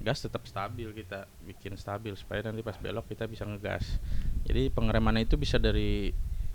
Gas 0.00 0.24
tetap 0.24 0.48
stabil 0.48 0.88
kita 0.96 1.28
bikin 1.44 1.76
stabil 1.76 2.16
supaya 2.16 2.40
nanti 2.48 2.64
pas 2.64 2.76
belok 2.80 3.04
kita 3.12 3.28
bisa 3.28 3.44
ngegas. 3.44 4.00
Jadi 4.48 4.72
pengeremannya 4.72 5.28
itu 5.28 5.36
bisa 5.36 5.60
dari 5.60 6.08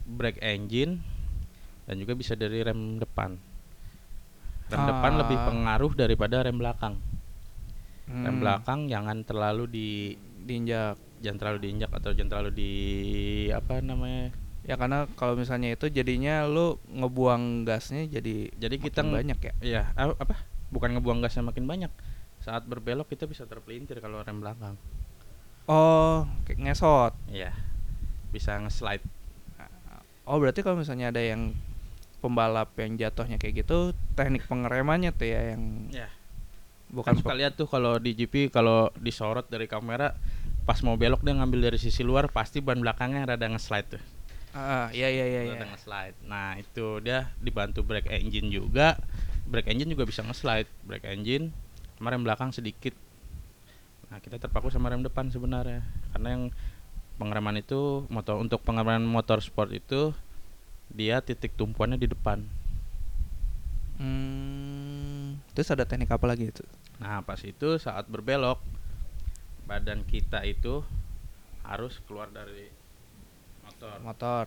brake 0.06 0.42
engine 0.42 0.98
dan 1.86 1.96
juga 2.02 2.18
bisa 2.18 2.34
dari 2.34 2.66
rem 2.66 2.98
depan. 2.98 3.38
Rem 4.72 4.84
depan 4.90 5.14
lebih 5.22 5.38
Ah. 5.38 5.46
pengaruh 5.46 5.94
daripada 5.94 6.42
rem 6.42 6.58
belakang. 6.58 6.98
Rem 8.26 8.38
Hmm, 8.38 8.42
belakang 8.42 8.80
jangan 8.90 9.22
terlalu 9.30 9.64
di 9.70 9.88
diinjak. 10.46 10.98
jangan 11.24 11.38
terlalu 11.42 11.60
diinjak 11.66 11.92
atau 11.98 12.12
jangan 12.14 12.30
terlalu 12.38 12.52
di 12.54 12.72
apa 13.50 13.82
namanya 13.82 14.30
Ya 14.66 14.82
karena 14.82 15.05
kalau 15.13 15.38
misalnya 15.38 15.78
itu 15.78 15.93
jadinya 15.93 16.41
lo 16.49 16.82
ngebuang 16.89 17.70
gasnya 17.70 18.09
jadi 18.09 18.49
jadi 18.57 18.76
kita 18.82 19.05
banyak 19.05 19.38
ya. 19.38 19.53
Iya, 19.61 19.84
apa? 19.93 20.41
Bukan 20.74 20.97
ngebuang 20.97 21.22
gasnya 21.22 21.45
makin 21.45 21.70
banyak. 21.70 21.93
Saat 22.41 22.66
berbelok 22.66 23.09
kita 23.13 23.30
bisa 23.30 23.45
terpelintir 23.45 24.01
kalau 24.01 24.26
rem 24.26 24.41
belakang. 24.41 24.74
Oh, 25.70 26.26
kayak 26.49 26.61
ngesot. 26.61 27.13
Iya. 27.30 27.53
Bisa 28.34 28.57
nge-slide. 28.61 29.05
Oh, 30.26 30.41
berarti 30.41 30.66
kalau 30.66 30.82
misalnya 30.82 31.13
ada 31.13 31.22
yang 31.22 31.53
pembalap 32.18 32.74
yang 32.82 32.97
jatuhnya 32.97 33.38
kayak 33.38 33.61
gitu, 33.61 33.93
teknik 34.18 34.49
pengeremannya 34.49 35.13
tuh 35.13 35.30
ya 35.30 35.53
yang 35.53 35.61
Ya. 35.93 36.09
bukan 36.89 37.13
Kan 37.13 37.22
suka 37.22 37.34
lihat 37.38 37.53
tuh 37.53 37.70
kalau 37.70 38.01
di 38.01 38.18
GP 38.18 38.49
kalau 38.49 38.89
disorot 38.97 39.45
dari 39.45 39.70
kamera 39.70 40.18
pas 40.66 40.82
mau 40.82 40.97
belok 40.97 41.22
dia 41.22 41.38
ngambil 41.38 41.70
dari 41.70 41.78
sisi 41.78 42.01
luar 42.01 42.34
pasti 42.34 42.57
ban 42.57 42.82
belakangnya 42.82 43.38
rada 43.38 43.45
nge-slide 43.45 43.89
tuh. 43.93 44.03
Ah, 44.56 44.88
iya 44.95 45.12
iya 45.12 45.26
iya 45.28 45.41
iya. 45.51 45.60
Rada 45.60 45.68
nge-slide. 45.76 46.16
Nah, 46.24 46.56
itu 46.56 47.03
dia 47.03 47.28
dibantu 47.43 47.84
brake 47.84 48.08
engine 48.08 48.47
juga. 48.47 48.95
Brake 49.43 49.68
engine 49.68 49.91
juga 49.91 50.08
bisa 50.08 50.24
nge-slide. 50.24 50.72
Brake 50.88 51.12
engine 51.12 51.51
sama 51.99 52.16
rem 52.16 52.24
belakang 52.24 52.56
sedikit. 52.56 52.95
Nah, 54.08 54.24
kita 54.24 54.39
terpaku 54.39 54.72
sama 54.72 54.88
rem 54.88 55.03
depan 55.03 55.28
sebenarnya. 55.28 55.84
Karena 56.16 56.39
yang 56.39 56.43
pengereman 57.20 57.60
itu 57.60 58.08
motor 58.08 58.39
untuk 58.39 58.64
pengereman 58.64 59.03
motor 59.03 59.43
sport 59.43 59.76
itu 59.76 60.16
dia 60.88 61.20
titik 61.20 61.60
tumpuannya 61.60 61.99
di 61.99 62.08
depan. 62.08 62.47
Hmm, 63.99 65.39
terus 65.51 65.72
ada 65.72 65.84
teknik 65.84 66.12
apa 66.12 66.28
lagi 66.32 66.51
itu? 66.51 66.64
Nah, 67.03 67.20
pas 67.28 67.39
itu 67.43 67.76
saat 67.76 68.08
berbelok 68.08 68.64
badan 69.68 70.08
kita 70.08 70.47
itu 70.47 70.84
harus 71.64 71.99
keluar 72.08 72.32
dari 72.32 72.72
motor. 74.02 74.02
Motor. 74.02 74.46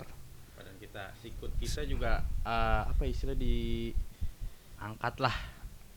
Badan 0.58 0.76
kita, 0.82 1.04
sikut 1.22 1.50
kita 1.62 1.82
juga 1.86 2.26
eh, 2.42 2.82
apa 2.90 3.02
istilah 3.06 3.36
di 3.38 3.90
angkat 4.78 5.14
lah. 5.22 5.36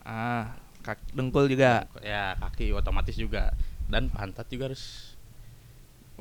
Ah, 0.02 0.58
kak 0.82 0.98
dengkul 1.14 1.46
juga. 1.50 1.86
Ya, 2.02 2.38
kaki 2.42 2.74
otomatis 2.74 3.14
juga 3.18 3.54
dan 3.90 4.10
pantat 4.10 4.50
juga 4.50 4.72
harus 4.72 5.14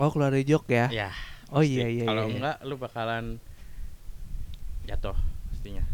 Oh, 0.00 0.08
keluar 0.08 0.32
dari 0.32 0.48
jok 0.48 0.64
ya. 0.72 0.88
ya. 0.88 1.10
Oh 1.52 1.60
iya 1.60 1.84
iya. 1.90 2.08
Kalau 2.08 2.24
iya. 2.30 2.34
enggak 2.40 2.56
lu 2.64 2.74
bakalan 2.80 3.36
jatuh 4.88 5.16
pastinya. 5.52 5.84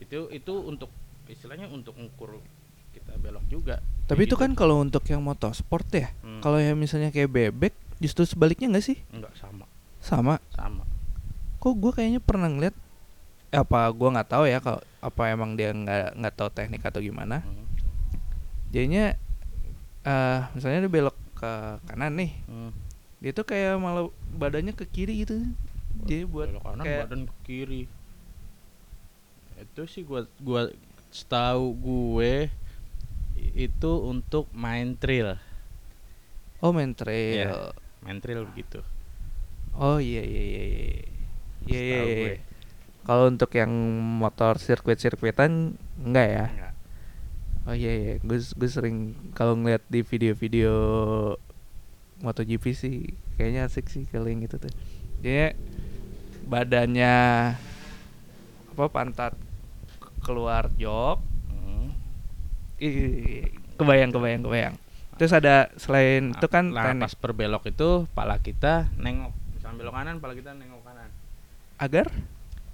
Itu 0.00 0.26
itu 0.34 0.54
untuk 0.64 0.90
istilahnya 1.30 1.70
untuk 1.70 1.94
ngukur 1.94 2.42
kita 2.90 3.14
belok 3.22 3.46
juga. 3.46 3.78
Tapi 4.10 4.26
itu 4.26 4.34
gitu. 4.34 4.42
kan 4.42 4.58
kalau 4.58 4.82
untuk 4.82 5.06
yang 5.06 5.22
motorsport 5.22 5.86
ya. 5.94 6.10
Hmm. 6.26 6.42
Kalau 6.42 6.58
yang 6.58 6.74
misalnya 6.74 7.14
kayak 7.14 7.30
bebek, 7.30 7.74
justru 8.02 8.26
sebaliknya 8.26 8.68
nggak 8.74 8.84
sih? 8.84 8.98
enggak 9.14 9.32
sama, 9.38 9.70
Sama. 10.04 10.36
sama. 10.52 10.84
Kok 11.58 11.74
gue 11.80 11.92
kayaknya 11.96 12.20
pernah 12.20 12.52
ngeliat 12.52 12.76
eh, 13.48 13.60
apa 13.62 13.88
gua 13.96 14.12
nggak 14.12 14.30
tahu 14.34 14.44
ya 14.44 14.58
kalau 14.60 14.82
apa 15.00 15.22
emang 15.32 15.56
dia 15.56 15.72
nggak 15.72 16.18
nggak 16.20 16.34
tahu 16.36 16.48
teknik 16.52 16.84
atau 16.84 17.00
gimana. 17.00 17.40
Hmm. 17.40 17.64
Jadinya 18.68 19.16
eh 20.04 20.40
misalnya 20.52 20.84
dia 20.84 20.92
belok 20.92 21.16
ke 21.38 21.52
kanan 21.88 22.12
nih, 22.20 22.30
Hmm. 22.44 22.70
dia 23.24 23.32
tuh 23.32 23.48
kayak 23.48 23.80
malah 23.80 24.12
badannya 24.36 24.76
ke 24.76 24.84
kiri 24.84 25.24
gitu. 25.24 25.40
Jadi 26.04 26.28
buat 26.28 26.52
belok 26.52 26.64
kanan 26.68 26.84
kayak 26.84 27.00
badan 27.08 27.22
ke 27.24 27.36
kiri. 27.48 27.82
Itu 29.56 29.88
sih 29.88 30.04
gua 30.04 30.28
gua 30.42 30.68
setahu 31.14 31.78
gue 31.78 32.50
itu 33.54 33.90
untuk 34.02 34.50
main 34.50 34.98
trail. 34.98 35.38
oh 36.58 36.74
main 36.74 36.90
trail. 36.90 37.38
Iya. 37.38 37.70
Main 38.02 38.18
trail 38.18 38.42
begitu. 38.50 38.82
Oh 39.74 39.98
iya 39.98 40.22
iya 40.22 40.42
iya 40.42 40.62
iya. 40.64 40.84
Iya 41.66 41.80
iya. 41.80 41.98
Setahu 41.98 42.06
iya. 42.08 42.16
gue. 42.22 42.36
Kalau 43.04 43.24
untuk 43.28 43.50
yang 43.52 43.72
motor 44.22 44.56
sirkuit-sirkuitan 44.56 45.76
enggak 46.00 46.28
ya? 46.30 46.46
Enggak. 46.48 46.74
Oh 47.64 47.72
iya 47.72 47.92
iya, 47.96 48.12
gue 48.20 48.38
gue 48.38 48.68
sering 48.68 49.16
kalau 49.32 49.56
ngeliat 49.56 49.80
di 49.88 50.04
video-video 50.04 50.72
MotoGP 52.20 52.64
sih 52.76 53.16
kayaknya 53.40 53.72
asik 53.72 53.88
sih 53.88 54.04
kalau 54.08 54.28
yang 54.28 54.44
gitu 54.44 54.60
tuh. 54.60 54.72
Dia 55.24 55.56
badannya 56.44 57.16
apa 58.76 58.84
pantat 58.92 59.32
ke- 59.96 60.12
keluar 60.22 60.68
jok. 60.76 61.24
Hmm. 61.48 61.88
Ih, 62.78 63.48
kebayang 63.80 64.12
kebayang 64.12 64.42
kebayang. 64.44 64.74
Terus 65.16 65.32
ada 65.32 65.72
selain 65.80 66.36
itu 66.36 66.46
kan 66.52 66.68
nah, 66.68 66.92
pas 67.00 67.14
berbelok 67.16 67.64
itu 67.70 68.04
pala 68.12 68.42
kita 68.44 68.92
nengok 69.00 69.43
sambil 69.74 69.90
belok 69.90 69.94
kanan 69.98 70.22
pala 70.22 70.38
kita 70.38 70.54
nengok 70.54 70.86
kanan 70.86 71.10
agar 71.82 72.06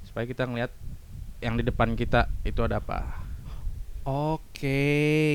supaya 0.05 0.29
kita 0.29 0.45
ngeliat 0.45 0.69
yang 1.41 1.57
di 1.57 1.65
depan 1.65 1.97
kita 1.97 2.29
itu 2.45 2.61
ada 2.61 2.77
apa 2.77 3.25
Oke, 4.01 4.81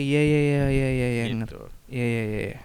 iya 0.02 0.22
iya 0.22 0.40
iya 0.42 0.64
iya 0.70 0.90
iya 0.90 1.08
iya 1.08 1.24
gitu 1.34 1.70
Iya 1.86 2.06
iya 2.06 2.24
iya. 2.24 2.42
iya. 2.50 2.62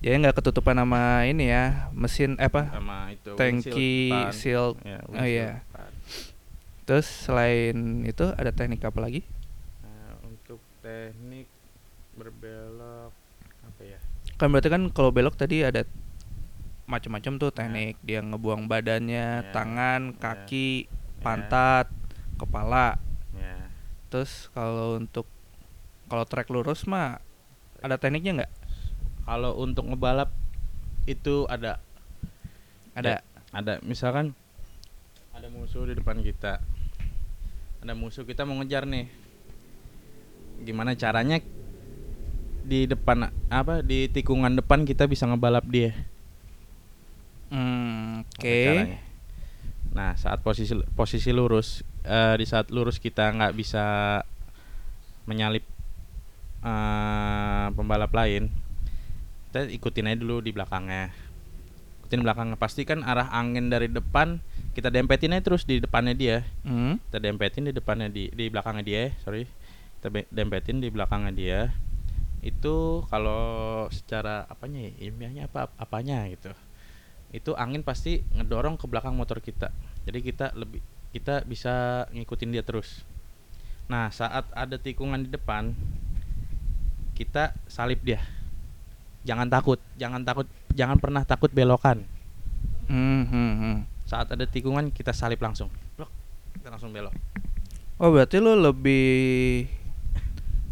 Jadi 0.00 0.14
nggak 0.16 0.36
ketutupan 0.36 0.76
sama 0.76 1.28
ini 1.28 1.48
ya, 1.48 1.92
mesin 1.92 2.40
eh, 2.40 2.48
apa? 2.48 2.72
sama 2.72 3.12
itu 3.12 3.36
Tangki 3.36 4.08
depan. 4.08 4.32
shield. 4.32 4.76
Ya, 4.80 5.00
Oh, 5.12 5.20
iya. 5.20 5.60
depan. 5.60 5.92
Terus 6.88 7.04
selain 7.04 7.76
itu 8.04 8.24
ada 8.32 8.48
teknik 8.48 8.80
apa 8.80 8.96
lagi? 8.96 9.20
Nah, 9.84 10.24
untuk 10.24 10.60
teknik 10.80 11.48
berbelok 12.16 13.12
apa 13.60 13.80
ya 13.84 14.00
Kan 14.36 14.52
berarti 14.52 14.68
kan 14.72 14.88
kalau 14.88 15.12
belok 15.12 15.36
tadi 15.36 15.64
ada 15.64 15.84
macam-macam 16.90 17.38
tuh 17.38 17.50
teknik 17.50 17.94
dia 18.02 18.18
ngebuang 18.18 18.66
badannya, 18.66 19.46
Ya, 19.46 19.52
tangan, 19.54 20.10
ya, 20.10 20.16
kaki, 20.18 20.70
ya. 20.82 20.90
pantat, 21.22 21.86
kepala. 22.34 22.98
ya 23.32 23.70
Terus 24.10 24.50
kalau 24.50 24.98
untuk 24.98 25.30
kalau 26.10 26.26
trek 26.26 26.50
lurus 26.50 26.82
mah 26.84 27.22
ada 27.78 27.94
tekniknya 27.94 28.42
nggak? 28.42 28.52
kalau 29.20 29.54
untuk 29.56 29.86
ngebalap 29.86 30.34
itu 31.06 31.46
ada 31.46 31.78
Ada. 32.92 33.22
ada 33.54 33.78
misalkan 33.80 34.34
ada 35.30 35.46
musuh 35.46 35.86
di 35.86 35.94
depan 35.94 36.18
kita 36.18 36.58
ada 37.78 37.92
musuh 37.94 38.26
kita 38.26 38.42
mau 38.42 38.58
ngejar 38.58 38.84
nih 38.84 39.06
gimana 40.60 40.92
caranya 40.92 41.38
di 42.60 42.84
depan 42.84 43.30
apa 43.48 43.80
di 43.80 44.04
tikungan 44.06 44.52
depan 44.52 44.82
kita 44.82 45.06
bisa 45.06 45.24
ngebalap 45.24 45.64
dia 45.64 45.94
Hmm, 47.50 48.22
Oke. 48.38 48.62
caranya? 48.64 48.98
nah 49.90 50.14
saat 50.14 50.38
posisi 50.40 50.70
posisi 50.94 51.34
lurus 51.34 51.82
eh, 52.06 52.38
di 52.38 52.46
saat 52.46 52.70
lurus 52.70 53.02
kita 53.02 53.26
nggak 53.34 53.58
bisa 53.58 53.84
menyalip 55.26 55.66
eh, 56.62 57.66
pembalap 57.74 58.14
lain 58.14 58.46
kita 59.50 59.66
ikutin 59.66 60.06
aja 60.06 60.18
dulu 60.22 60.38
di 60.38 60.54
belakangnya 60.54 61.10
ikutin 62.06 62.22
belakangnya 62.22 62.54
pasti 62.54 62.86
kan 62.86 63.02
arah 63.02 63.34
angin 63.34 63.66
dari 63.66 63.90
depan 63.90 64.38
kita 64.78 64.94
dempetin 64.94 65.34
aja 65.34 65.50
terus 65.50 65.66
di 65.66 65.82
depannya 65.82 66.14
dia 66.14 66.46
Hmm. 66.62 67.02
kita 67.10 67.18
dempetin 67.18 67.66
di 67.66 67.74
depannya 67.74 68.06
di 68.06 68.30
di 68.30 68.46
belakangnya 68.46 68.84
dia 68.86 69.02
sorry 69.26 69.50
kita 69.98 70.22
dempetin 70.30 70.78
di 70.78 70.86
belakangnya 70.86 71.34
dia 71.34 71.60
itu 72.46 73.02
kalau 73.10 73.84
secara 73.90 74.46
apanya 74.46 74.86
ya 74.86 75.10
ilmiahnya 75.10 75.50
apa 75.50 75.68
apanya 75.76 76.24
gitu 76.30 76.54
itu 77.30 77.54
angin 77.54 77.82
pasti 77.82 78.26
ngedorong 78.34 78.74
ke 78.74 78.86
belakang 78.86 79.14
motor 79.14 79.38
kita 79.38 79.70
jadi 80.02 80.18
kita 80.18 80.46
lebih 80.54 80.82
kita 81.10 81.42
bisa 81.42 82.06
ngikutin 82.10 82.50
dia 82.50 82.62
terus 82.62 83.02
nah 83.86 84.10
saat 84.10 84.46
ada 84.50 84.78
tikungan 84.78 85.26
di 85.26 85.30
depan 85.30 85.74
kita 87.14 87.54
salip 87.66 88.00
dia 88.02 88.22
jangan 89.22 89.46
takut 89.46 89.78
jangan 89.94 90.22
takut 90.22 90.46
jangan 90.72 90.96
pernah 90.98 91.22
takut 91.22 91.50
belokan 91.50 92.02
Hmm, 92.90 93.22
hmm, 93.22 93.52
hmm. 93.54 93.76
saat 94.02 94.26
ada 94.34 94.42
tikungan 94.42 94.90
kita 94.90 95.14
salip 95.14 95.38
langsung 95.38 95.70
Blok, 95.94 96.10
kita 96.58 96.74
langsung 96.74 96.90
belok 96.90 97.14
Oh 98.02 98.10
berarti 98.10 98.42
lu 98.42 98.58
lebih 98.58 99.68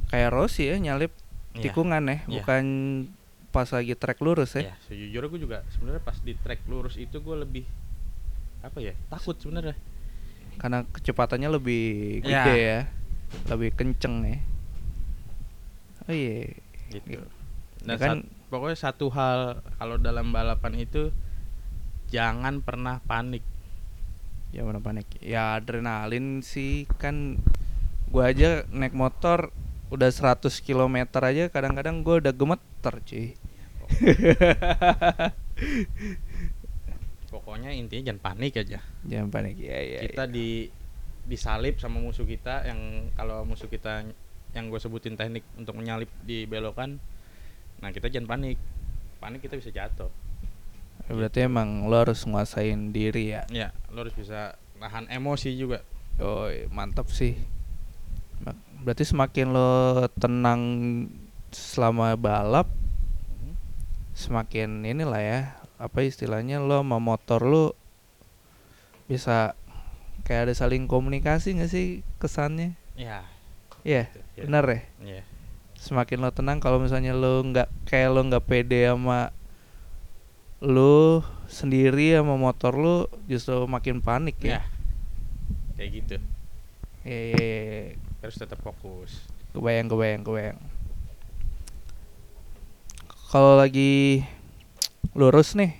kayak 0.09 0.33
Rossi 0.33 0.67
ya 0.67 0.81
nyalip 0.81 1.13
Iya. 1.55 1.71
tikungan 1.71 2.03
ya, 2.07 2.17
Iya. 2.27 2.39
bukan 2.39 2.65
pas 3.49 3.67
lagi 3.67 3.93
trek 3.93 4.21
lurus 4.21 4.53
ya. 4.55 4.71
Ya, 4.71 4.75
sejujurnya 4.85 5.29
gue 5.29 5.41
juga 5.41 5.59
sebenarnya 5.71 6.03
pas 6.03 6.19
di 6.19 6.33
track 6.35 6.65
lurus 6.65 6.95
itu 6.95 7.17
gue 7.17 7.37
lebih 7.39 7.65
apa 8.61 8.79
ya 8.79 8.93
takut 9.09 9.35
sebenarnya. 9.35 9.77
Karena 10.57 10.83
kecepatannya 10.85 11.49
lebih 11.51 11.85
Iya. 12.21 12.45
gede 12.45 12.57
ya. 12.59 12.81
Lebih 13.49 13.71
kenceng 13.73 14.15
ya. 14.23 14.39
Oh 16.05 16.13
iya. 16.13 16.53
Gitu. 16.89 17.09
Ya 17.15 17.21
Dan 17.85 17.97
kan- 17.97 18.21
sat- 18.21 18.29
pokoknya 18.49 18.77
satu 18.79 19.07
hal 19.09 19.41
kalau 19.77 19.97
dalam 19.97 20.29
balapan 20.29 20.75
itu 20.77 21.13
jangan 22.09 22.61
pernah 22.61 23.01
panik. 23.03 23.45
Ya 24.51 24.65
mana 24.65 24.81
panik. 24.81 25.07
Ya 25.21 25.55
adrenalin 25.55 26.41
sih 26.41 26.89
kan 26.97 27.37
gua 28.09 28.33
aja 28.33 28.65
naik 28.69 28.93
motor 28.93 29.53
udah 29.89 30.09
100 30.09 30.59
km 30.59 30.97
aja 31.23 31.49
kadang-kadang 31.49 32.01
gua 32.01 32.19
udah 32.19 32.33
gemeter 32.79 32.95
cuy. 33.03 33.35
Pokoknya 37.35 37.75
intinya 37.75 38.15
jangan 38.15 38.23
panik 38.23 38.63
aja. 38.63 38.79
Jangan 39.05 39.29
panik. 39.35 39.59
Ya 39.59 39.83
ya. 39.83 40.01
kita 40.07 40.31
ya. 40.31 40.33
di 40.33 40.71
disalip 41.29 41.77
sama 41.77 42.01
musuh 42.01 42.25
kita 42.25 42.65
yang 42.65 43.13
kalau 43.19 43.45
musuh 43.45 43.69
kita 43.69 44.07
yang 44.57 44.73
gue 44.73 44.81
sebutin 44.81 45.13
teknik 45.19 45.45
untuk 45.59 45.77
menyalip 45.77 46.09
di 46.25 46.47
belokan. 46.47 47.03
Nah 47.83 47.91
kita 47.91 48.09
jangan 48.09 48.39
panik. 48.39 48.57
Panik 49.19 49.43
kita 49.43 49.59
bisa 49.59 49.75
jatuh. 49.75 50.09
Berarti 51.11 51.45
emang 51.45 51.91
lo 51.91 51.99
harus 51.99 52.23
nguasain 52.25 52.95
diri 52.95 53.35
ya. 53.35 53.43
Ya, 53.51 53.75
lo 53.91 54.07
harus 54.07 54.15
bisa 54.15 54.55
nahan 54.79 55.11
emosi 55.11 55.59
juga. 55.59 55.83
Oh 56.23 56.47
mantap 56.71 57.11
sih. 57.11 57.35
Berarti 58.79 59.05
semakin 59.05 59.47
lo 59.51 60.07
tenang 60.17 60.63
selama 61.51 62.13
balap, 62.15 62.69
Mhm. 63.31 63.53
semakin 64.13 64.71
inilah 64.83 65.21
ya. 65.21 65.41
Apa 65.77 66.03
istilahnya 66.03 66.59
lo 66.59 66.83
sama 66.83 66.99
motor 66.99 67.41
lo 67.41 67.65
bisa 69.07 69.55
kayak 70.23 70.51
ada 70.51 70.55
saling 70.55 70.85
komunikasi 70.85 71.55
nggak 71.55 71.71
sih 71.71 71.87
kesannya? 72.19 72.75
Ya, 72.93 73.23
Iya, 73.81 74.11
gitu, 74.11 74.19
ya. 74.35 74.45
benar 74.45 74.65
ya. 74.67 74.81
Iya. 75.01 75.23
Semakin 75.75 76.19
lo 76.19 76.31
tenang 76.31 76.59
kalau 76.59 76.83
misalnya 76.83 77.15
lo 77.15 77.41
nggak 77.41 77.71
kayak 77.87 78.11
lo 78.11 78.21
nggak 78.23 78.45
pede 78.45 78.91
sama 78.91 79.31
lo 80.59 81.23
sendiri 81.47 82.19
sama 82.19 82.35
motor 82.35 82.75
lo 82.75 82.97
justru 83.25 83.63
makin 83.65 84.03
panik 84.03 84.35
Ya. 84.43 84.59
ya. 84.59 84.61
Kayak 85.79 85.91
gitu. 85.95 86.17
Iya, 87.07 87.21
iya, 87.23 87.39
iya, 87.39 87.61
iya. 87.63 87.95
Harus 88.19 88.37
tetap 88.37 88.59
fokus. 88.59 89.23
kebayang 89.49 89.89
kebayang 89.89 90.23
kebayang 90.23 90.59
kalau 93.29 93.61
lagi 93.61 94.25
lurus 95.13 95.53
nih. 95.53 95.77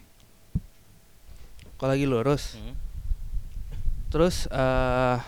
Kalau 1.81 1.97
lagi 1.97 2.05
lurus. 2.05 2.61
Hmm. 2.61 2.77
terus 4.09 4.49
eh 4.49 5.21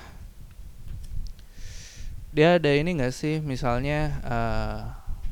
dia 2.32 2.56
ada 2.56 2.70
ini 2.72 2.96
nggak 2.96 3.12
sih? 3.12 3.40
Misalnya 3.40 4.20
eh 4.20 4.80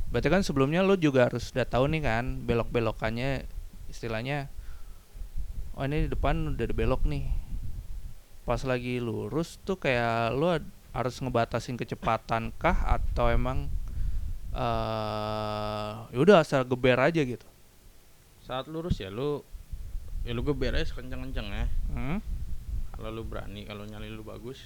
berarti 0.08 0.28
kan 0.32 0.40
sebelumnya 0.40 0.80
lo 0.80 0.96
juga 0.96 1.28
harus 1.28 1.52
udah 1.52 1.68
tahu 1.68 1.92
nih 1.92 2.00
kan 2.00 2.24
belok 2.48 2.72
belokannya 2.72 3.44
istilahnya 3.92 4.48
oh 5.76 5.84
ini 5.84 6.08
di 6.08 6.10
depan 6.12 6.56
udah 6.56 6.64
ada 6.64 6.72
belok 6.72 7.04
nih. 7.04 7.28
Pas 8.48 8.64
lagi 8.64 8.96
lurus 8.96 9.60
tuh 9.60 9.76
kayak 9.76 10.32
lo 10.32 10.56
harus 10.96 11.14
ngebatasin 11.20 11.76
kecepatan 11.76 12.48
kah? 12.56 12.88
Atau 12.88 13.28
emang 13.28 13.68
eh 14.58 15.92
ya 16.10 16.18
udah 16.18 16.42
asal 16.42 16.66
geber 16.66 16.98
aja 16.98 17.22
gitu 17.22 17.46
Saat 18.42 18.66
lurus 18.66 18.98
ya 18.98 19.06
lu 19.12 19.46
ya 20.26 20.34
lu 20.34 20.42
geber 20.42 20.74
aja 20.74 20.90
sekencang-kencang 20.90 21.46
ya. 21.46 21.66
hmm? 21.94 22.18
Kalau 22.98 23.14
lu 23.14 23.22
berani, 23.22 23.62
kalau 23.62 23.86
nyali 23.86 24.10
lu 24.10 24.26
bagus, 24.26 24.58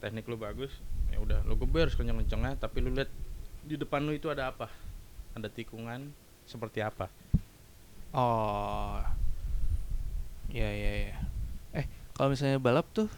teknik 0.00 0.24
lu 0.24 0.40
bagus, 0.40 0.72
ya 1.12 1.20
udah 1.20 1.44
lu 1.44 1.60
geber 1.60 1.92
sekencang-kencangnya 1.92 2.56
tapi 2.56 2.80
lu 2.80 2.88
lihat 2.96 3.12
di 3.68 3.76
depan 3.76 4.00
lu 4.00 4.16
itu 4.16 4.32
ada 4.32 4.48
apa? 4.48 4.72
Ada 5.36 5.52
tikungan 5.52 6.08
seperti 6.48 6.80
apa? 6.80 7.12
Oh, 8.16 9.04
ya 10.48 10.70
ya 10.72 11.12
ya. 11.12 11.16
Eh, 11.76 11.84
kalau 12.16 12.32
misalnya 12.32 12.56
balap 12.56 12.88
tuh 12.96 13.12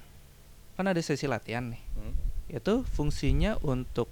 kan 0.75 0.91
ada 0.91 0.99
sesi 0.99 1.31
latihan 1.31 1.71
nih. 1.71 1.83
Hmm? 1.95 2.15
Itu 2.51 2.83
fungsinya 2.83 3.63
untuk 3.63 4.11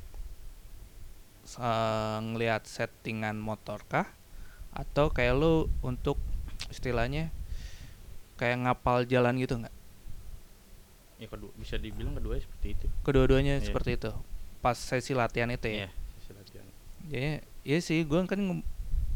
eh, 1.48 2.18
ngelihat 2.22 2.66
settingan 2.66 3.38
motor 3.38 3.82
kah? 3.86 4.10
Atau 4.70 5.08
kayak 5.08 5.34
lu 5.34 5.54
untuk 5.80 6.18
istilahnya 6.68 7.30
kayak 8.36 8.66
ngapal 8.66 9.06
jalan 9.06 9.38
gitu 9.38 9.56
nggak? 9.56 9.72
Ya 11.16 11.26
kedua 11.32 11.48
bisa 11.56 11.80
dibilang 11.80 12.12
keduanya 12.12 12.42
seperti 12.44 12.66
itu. 12.76 12.86
Kedua-duanya 13.00 13.54
Iya. 13.56 13.64
seperti 13.64 13.90
itu. 13.96 14.12
Pas 14.60 14.76
sesi 14.76 15.16
latihan 15.16 15.48
itu 15.48 15.64
ya. 15.64 15.76
Iya, 15.86 15.90
sesi 16.18 16.30
latihan. 16.36 16.66
Jadi 17.06 17.30
iya 17.64 17.78
sih 17.80 18.04
gue 18.04 18.20
kan 18.26 18.40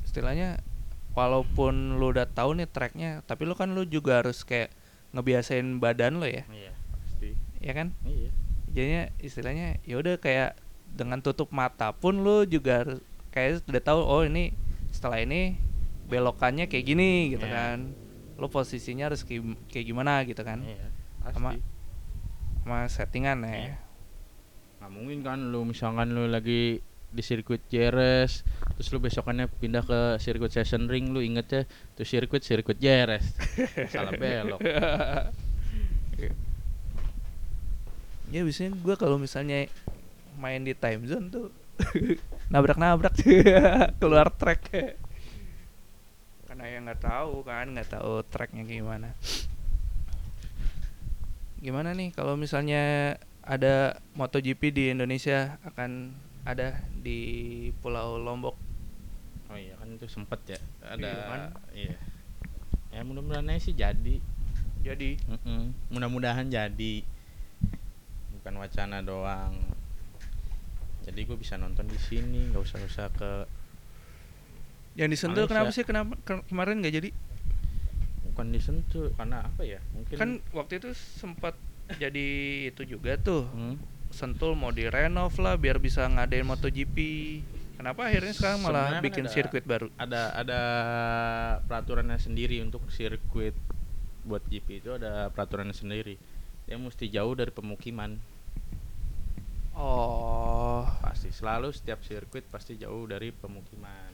istilahnya 0.01 0.65
walaupun 1.13 1.99
lu 2.01 2.15
udah 2.15 2.25
tahu 2.25 2.57
nih 2.57 2.71
tracknya, 2.71 3.21
tapi 3.29 3.45
lu 3.45 3.53
kan 3.53 3.75
lu 3.75 3.85
juga 3.85 4.23
harus 4.25 4.47
kayak 4.47 4.71
ngebiasain 5.11 5.83
badan 5.83 6.23
lo 6.23 6.25
ya, 6.25 6.47
Iya, 6.47 6.73
pasti. 6.95 7.35
ya 7.59 7.73
kan? 7.75 7.91
Iya. 8.07 8.31
Jadinya 8.71 9.03
istilahnya 9.19 9.69
ya 9.83 9.99
udah 9.99 10.17
kayak 10.17 10.55
dengan 10.91 11.19
tutup 11.19 11.49
mata 11.51 11.91
pun 11.91 12.21
lu 12.21 12.45
juga 12.45 12.85
kayak 13.31 13.65
udah 13.65 13.83
tahu 13.83 14.01
oh 14.01 14.23
ini 14.23 14.53
setelah 14.91 15.19
ini 15.19 15.55
belokannya 16.07 16.67
kayak 16.67 16.85
gini 16.85 17.11
gitu 17.33 17.47
Iya. 17.47 17.55
kan. 17.55 17.79
Lu 18.37 18.49
posisinya 18.49 19.07
harus 19.07 19.23
kayak, 19.23 19.43
kayak 19.69 19.87
gimana 19.87 20.25
gitu 20.25 20.41
kan. 20.41 20.61
Pasti. 21.21 21.35
Sama- 21.35 21.61
Sama 22.61 22.79
settingan 22.87 23.39
ya. 23.43 23.55
Iya. 23.71 23.77
nggak 24.81 24.91
mungkin 24.91 25.19
kan 25.21 25.39
lu 25.53 25.61
misalkan 25.63 26.09
lu 26.11 26.25
lagi 26.25 26.81
di 27.11 27.21
sirkuit 27.21 27.61
JRS 27.69 28.47
terus 28.73 28.89
lu 28.89 28.97
besokannya 28.97 29.45
pindah 29.51 29.83
ke 29.83 30.01
sirkuit 30.17 30.49
session 30.49 30.89
ring 30.89 31.13
lu 31.13 31.21
ingetnya 31.21 31.69
tuh 31.93 32.07
sirkuit 32.07 32.41
sirkuit 32.41 32.81
JRS 32.81 33.29
salah 33.93 34.15
belok 34.15 34.57
Ya 38.31 38.41
biasanya 38.41 38.79
gua 38.79 38.95
kalau 38.95 39.19
misalnya 39.19 39.67
main 40.39 40.63
di 40.63 40.77
time 40.77 41.03
zone 41.09 41.27
tuh. 41.31 41.49
Nabrak-nabrak 42.53 43.15
keluar 44.01 44.29
track. 44.35 44.61
Karena 46.47 46.65
yang 46.67 46.85
nggak 46.87 47.03
tahu 47.03 47.47
kan 47.47 47.71
nggak 47.73 47.91
tahu 47.95 48.21
tracknya 48.27 48.67
gimana. 48.67 49.15
Gimana 51.61 51.93
nih 51.93 52.11
kalau 52.17 52.35
misalnya 52.35 53.17
ada 53.45 54.01
MotoGP 54.17 54.63
di 54.73 54.85
Indonesia 54.93 55.61
akan 55.65 56.13
ada 56.45 56.81
di 56.97 57.19
Pulau 57.85 58.17
Lombok? 58.17 58.57
Oh 59.51 59.59
iya 59.59 59.77
kan 59.77 59.89
itu 59.93 60.07
sempet 60.09 60.41
ya. 60.47 60.61
Ada 60.85 61.09
Iya 61.11 61.25
kan? 61.29 61.41
iya. 61.75 61.97
Ya 62.91 63.01
mudah-mudahan 63.07 63.47
aja 63.51 63.61
sih 63.61 63.75
jadi. 63.77 64.19
Jadi? 64.81 65.21
Mm-mm. 65.29 65.77
mudah-mudahan 65.93 66.49
jadi. 66.49 67.05
Bukan 68.41 68.55
wacana 68.57 69.05
doang 69.05 69.53
jadi 71.03 71.21
gue 71.23 71.37
bisa 71.37 71.55
nonton 71.55 71.85
di 71.85 71.99
sini 71.99 72.49
nggak 72.49 72.61
usah 72.61 72.79
usah 72.81 73.07
ke 73.11 73.31
yang 74.95 75.09
disentuh 75.09 75.45
Malaysia. 75.45 75.53
kenapa 75.55 75.71
sih 75.71 75.85
kenapa 75.85 76.13
ke- 76.21 76.45
kemarin 76.47 76.81
nggak 76.81 76.95
jadi? 76.95 77.11
bukan 78.23 78.47
disentuh 78.49 79.11
karena 79.13 79.43
apa 79.43 79.63
ya 79.63 79.81
mungkin 79.91 80.15
Kan 80.15 80.31
waktu 80.51 80.79
itu 80.79 80.91
sempat 80.93 81.55
jadi 81.93 82.29
itu 82.69 82.87
juga 82.89 83.17
tuh. 83.17 83.43
Hmm. 83.49 83.75
Sentul 84.09 84.55
mau 84.55 84.71
direnov 84.71 85.35
lah 85.37 85.55
biar 85.55 85.79
bisa 85.79 86.03
ngadain 86.05 86.43
MotoGP. 86.43 86.97
Kenapa 87.75 88.07
akhirnya 88.07 88.31
sekarang 88.31 88.61
malah 88.61 88.87
Sebenarnya 88.87 88.95
kan 88.95 89.07
bikin 89.07 89.25
ada- 89.25 89.33
sirkuit 89.33 89.65
baru? 89.65 89.87
ada 89.97 90.23
ada 90.33 90.61
peraturannya 91.65 92.17
sendiri 92.17 92.61
untuk 92.61 92.87
sirkuit 92.89 93.55
buat 94.21 94.45
GP 94.45 94.69
itu 94.79 94.91
ada 94.93 95.27
peraturannya 95.29 95.73
sendiri 95.73 96.21
dia 96.63 96.77
mesti 96.77 97.09
jauh 97.09 97.33
dari 97.33 97.49
pemukiman 97.49 98.21
Oh, 99.81 100.85
pasti 101.01 101.33
selalu 101.33 101.73
setiap 101.73 102.05
sirkuit 102.05 102.45
pasti 102.47 102.77
jauh 102.77 103.09
dari 103.09 103.33
pemukiman 103.33 104.13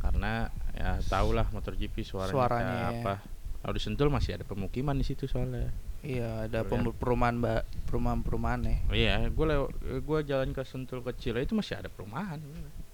karena 0.00 0.48
ya 0.72 0.96
tahulah 1.04 1.44
motor 1.52 1.76
GP 1.76 2.00
suaranya, 2.00 2.32
Suaranya, 2.32 2.72
ya. 2.72 2.88
apa 2.96 3.14
kalau 3.60 3.72
di 3.76 3.82
Sentul 3.82 4.08
masih 4.08 4.40
ada 4.40 4.48
pemukiman 4.48 4.96
di 4.96 5.04
situ 5.04 5.28
soalnya 5.28 5.68
iya 6.00 6.48
ada 6.48 6.64
perumahan 6.64 7.36
mbak 7.36 7.62
perumahan 7.84 8.24
perumahan 8.24 8.60
ya. 8.64 8.76
oh 8.88 8.96
iya 8.96 9.14
gue 9.28 9.44
lew 9.44 9.68
gue 10.00 10.18
jalan 10.24 10.56
ke 10.56 10.62
Sentul 10.64 11.04
kecil 11.04 11.36
itu 11.36 11.52
masih 11.52 11.76
ada 11.76 11.90
perumahan 11.92 12.40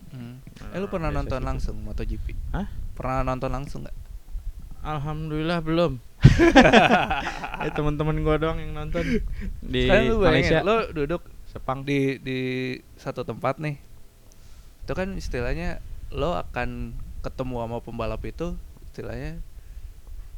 Hmm. 0.06 0.38
Nah, 0.62 0.70
Eh 0.70 0.78
lu 0.78 0.86
pernah 0.86 1.10
nonton 1.10 1.42
situ. 1.42 1.48
langsung 1.50 1.76
MotoGP? 1.82 2.26
Hah? 2.54 2.70
Pernah 2.94 3.26
nonton 3.26 3.50
langsung 3.50 3.82
nggak? 3.82 3.96
Alhamdulillah 4.86 5.58
belum. 5.66 5.98
eh 7.66 7.72
teman-teman 7.74 8.16
gua 8.22 8.38
doang 8.38 8.62
yang 8.62 8.70
nonton 8.72 9.02
di 9.58 9.90
Sekarang 9.90 10.04
lu 10.06 10.16
bayangin, 10.22 10.30
Malaysia. 10.30 10.58
lu 10.62 10.76
duduk 10.94 11.22
Sepang. 11.50 11.82
di 11.82 12.22
di 12.22 12.38
satu 12.94 13.26
tempat 13.26 13.58
nih. 13.58 13.82
Itu 14.86 14.94
kan 14.94 15.18
istilahnya 15.18 15.82
lo 16.14 16.38
akan 16.38 16.94
ketemu 17.26 17.66
sama 17.66 17.78
pembalap 17.82 18.22
itu 18.22 18.54
istilahnya 18.86 19.42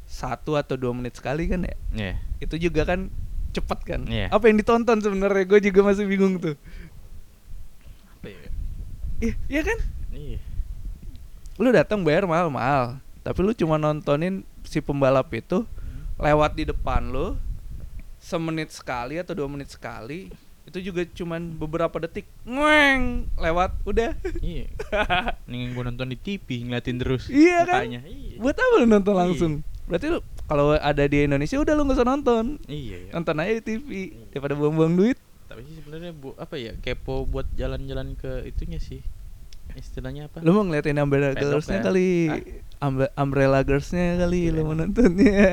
satu 0.09 0.57
atau 0.57 0.73
dua 0.73 0.97
menit 0.97 1.13
sekali 1.21 1.45
kan 1.45 1.61
ya? 1.61 1.75
Iya. 1.93 2.15
Itu 2.41 2.57
juga 2.57 2.89
kan 2.89 3.13
cepet 3.53 3.79
kan? 3.85 4.01
Iya. 4.09 4.33
Apa 4.33 4.49
yang 4.49 4.57
ditonton 4.57 4.97
sebenarnya? 4.97 5.45
Gue 5.45 5.61
juga 5.61 5.85
masih 5.85 6.09
bingung 6.09 6.41
tuh. 6.41 6.57
Apa 8.17 8.27
ya? 8.33 8.41
Ih, 9.21 9.33
iya 9.45 9.61
kan? 9.61 9.79
Iya. 10.09 10.39
Lu 11.61 11.69
datang 11.69 12.01
bayar 12.01 12.25
mahal-mahal, 12.25 12.97
tapi 13.19 13.39
lu 13.41 13.51
cuma 13.51 13.75
nontonin 13.75 14.41
si 14.63 14.79
pembalap 14.79 15.27
itu 15.31 15.63
lewat 16.15 16.55
di 16.55 16.63
depan 16.65 17.09
lu 17.09 17.35
semenit 18.17 18.69
sekali 18.69 19.15
atau 19.15 19.31
dua 19.33 19.47
menit 19.47 19.71
sekali 19.71 20.27
itu 20.67 20.85
juga 20.85 21.01
cuman 21.01 21.57
beberapa 21.57 21.97
detik 21.97 22.29
ngeng 22.45 23.25
lewat 23.35 23.73
udah 23.83 24.13
Iya. 24.37 24.69
Nih 25.49 25.73
gua 25.73 25.89
nonton 25.89 26.13
di 26.13 26.17
TV 26.19 26.61
ngeliatin 26.61 27.01
terus. 27.01 27.25
Iya 27.25 27.65
kan? 27.65 27.89
Iya. 27.89 28.37
buat 28.37 28.53
apa 28.53 28.75
lu 28.77 28.85
nonton 28.85 29.17
Iya. 29.17 29.21
langsung 29.25 29.51
berarti 29.89 30.13
lu 30.13 30.21
kalau 30.45 30.77
ada 30.77 31.01
di 31.09 31.25
Indonesia 31.25 31.57
udah 31.57 31.73
lu 31.73 31.89
nggak 31.89 31.97
usah 31.97 32.05
nonton 32.05 32.45
Iya. 32.69 32.97
iya. 33.01 33.11
nonton 33.17 33.41
aja 33.41 33.51
di 33.57 33.63
TV 33.65 33.89
daripada 34.29 34.53
buang-buang 34.53 34.93
duit 34.93 35.17
Tapi 35.49 35.65
sih 35.65 35.81
sebenarnya 35.81 36.13
bu 36.13 36.37
apa 36.37 36.61
ya 36.61 36.77
kepo 36.77 37.25
buat 37.25 37.49
jalan-jalan 37.57 38.13
ke 38.13 38.45
itunya 38.45 38.77
sih. 38.77 39.01
Istilahnya 39.73 40.29
apa? 40.29 40.45
lu 40.45 40.53
mau 40.53 40.61
ngeliatin 40.61 41.01
Umbrella 41.01 41.33
Pedok 41.33 41.57
Girls-nya 41.57 41.81
ya? 41.81 41.85
kali 41.89 42.09
Hah? 42.29 42.39
Umbre- 42.79 43.11
Umbrella 43.13 43.59
Girls-nya 43.61 44.15
kali 44.17 44.47
lu 44.47 44.55
Kirain. 44.55 44.65
mau 44.65 44.75
nontonnya 44.75 45.47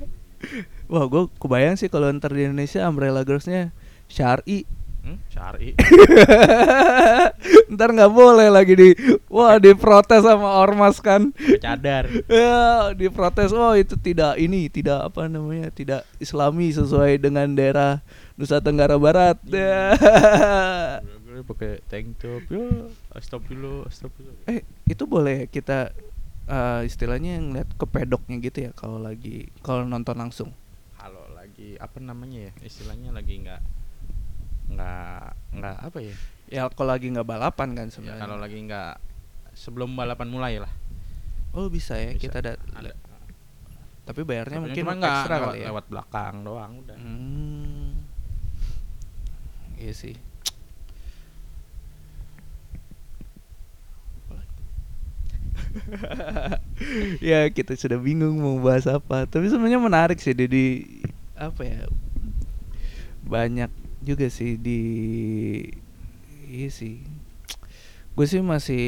wah 0.92 1.04
gue 1.04 1.22
kebayang 1.36 1.74
sih 1.74 1.88
kalau 1.88 2.06
ntar 2.10 2.30
di 2.30 2.44
Indonesia 2.44 2.84
Umbrella 2.84 3.22
Girls-nya 3.22 3.74
Syari 4.06 4.62
Hmm? 5.04 5.20
Syari. 5.28 5.76
ntar 7.72 7.92
nggak 7.92 8.08
boleh 8.08 8.48
lagi 8.48 8.72
di 8.72 8.88
wah 9.26 9.58
diprotes 9.58 10.24
sama 10.24 10.56
ormas 10.56 10.96
kan 10.96 11.28
cadar. 11.60 12.08
ya 12.30 12.88
diprotes 12.90 13.52
oh 13.52 13.76
itu 13.76 13.96
tidak 13.96 14.38
ini 14.38 14.68
tidak 14.68 15.04
apa 15.04 15.28
namanya 15.28 15.68
tidak 15.68 16.08
islami 16.16 16.72
sesuai 16.72 17.20
dengan 17.20 17.52
daerah 17.52 18.00
Nusa 18.34 18.58
Tenggara 18.58 18.96
Barat 18.96 19.36
ya 19.44 19.92
Gue 21.20 21.42
pakai 21.44 21.82
tank 21.84 22.14
top. 22.16 22.46
Ya, 22.46 22.64
astagfirullah, 23.12 23.84
astagfirullah. 23.84 24.46
eh 24.46 24.62
itu 24.86 25.02
boleh 25.02 25.50
kita 25.50 25.90
eh, 26.46 26.80
istilahnya 26.84 27.38
ngeliat 27.38 27.70
ke 27.72 27.84
pedoknya 27.84 28.36
gitu 28.38 28.58
ya 28.66 28.70
kalau 28.72 28.96
lagi 28.96 29.48
kalau 29.60 29.82
nonton 29.82 30.14
langsung? 30.14 30.50
Kalau 30.94 31.24
lagi 31.30 31.76
apa 31.76 31.98
namanya 31.98 32.48
ya 32.48 32.52
istilahnya 32.60 33.12
lagi 33.12 33.40
nggak 33.40 33.60
nggak 34.70 35.24
nggak 35.54 35.76
apa 35.82 35.98
ya? 36.00 36.14
Ya 36.48 36.62
kalau 36.68 36.90
lagi 36.90 37.08
nggak 37.08 37.24
balapan 37.24 37.68
kan 37.72 37.86
Ya, 37.86 37.92
sebenarnya. 37.92 38.22
kalau 38.22 38.36
lagi 38.36 38.58
nggak 38.60 38.92
sebelum 39.52 39.92
balapan 39.92 40.28
mulai 40.28 40.54
lah. 40.58 40.72
Oh 41.52 41.68
bisa 41.68 41.94
ya 41.94 42.12
Bisa. 42.12 42.22
kita 42.26 42.36
ada, 42.40 42.52
ada. 42.74 42.92
Tapi 44.04 44.20
bayarnya 44.20 44.58
Tapi 44.58 44.64
mungkin 44.66 44.84
nggak 44.98 45.16
ekstra 45.16 45.34
lewat, 45.34 45.46
kali 45.46 45.58
ya? 45.60 45.66
lewat 45.70 45.84
belakang 45.88 46.34
doang 46.42 46.72
udah. 46.82 46.96
Hmm. 46.98 47.90
Iya 49.74 49.92
sih. 49.92 50.16
ya 57.34 57.48
kita 57.50 57.74
sudah 57.74 57.98
bingung 57.98 58.38
mau 58.38 58.58
bahas 58.62 58.86
apa. 58.86 59.26
Tapi 59.26 59.50
sebenarnya 59.50 59.80
menarik 59.80 60.18
sih 60.18 60.34
di 60.34 60.84
apa 61.34 61.62
ya? 61.66 61.80
Banyak 63.24 63.70
juga 64.04 64.28
sih 64.30 64.56
di 64.60 64.80
iya 66.48 66.68
sih. 66.70 67.02
Gue 68.14 68.30
sih 68.30 68.38
masih 68.38 68.84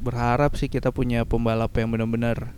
berharap 0.00 0.56
sih 0.56 0.72
kita 0.72 0.88
punya 0.88 1.28
pembalap 1.28 1.72
yang 1.76 1.92
benar-benar 1.92 2.56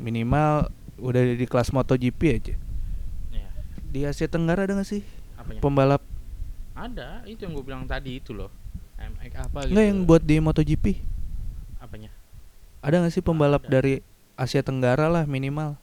minimal 0.00 0.72
udah 0.96 1.22
di 1.36 1.44
kelas 1.44 1.70
MotoGP 1.70 2.20
aja. 2.32 2.54
ya 3.30 3.48
Di 3.92 4.00
Asia 4.08 4.26
Tenggara 4.26 4.64
ada 4.64 4.80
gak 4.80 4.88
sih 4.88 5.04
apanya 5.44 5.60
pembalap 5.60 6.02
ada 6.74 7.22
itu 7.28 7.44
yang 7.44 7.52
gue 7.54 7.64
bilang 7.64 7.84
tadi 7.84 8.18
itu 8.18 8.32
loh 8.32 8.50
MX 8.96 9.32
apa 9.36 9.58
gitu 9.68 9.72
Enggak 9.76 9.86
yang 9.86 10.00
buat 10.08 10.22
di 10.24 10.34
MotoGP? 10.40 10.84
Ada 12.84 13.00
gak 13.00 13.12
sih 13.12 13.24
pembalap 13.24 13.64
Ada. 13.64 13.80
dari 13.80 14.04
Asia 14.34 14.60
Tenggara 14.60 15.08
lah 15.08 15.24
minimal? 15.24 15.80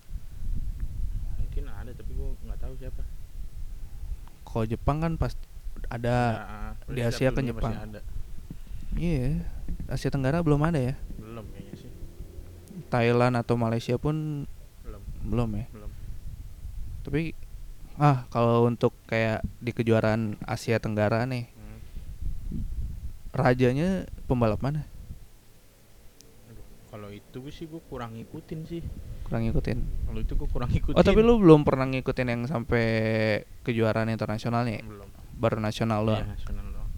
mungkin 1.36 1.66
ada 1.68 1.91
tapi 1.91 2.12
gue 2.12 2.30
nggak 2.41 2.60
tahu 2.60 2.74
siapa 2.78 3.02
Kalau 4.43 4.66
Jepang 4.66 4.97
kan 4.99 5.14
pas 5.16 5.34
ada. 5.88 6.18
Ya, 6.88 6.93
di 6.93 7.02
Asia 7.02 7.30
kan 7.30 7.43
Jepang. 7.43 7.74
Iya. 8.93 9.41
Asia 9.88 10.08
Tenggara 10.08 10.39
belum 10.39 10.62
ada 10.62 10.78
ya. 10.78 10.95
belum 11.18 11.47
kayaknya 11.47 11.76
sih 11.78 11.91
Thailand 12.88 13.36
atau 13.36 13.56
Malaysia 13.56 13.95
pun 13.95 14.45
belum 14.84 15.02
belum 15.26 15.49
ya. 15.56 15.66
belum 15.72 15.91
Tapi 17.02 17.22
ah 17.97 18.28
kalau 18.28 18.68
untuk 18.68 18.93
kayak 19.06 19.41
di 19.58 19.72
kejuaraan 19.72 20.36
Asia 20.41 20.78
Tenggara 20.78 21.24
nih, 21.24 21.47
Hmm. 21.52 21.80
rajanya 23.32 24.06
pembalap 24.26 24.60
mana? 24.60 24.84
Kalau 26.91 27.07
itu 27.07 27.39
sih 27.49 27.65
gue 27.65 27.79
kurang 27.81 28.13
ngikutin 28.13 28.59
sih 28.63 28.83
Kurang 29.23 29.47
ngikutin. 29.47 29.79
kalau 30.05 30.19
itu 30.19 30.33
gue 30.35 30.45
kurang 30.45 30.69
ngikutin 30.69 30.91
Oh, 30.93 31.01
tapi 31.01 31.19
lu 31.19 31.39
belum 31.39 31.63
pernah 31.63 31.87
ngikutin 31.87 32.27
yang 32.27 32.43
sampai 32.45 32.83
kejuaraan 33.61 34.07
internasionalnya? 34.07 34.77
ya? 34.77 34.83
belum 34.83 35.07
Baru 35.33 35.57
nasional 35.57 36.03
doang. 36.03 36.27
nasional 36.27 36.67
doang. 36.67 36.89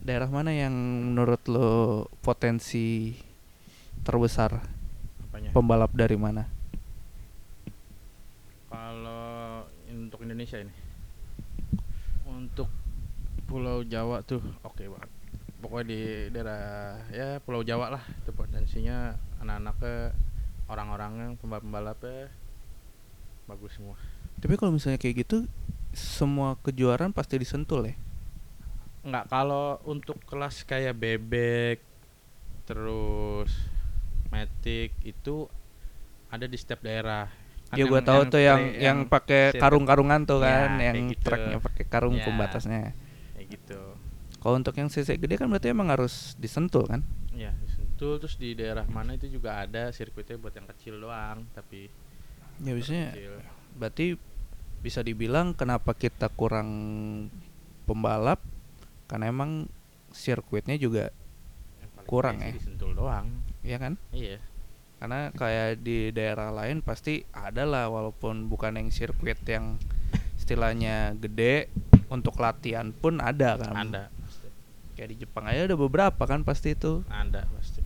Daerah 0.00 0.30
mana 0.30 0.50
yang 0.50 0.72
menurut 0.72 1.42
lo 1.44 1.70
potensi 2.20 3.12
terbesar 4.00 4.56
apanya 5.20 5.50
pembalap 5.50 5.90
dari 5.92 6.14
mana? 6.16 6.46
Kalau 8.64 9.66
untuk 9.84 10.22
Indonesia 10.22 10.56
ini, 10.56 10.72
untuk 12.24 12.70
Pulau 13.44 13.82
Jawa 13.82 14.22
tuh 14.22 14.38
oke 14.62 14.86
banget. 14.86 15.09
Pokoknya 15.60 15.86
di 15.92 16.00
daerah 16.32 16.64
ya 17.12 17.36
Pulau 17.44 17.60
Jawa 17.60 17.92
lah 17.92 18.04
itu 18.08 18.32
potensinya 18.32 19.12
anak-anaknya 19.44 20.16
orang-orangnya 20.66 21.26
pembalap-pembalapnya 21.36 22.32
bagus 23.44 23.76
semua. 23.76 23.96
Tapi 24.40 24.56
kalau 24.56 24.72
misalnya 24.72 24.96
kayak 24.96 25.26
gitu, 25.26 25.44
semua 25.92 26.56
kejuaraan 26.64 27.12
pasti 27.12 27.36
disentul 27.36 27.84
ya. 27.84 27.94
Enggak 29.04 29.28
kalau 29.28 29.80
untuk 29.84 30.16
kelas 30.24 30.64
kayak 30.64 30.96
bebek 30.96 31.78
terus 32.64 33.50
metik 34.30 34.94
itu 35.02 35.50
ada 36.30 36.46
di 36.46 36.56
setiap 36.56 36.80
daerah. 36.80 37.26
Kan 37.68 37.76
Ya 37.78 37.84
gua 37.86 38.00
tahu 38.00 38.26
tuh 38.30 38.40
yang 38.40 38.60
pre- 38.62 38.78
yang 38.80 38.98
pakai 39.06 39.42
karung-karungan 39.58 40.24
tuh 40.26 40.40
Ya, 40.40 40.46
kan, 40.46 40.70
yang 40.78 40.96
kayak 40.96 41.12
gitu. 41.12 41.24
truknya 41.26 41.58
pakai 41.60 41.84
karung 41.86 42.16
Ya. 42.16 42.24
pembatasnya. 42.24 42.94
kayak 43.36 43.46
gitu. 43.56 43.80
Kalau 44.40 44.56
untuk 44.56 44.72
yang 44.74 44.88
CC 44.88 45.14
gede 45.14 45.36
kan 45.36 45.46
berarti 45.46 45.68
emang 45.68 45.92
harus 45.92 46.32
disentul 46.34 46.88
kan? 46.88 47.04
Ya, 47.30 47.52
di 47.52 47.68
Sentul 47.70 48.16
terus 48.16 48.34
di 48.34 48.56
daerah 48.56 48.88
mana 48.88 49.12
itu 49.12 49.28
juga 49.28 49.60
ada 49.60 49.92
sirkuitnya 49.92 50.40
buat 50.40 50.52
yang 50.52 50.64
kecil 50.66 50.96
doang, 50.96 51.44
tapi 51.52 51.92
Ya 52.58 52.72
biasanya 52.72 53.12
kecil. 53.12 53.32
berarti 53.76 54.06
bisa 54.80 55.00
dibilang 55.00 55.52
kenapa 55.52 55.92
kita 55.92 56.32
kurang 56.32 56.68
pembalap 57.84 58.40
karena 59.04 59.28
emang 59.28 59.68
sirkuitnya 60.10 60.80
juga 60.80 61.12
kurang 62.04 62.40
ya. 62.40 62.56
Di 62.56 62.64
Sentul 62.64 62.96
doang. 62.96 63.28
ya 63.60 63.76
kan? 63.76 64.00
Iya. 64.10 64.40
Karena 64.96 65.32
kayak 65.32 65.80
di 65.80 66.12
daerah 66.12 66.48
lain 66.48 66.80
pasti 66.80 67.24
ada 67.32 67.64
lah 67.64 67.88
walaupun 67.88 68.48
bukan 68.48 68.76
yang 68.76 68.88
sirkuit 68.88 69.40
yang 69.44 69.76
istilahnya 70.36 71.12
gede 71.16 71.68
untuk 72.08 72.40
latihan 72.40 72.88
pun 72.90 73.20
ada 73.20 73.60
kan. 73.60 73.76
Ada. 73.84 74.04
Kayak 75.00 75.16
di 75.16 75.24
Jepang 75.24 75.48
aja 75.48 75.64
ada 75.64 75.80
beberapa 75.80 76.28
kan 76.28 76.44
pasti 76.44 76.76
itu. 76.76 77.00
Ada 77.08 77.48
pasti. 77.56 77.80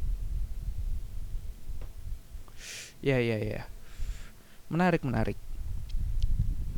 Ya 2.98 3.22
ya 3.22 3.38
ya. 3.38 3.70
Menarik 4.66 5.06
menarik. 5.06 5.38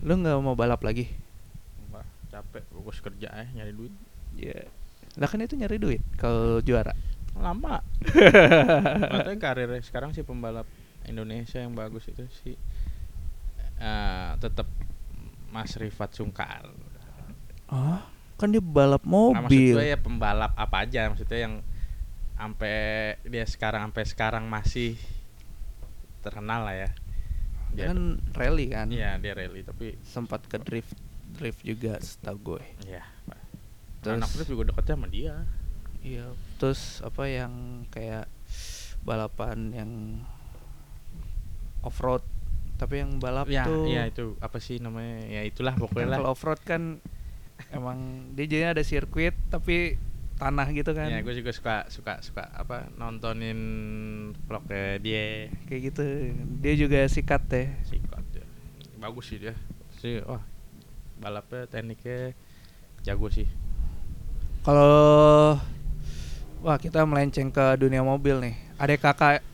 Lu 0.04 0.20
nggak 0.20 0.36
mau 0.44 0.52
balap 0.52 0.84
lagi? 0.84 1.08
Wah, 1.88 2.04
capek 2.28 2.68
fokus 2.68 3.00
kerja 3.00 3.32
eh 3.32 3.48
nyari 3.56 3.72
duit. 3.72 3.96
Ya. 4.36 4.68
Lah 5.16 5.24
kan 5.24 5.40
itu 5.40 5.56
nyari 5.56 5.80
duit 5.80 6.04
kalau 6.20 6.60
juara. 6.60 6.92
Lama. 7.32 7.80
Katanya 8.04 9.40
karirnya 9.40 9.80
sekarang 9.80 10.12
sih 10.12 10.20
pembalap 10.20 10.68
Indonesia 11.08 11.64
yang 11.64 11.72
bagus 11.72 12.12
itu 12.12 12.28
sih 12.44 12.60
eh 13.80 14.30
tetap 14.36 14.68
Mas 15.48 15.72
Rifat 15.80 16.12
Sungkar. 16.12 16.68
Oh, 17.72 18.04
kan 18.36 18.48
dia 18.48 18.60
balap 18.60 19.00
Nah, 19.02 19.40
maksud 19.40 19.48
mobil. 19.48 19.74
gue 19.74 19.86
ya 19.86 19.96
pembalap 19.96 20.52
apa 20.54 20.76
aja 20.78 21.08
maksudnya 21.08 21.38
yang 21.40 21.54
sampai 22.34 22.76
dia 23.24 23.44
sekarang 23.44 23.80
sampai 23.82 24.04
sekarang 24.04 24.44
masih 24.44 24.94
terkenal 26.20 26.62
lah 26.62 26.76
ya. 26.76 26.90
Dia 27.72 27.90
kan 27.90 28.00
rally 28.32 28.66
kan. 28.68 28.86
Iya, 28.88 29.16
dia 29.16 29.32
rally 29.32 29.60
tapi 29.60 29.96
Sempat 30.02 30.44
ke 30.44 30.56
drift 30.58 30.92
drift 31.32 31.60
juga 31.62 31.96
setahu 31.98 32.36
gue. 32.54 32.62
ya 32.86 33.02
Terus- 34.00 34.16
anak 34.16 34.30
Rif 34.32 34.46
juga 34.46 34.62
deketnya 34.66 34.94
sama 34.94 35.08
dia. 35.08 35.34
Iya, 35.98 36.26
terus 36.56 36.80
apa 37.00 37.26
yang 37.26 37.52
kayak 37.88 38.30
balapan 39.02 39.58
yang 39.70 39.90
off 41.80 41.98
road 41.98 42.22
tapi 42.76 43.00
yang 43.00 43.16
balap 43.16 43.48
Ya, 43.48 43.64
tuh 43.64 43.88
iya 43.88 44.04
itu 44.04 44.36
apa 44.38 44.60
sih 44.60 44.76
namanya? 44.76 45.24
Ya 45.24 45.42
itulah 45.42 45.72
kan 45.72 45.80
pokoknya 45.80 46.06
lah. 46.06 46.16
kalau 46.20 46.30
off 46.30 46.42
road 46.42 46.60
kan 46.62 47.00
emang 47.72 48.30
dia 48.36 48.44
jadinya 48.48 48.76
ada 48.76 48.84
sirkuit 48.84 49.32
tapi 49.48 49.96
tanah 50.36 50.68
gitu 50.76 50.92
kan. 50.92 51.08
Ya, 51.08 51.24
gue 51.24 51.32
juga 51.32 51.50
suka 51.52 51.88
suka 51.88 52.20
suka 52.20 52.52
apa 52.52 52.92
nontonin 53.00 53.58
vlognya 54.44 55.00
dia. 55.00 55.48
Kayak 55.64 55.80
gitu. 55.92 56.04
Dia 56.60 56.74
juga 56.76 57.00
sikat 57.08 57.42
deh 57.48 57.68
sikat 57.88 58.24
ya. 58.36 58.44
Bagus 59.00 59.32
sih 59.32 59.40
dia. 59.40 59.56
Sih, 59.96 60.20
wah 60.28 60.44
balapnya 61.16 61.64
tekniknya 61.64 62.36
jago 63.00 63.32
sih. 63.32 63.48
kalau 64.66 65.54
wah 66.58 66.74
kita 66.82 67.06
melenceng 67.06 67.54
ke 67.54 67.78
dunia 67.78 68.02
mobil 68.02 68.42
nih. 68.42 68.58
Ada 68.82 68.98
kakak 68.98 69.46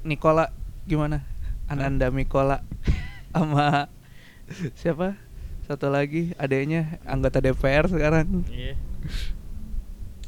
Nikola 0.00 0.48
gimana? 0.88 1.20
Ananda 1.68 2.08
Mikola 2.08 2.64
sama 3.36 3.86
siapa 4.74 5.14
satu 5.70 5.86
lagi 5.86 6.34
adanya 6.34 6.98
anggota 7.04 7.38
DPR 7.38 7.86
sekarang 7.86 8.42
Iya. 8.44 8.74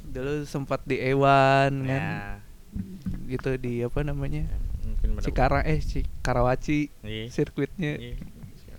dulu 0.05 0.45
sempat 0.45 0.85
di 0.85 0.97
E1 0.97 1.19
kan 1.19 1.73
Ya, 1.83 2.39
gitu 3.29 3.57
di 3.57 3.81
apa 3.81 4.01
namanya 4.01 4.47
mungkin 4.81 5.17
pada 5.17 5.25
Cikarang 5.25 5.65
eh 5.65 5.81
Cikarawaci 5.81 6.79
Iya. 7.03 7.27
sirkuitnya 7.29 7.93
Iya. 7.97 8.17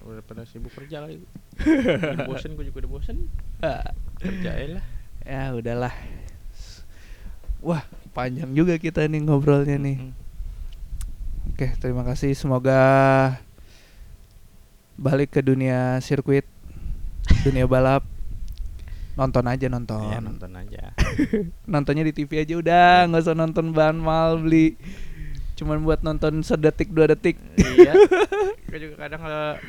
Udah 0.03 0.19
pada 0.19 0.43
sibuk 0.43 0.67
kerja 0.69 0.99
kali. 0.99 1.15
udah 1.55 2.27
bosen, 2.27 2.53
gue 2.53 2.67
juga 2.67 2.83
udah 2.83 2.91
bosen. 2.91 3.17
Ah, 3.59 3.95
Kerjain 4.17 4.75
lah. 4.75 4.85
ya 5.21 5.51
udahlah 5.51 5.95
wah 7.59 7.83
panjang 8.11 8.51
juga 8.51 8.75
kita 8.75 9.03
nih 9.03 9.19
ngobrolnya 9.21 9.75
nih 9.77 9.97
Mm. 10.01 10.11
oke 11.49 11.67
terima 11.77 12.03
kasih 12.03 12.31
semoga 12.33 12.75
balik 14.93 15.31
ke 15.31 15.39
dunia 15.39 15.95
sirkuit 15.97 16.43
dunia 17.43 17.67
balap. 17.67 18.03
Nonton 19.13 19.45
aja 19.45 19.67
nonton. 19.69 20.09
Iya, 20.09 20.19
nonton 20.23 20.51
aja. 20.57 20.83
nontonnya 21.73 22.03
di 22.07 22.13
TV 22.15 22.41
aja 22.41 22.57
udah 22.57 23.05
nggak 23.11 23.23
usah 23.29 23.37
nonton 23.37 23.75
bahan 23.75 23.99
mahal 23.99 24.41
beli. 24.41 24.79
Cuman 25.59 25.85
buat 25.85 26.01
nonton 26.01 26.41
sedetik 26.41 26.89
dua 26.89 27.11
detik. 27.11 27.37
Iya. 27.59 27.93
Gue 28.71 28.79
juga 28.89 29.05
kadang 29.05 29.21
kalau 29.21 29.61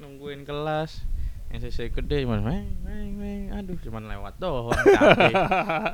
nungguin 0.00 0.48
kelas 0.48 1.04
yang 1.46 1.60
CC 1.60 1.88
gede 1.88 2.22
cuman 2.22 2.42
meng 2.42 2.66
meng 2.80 3.10
meng 3.14 3.42
aduh 3.50 3.78
cuman 3.78 4.02
lewat 4.06 4.34
doang 4.36 4.74
capek 4.96 5.32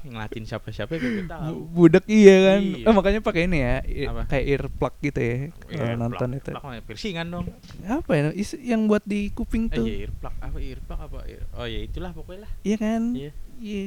ngeliatin 0.03 0.45
siapa-siapa 0.45 0.93
gue 0.93 1.25
tahu. 1.25 1.45
Bu- 1.45 1.87
budek 1.87 2.05
iya 2.07 2.37
kan? 2.49 2.61
Iya. 2.63 2.85
Eh, 2.85 2.93
makanya 2.93 3.21
pakai 3.21 3.43
ini 3.45 3.59
ya 3.59 3.77
Apa? 4.09 4.23
kayak 4.27 4.45
earplug 4.49 4.95
gitu 5.01 5.21
ya 5.21 5.37
kalau 5.63 5.77
Earplug. 5.87 6.01
nonton 6.01 6.29
itu. 6.33 6.51
Earplug 6.51 6.83
piercingan 6.83 7.27
dong. 7.29 7.47
Apa 7.85 8.11
ya? 8.13 8.23
Is- 8.33 8.59
yang 8.59 8.87
buat 8.87 9.05
di 9.05 9.29
kuping 9.31 9.69
eh 9.69 9.75
tuh? 9.75 9.85
iya 9.85 9.97
earplug. 10.03 10.35
Apa 10.35 10.57
earplug 10.59 11.01
apa? 11.01 11.19
Ear- 11.27 11.49
oh 11.53 11.67
ya 11.67 11.81
itulah 11.81 12.11
pokoknya 12.11 12.41
lah. 12.43 12.51
Iya 12.63 12.77
kan? 12.79 13.03
Iya. 13.13 13.31
Iya 13.57 13.83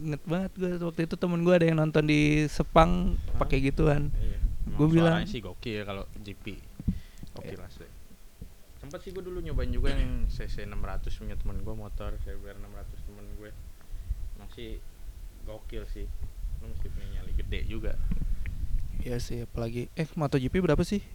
inget 0.00 0.22
banget 0.24 0.50
gue 0.56 0.70
waktu 0.80 1.00
itu 1.04 1.14
temen 1.14 1.40
gue 1.40 1.54
ada 1.54 1.62
yang 1.62 1.78
nonton 1.78 2.02
di 2.02 2.20
Sepang 2.46 2.90
pakai 3.36 3.60
gituan. 3.62 4.10
Iya 4.16 4.38
Gua 4.70 4.86
Emang 4.86 4.90
bilang- 4.90 5.16
sih 5.24 5.38
gokil 5.38 5.82
kalau 5.82 6.06
GP 6.16 6.58
sempet 8.90 9.06
sih 9.06 9.14
gue 9.14 9.22
dulu 9.22 9.38
nyobain 9.38 9.70
juga 9.70 9.94
yang 9.94 10.26
CC 10.34 10.66
600 10.66 11.06
punya 11.14 11.38
temen 11.38 11.62
gue 11.62 11.74
motor 11.78 12.10
CBR 12.26 12.58
600 12.58 13.06
temen 13.06 13.22
gue 13.38 13.50
masih 14.42 14.82
gokil 15.46 15.86
sih. 15.86 16.10
Lu 16.58 16.74
mesti 16.74 16.90
punya 16.90 17.22
nyali 17.22 17.30
gede 17.38 17.70
juga. 17.70 17.94
Iya 19.06 19.22
sih 19.22 19.46
apalagi 19.46 19.86
eh 19.94 20.10
MotoGP 20.10 20.58
berapa 20.58 20.82
sih? 20.82 21.06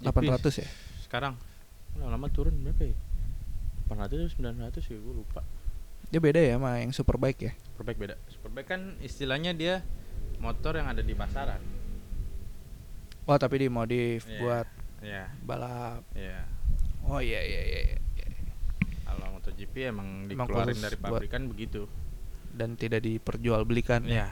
GP 0.00 0.32
800 0.32 0.64
ya? 0.64 0.68
Sekarang. 1.04 1.36
Lama-lama 2.00 2.32
turun 2.32 2.56
berapa 2.64 2.80
ya? 2.80 2.96
800 3.92 4.32
900 4.32 4.72
ya 4.80 4.96
gue 4.96 5.12
lupa. 5.12 5.44
Dia 6.08 6.16
beda 6.16 6.40
ya 6.40 6.56
sama 6.56 6.80
yang 6.80 6.96
superbike 6.96 7.40
ya? 7.44 7.52
Superbike 7.76 8.00
beda. 8.00 8.16
Superbike 8.32 8.68
kan 8.72 8.96
istilahnya 9.04 9.52
dia 9.52 9.84
motor 10.40 10.80
yang 10.80 10.88
ada 10.88 11.04
di 11.04 11.12
pasaran. 11.12 11.60
Oh 13.28 13.36
tapi 13.36 13.68
dimodif 13.68 14.24
Iya. 14.24 14.40
buat 14.40 14.68
ya 15.04 15.28
balap. 15.44 16.08
Ya 16.16 16.48
oh 17.08 17.18
iya 17.18 17.40
iya 17.42 17.62
iya, 17.66 17.80
iya. 17.94 17.98
kalau 19.06 19.38
MotoGP 19.38 19.74
emang 19.90 20.30
dikeluarin 20.30 20.78
dari 20.78 20.96
pabrikan 20.98 21.50
begitu. 21.50 21.86
dan 22.52 22.76
tidak 22.76 23.00
diperjualbelikan 23.00 24.04
ya? 24.04 24.28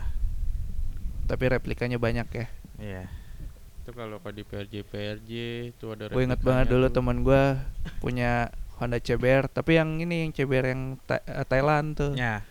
Tapi 1.25 1.45
replikanya 1.49 1.97
banyak 1.97 2.29
ya? 2.37 2.47
Iya. 2.77 3.05
Itu 3.81 3.97
kalau 3.97 4.21
kalau 4.21 4.37
di 4.37 4.45
PRJ 4.45 4.85
PRJ 4.85 5.31
itu 5.73 5.97
ada 5.97 6.13
gue 6.13 6.21
inget 6.21 6.45
banget 6.45 6.69
dulu 6.69 6.93
teman 6.93 7.25
gue 7.25 7.57
punya 8.05 8.53
Honda 8.77 9.01
CBR 9.01 9.49
tapi 9.49 9.81
yang 9.81 10.05
ini 10.05 10.29
yang 10.29 10.37
CBR 10.37 10.67
yang 10.69 10.83
eh, 11.09 11.47
Thailand 11.49 11.97
tuh. 11.97 12.13
Ya. 12.13 12.45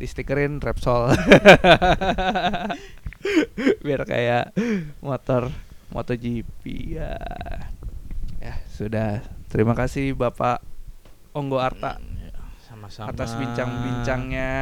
di 0.00 0.08
stikerin 0.08 0.64
Repsol. 0.64 1.12
Biar 3.84 4.00
kayak 4.08 4.56
motor 5.04 5.52
MotoGP 5.92 6.62
ya 6.96 7.20
sudah. 8.80 9.20
Terima 9.52 9.76
kasih 9.76 10.16
Bapak 10.16 10.64
Onggo 11.36 11.60
Arta 11.60 12.00
Mm, 12.00 12.16
ya, 12.16 12.32
Sama-sama. 12.64 13.12
atas 13.12 13.36
bincang-bincangnya. 13.36 14.52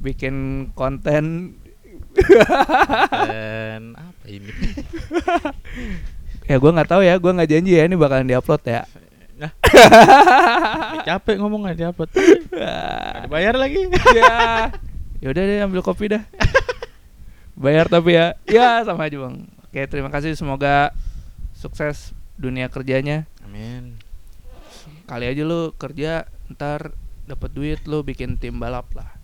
Bikin 0.00 0.68
konten. 0.72 1.52
Dan 3.28 3.92
apa 3.92 4.24
ini? 4.24 4.48
ya 6.48 6.56
gue 6.56 6.70
nggak 6.72 6.88
tahu 6.88 7.04
ya. 7.04 7.20
Gue 7.20 7.36
nggak 7.36 7.50
janji 7.52 7.76
ya 7.76 7.84
ini 7.84 7.92
bakalan 7.92 8.24
diupload 8.24 8.62
ya. 8.64 8.88
Nah. 9.36 9.52
capek 11.08 11.36
ngomong 11.44 11.68
aja 11.68 11.92
apa? 11.92 12.08
Ada 12.08 13.28
bayar 13.28 13.60
lagi. 13.60 13.84
ya 14.16 14.72
yaudah 15.20 15.42
deh 15.44 15.60
ambil 15.60 15.84
kopi 15.84 16.08
dah. 16.08 16.24
Bayar 17.52 17.84
tapi 17.92 18.16
ya. 18.16 18.32
Ya 18.48 18.80
sama 18.80 19.12
aja 19.12 19.20
bang. 19.20 19.44
Oke 19.68 19.84
terima 19.92 20.08
kasih. 20.08 20.32
Semoga 20.38 20.94
sukses 21.52 22.16
dunia 22.34 22.66
kerjanya 22.68 23.30
Amin. 23.46 23.96
kali 25.06 25.30
aja 25.30 25.42
lu 25.46 25.70
kerja 25.76 26.26
ntar 26.50 26.92
dapat 27.24 27.50
duit 27.54 27.80
lu 27.88 28.04
bikin 28.04 28.36
tim 28.36 28.60
balap 28.60 28.90
lah 28.92 29.16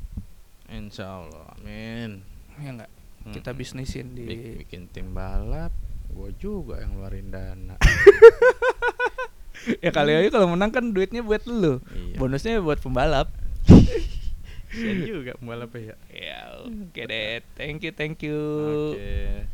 Insya 0.70 1.26
Allah. 1.26 1.50
Amin. 1.58 2.22
ya 2.62 2.70
enggak 2.70 2.90
kita 3.28 3.52
bisnisin 3.52 4.16
Bik- 4.16 4.26
di 4.26 4.36
bikin 4.64 4.88
tim 4.88 5.12
balap. 5.12 5.72
Gue 6.10 6.34
juga 6.40 6.82
yang 6.82 6.98
ngeluarin 6.98 7.28
dana. 7.30 7.76
ya 9.84 9.92
kali 9.92 10.16
aja 10.16 10.28
kalau 10.32 10.48
menang 10.48 10.72
kan 10.72 10.88
duitnya 10.88 11.20
buat 11.20 11.44
lu 11.44 11.84
iya. 11.92 12.16
bonusnya 12.16 12.64
buat 12.64 12.80
pembalap 12.80 13.28
Sian 14.72 15.04
juga 15.04 15.36
pembalapnya 15.36 15.92
ya. 15.92 15.96
Ya, 16.14 16.40
oke 16.62 17.02
deh. 17.02 17.42
Thank 17.58 17.82
you, 17.84 17.92
thank 17.92 18.22
you. 18.22 18.38
Oke. 18.94 19.44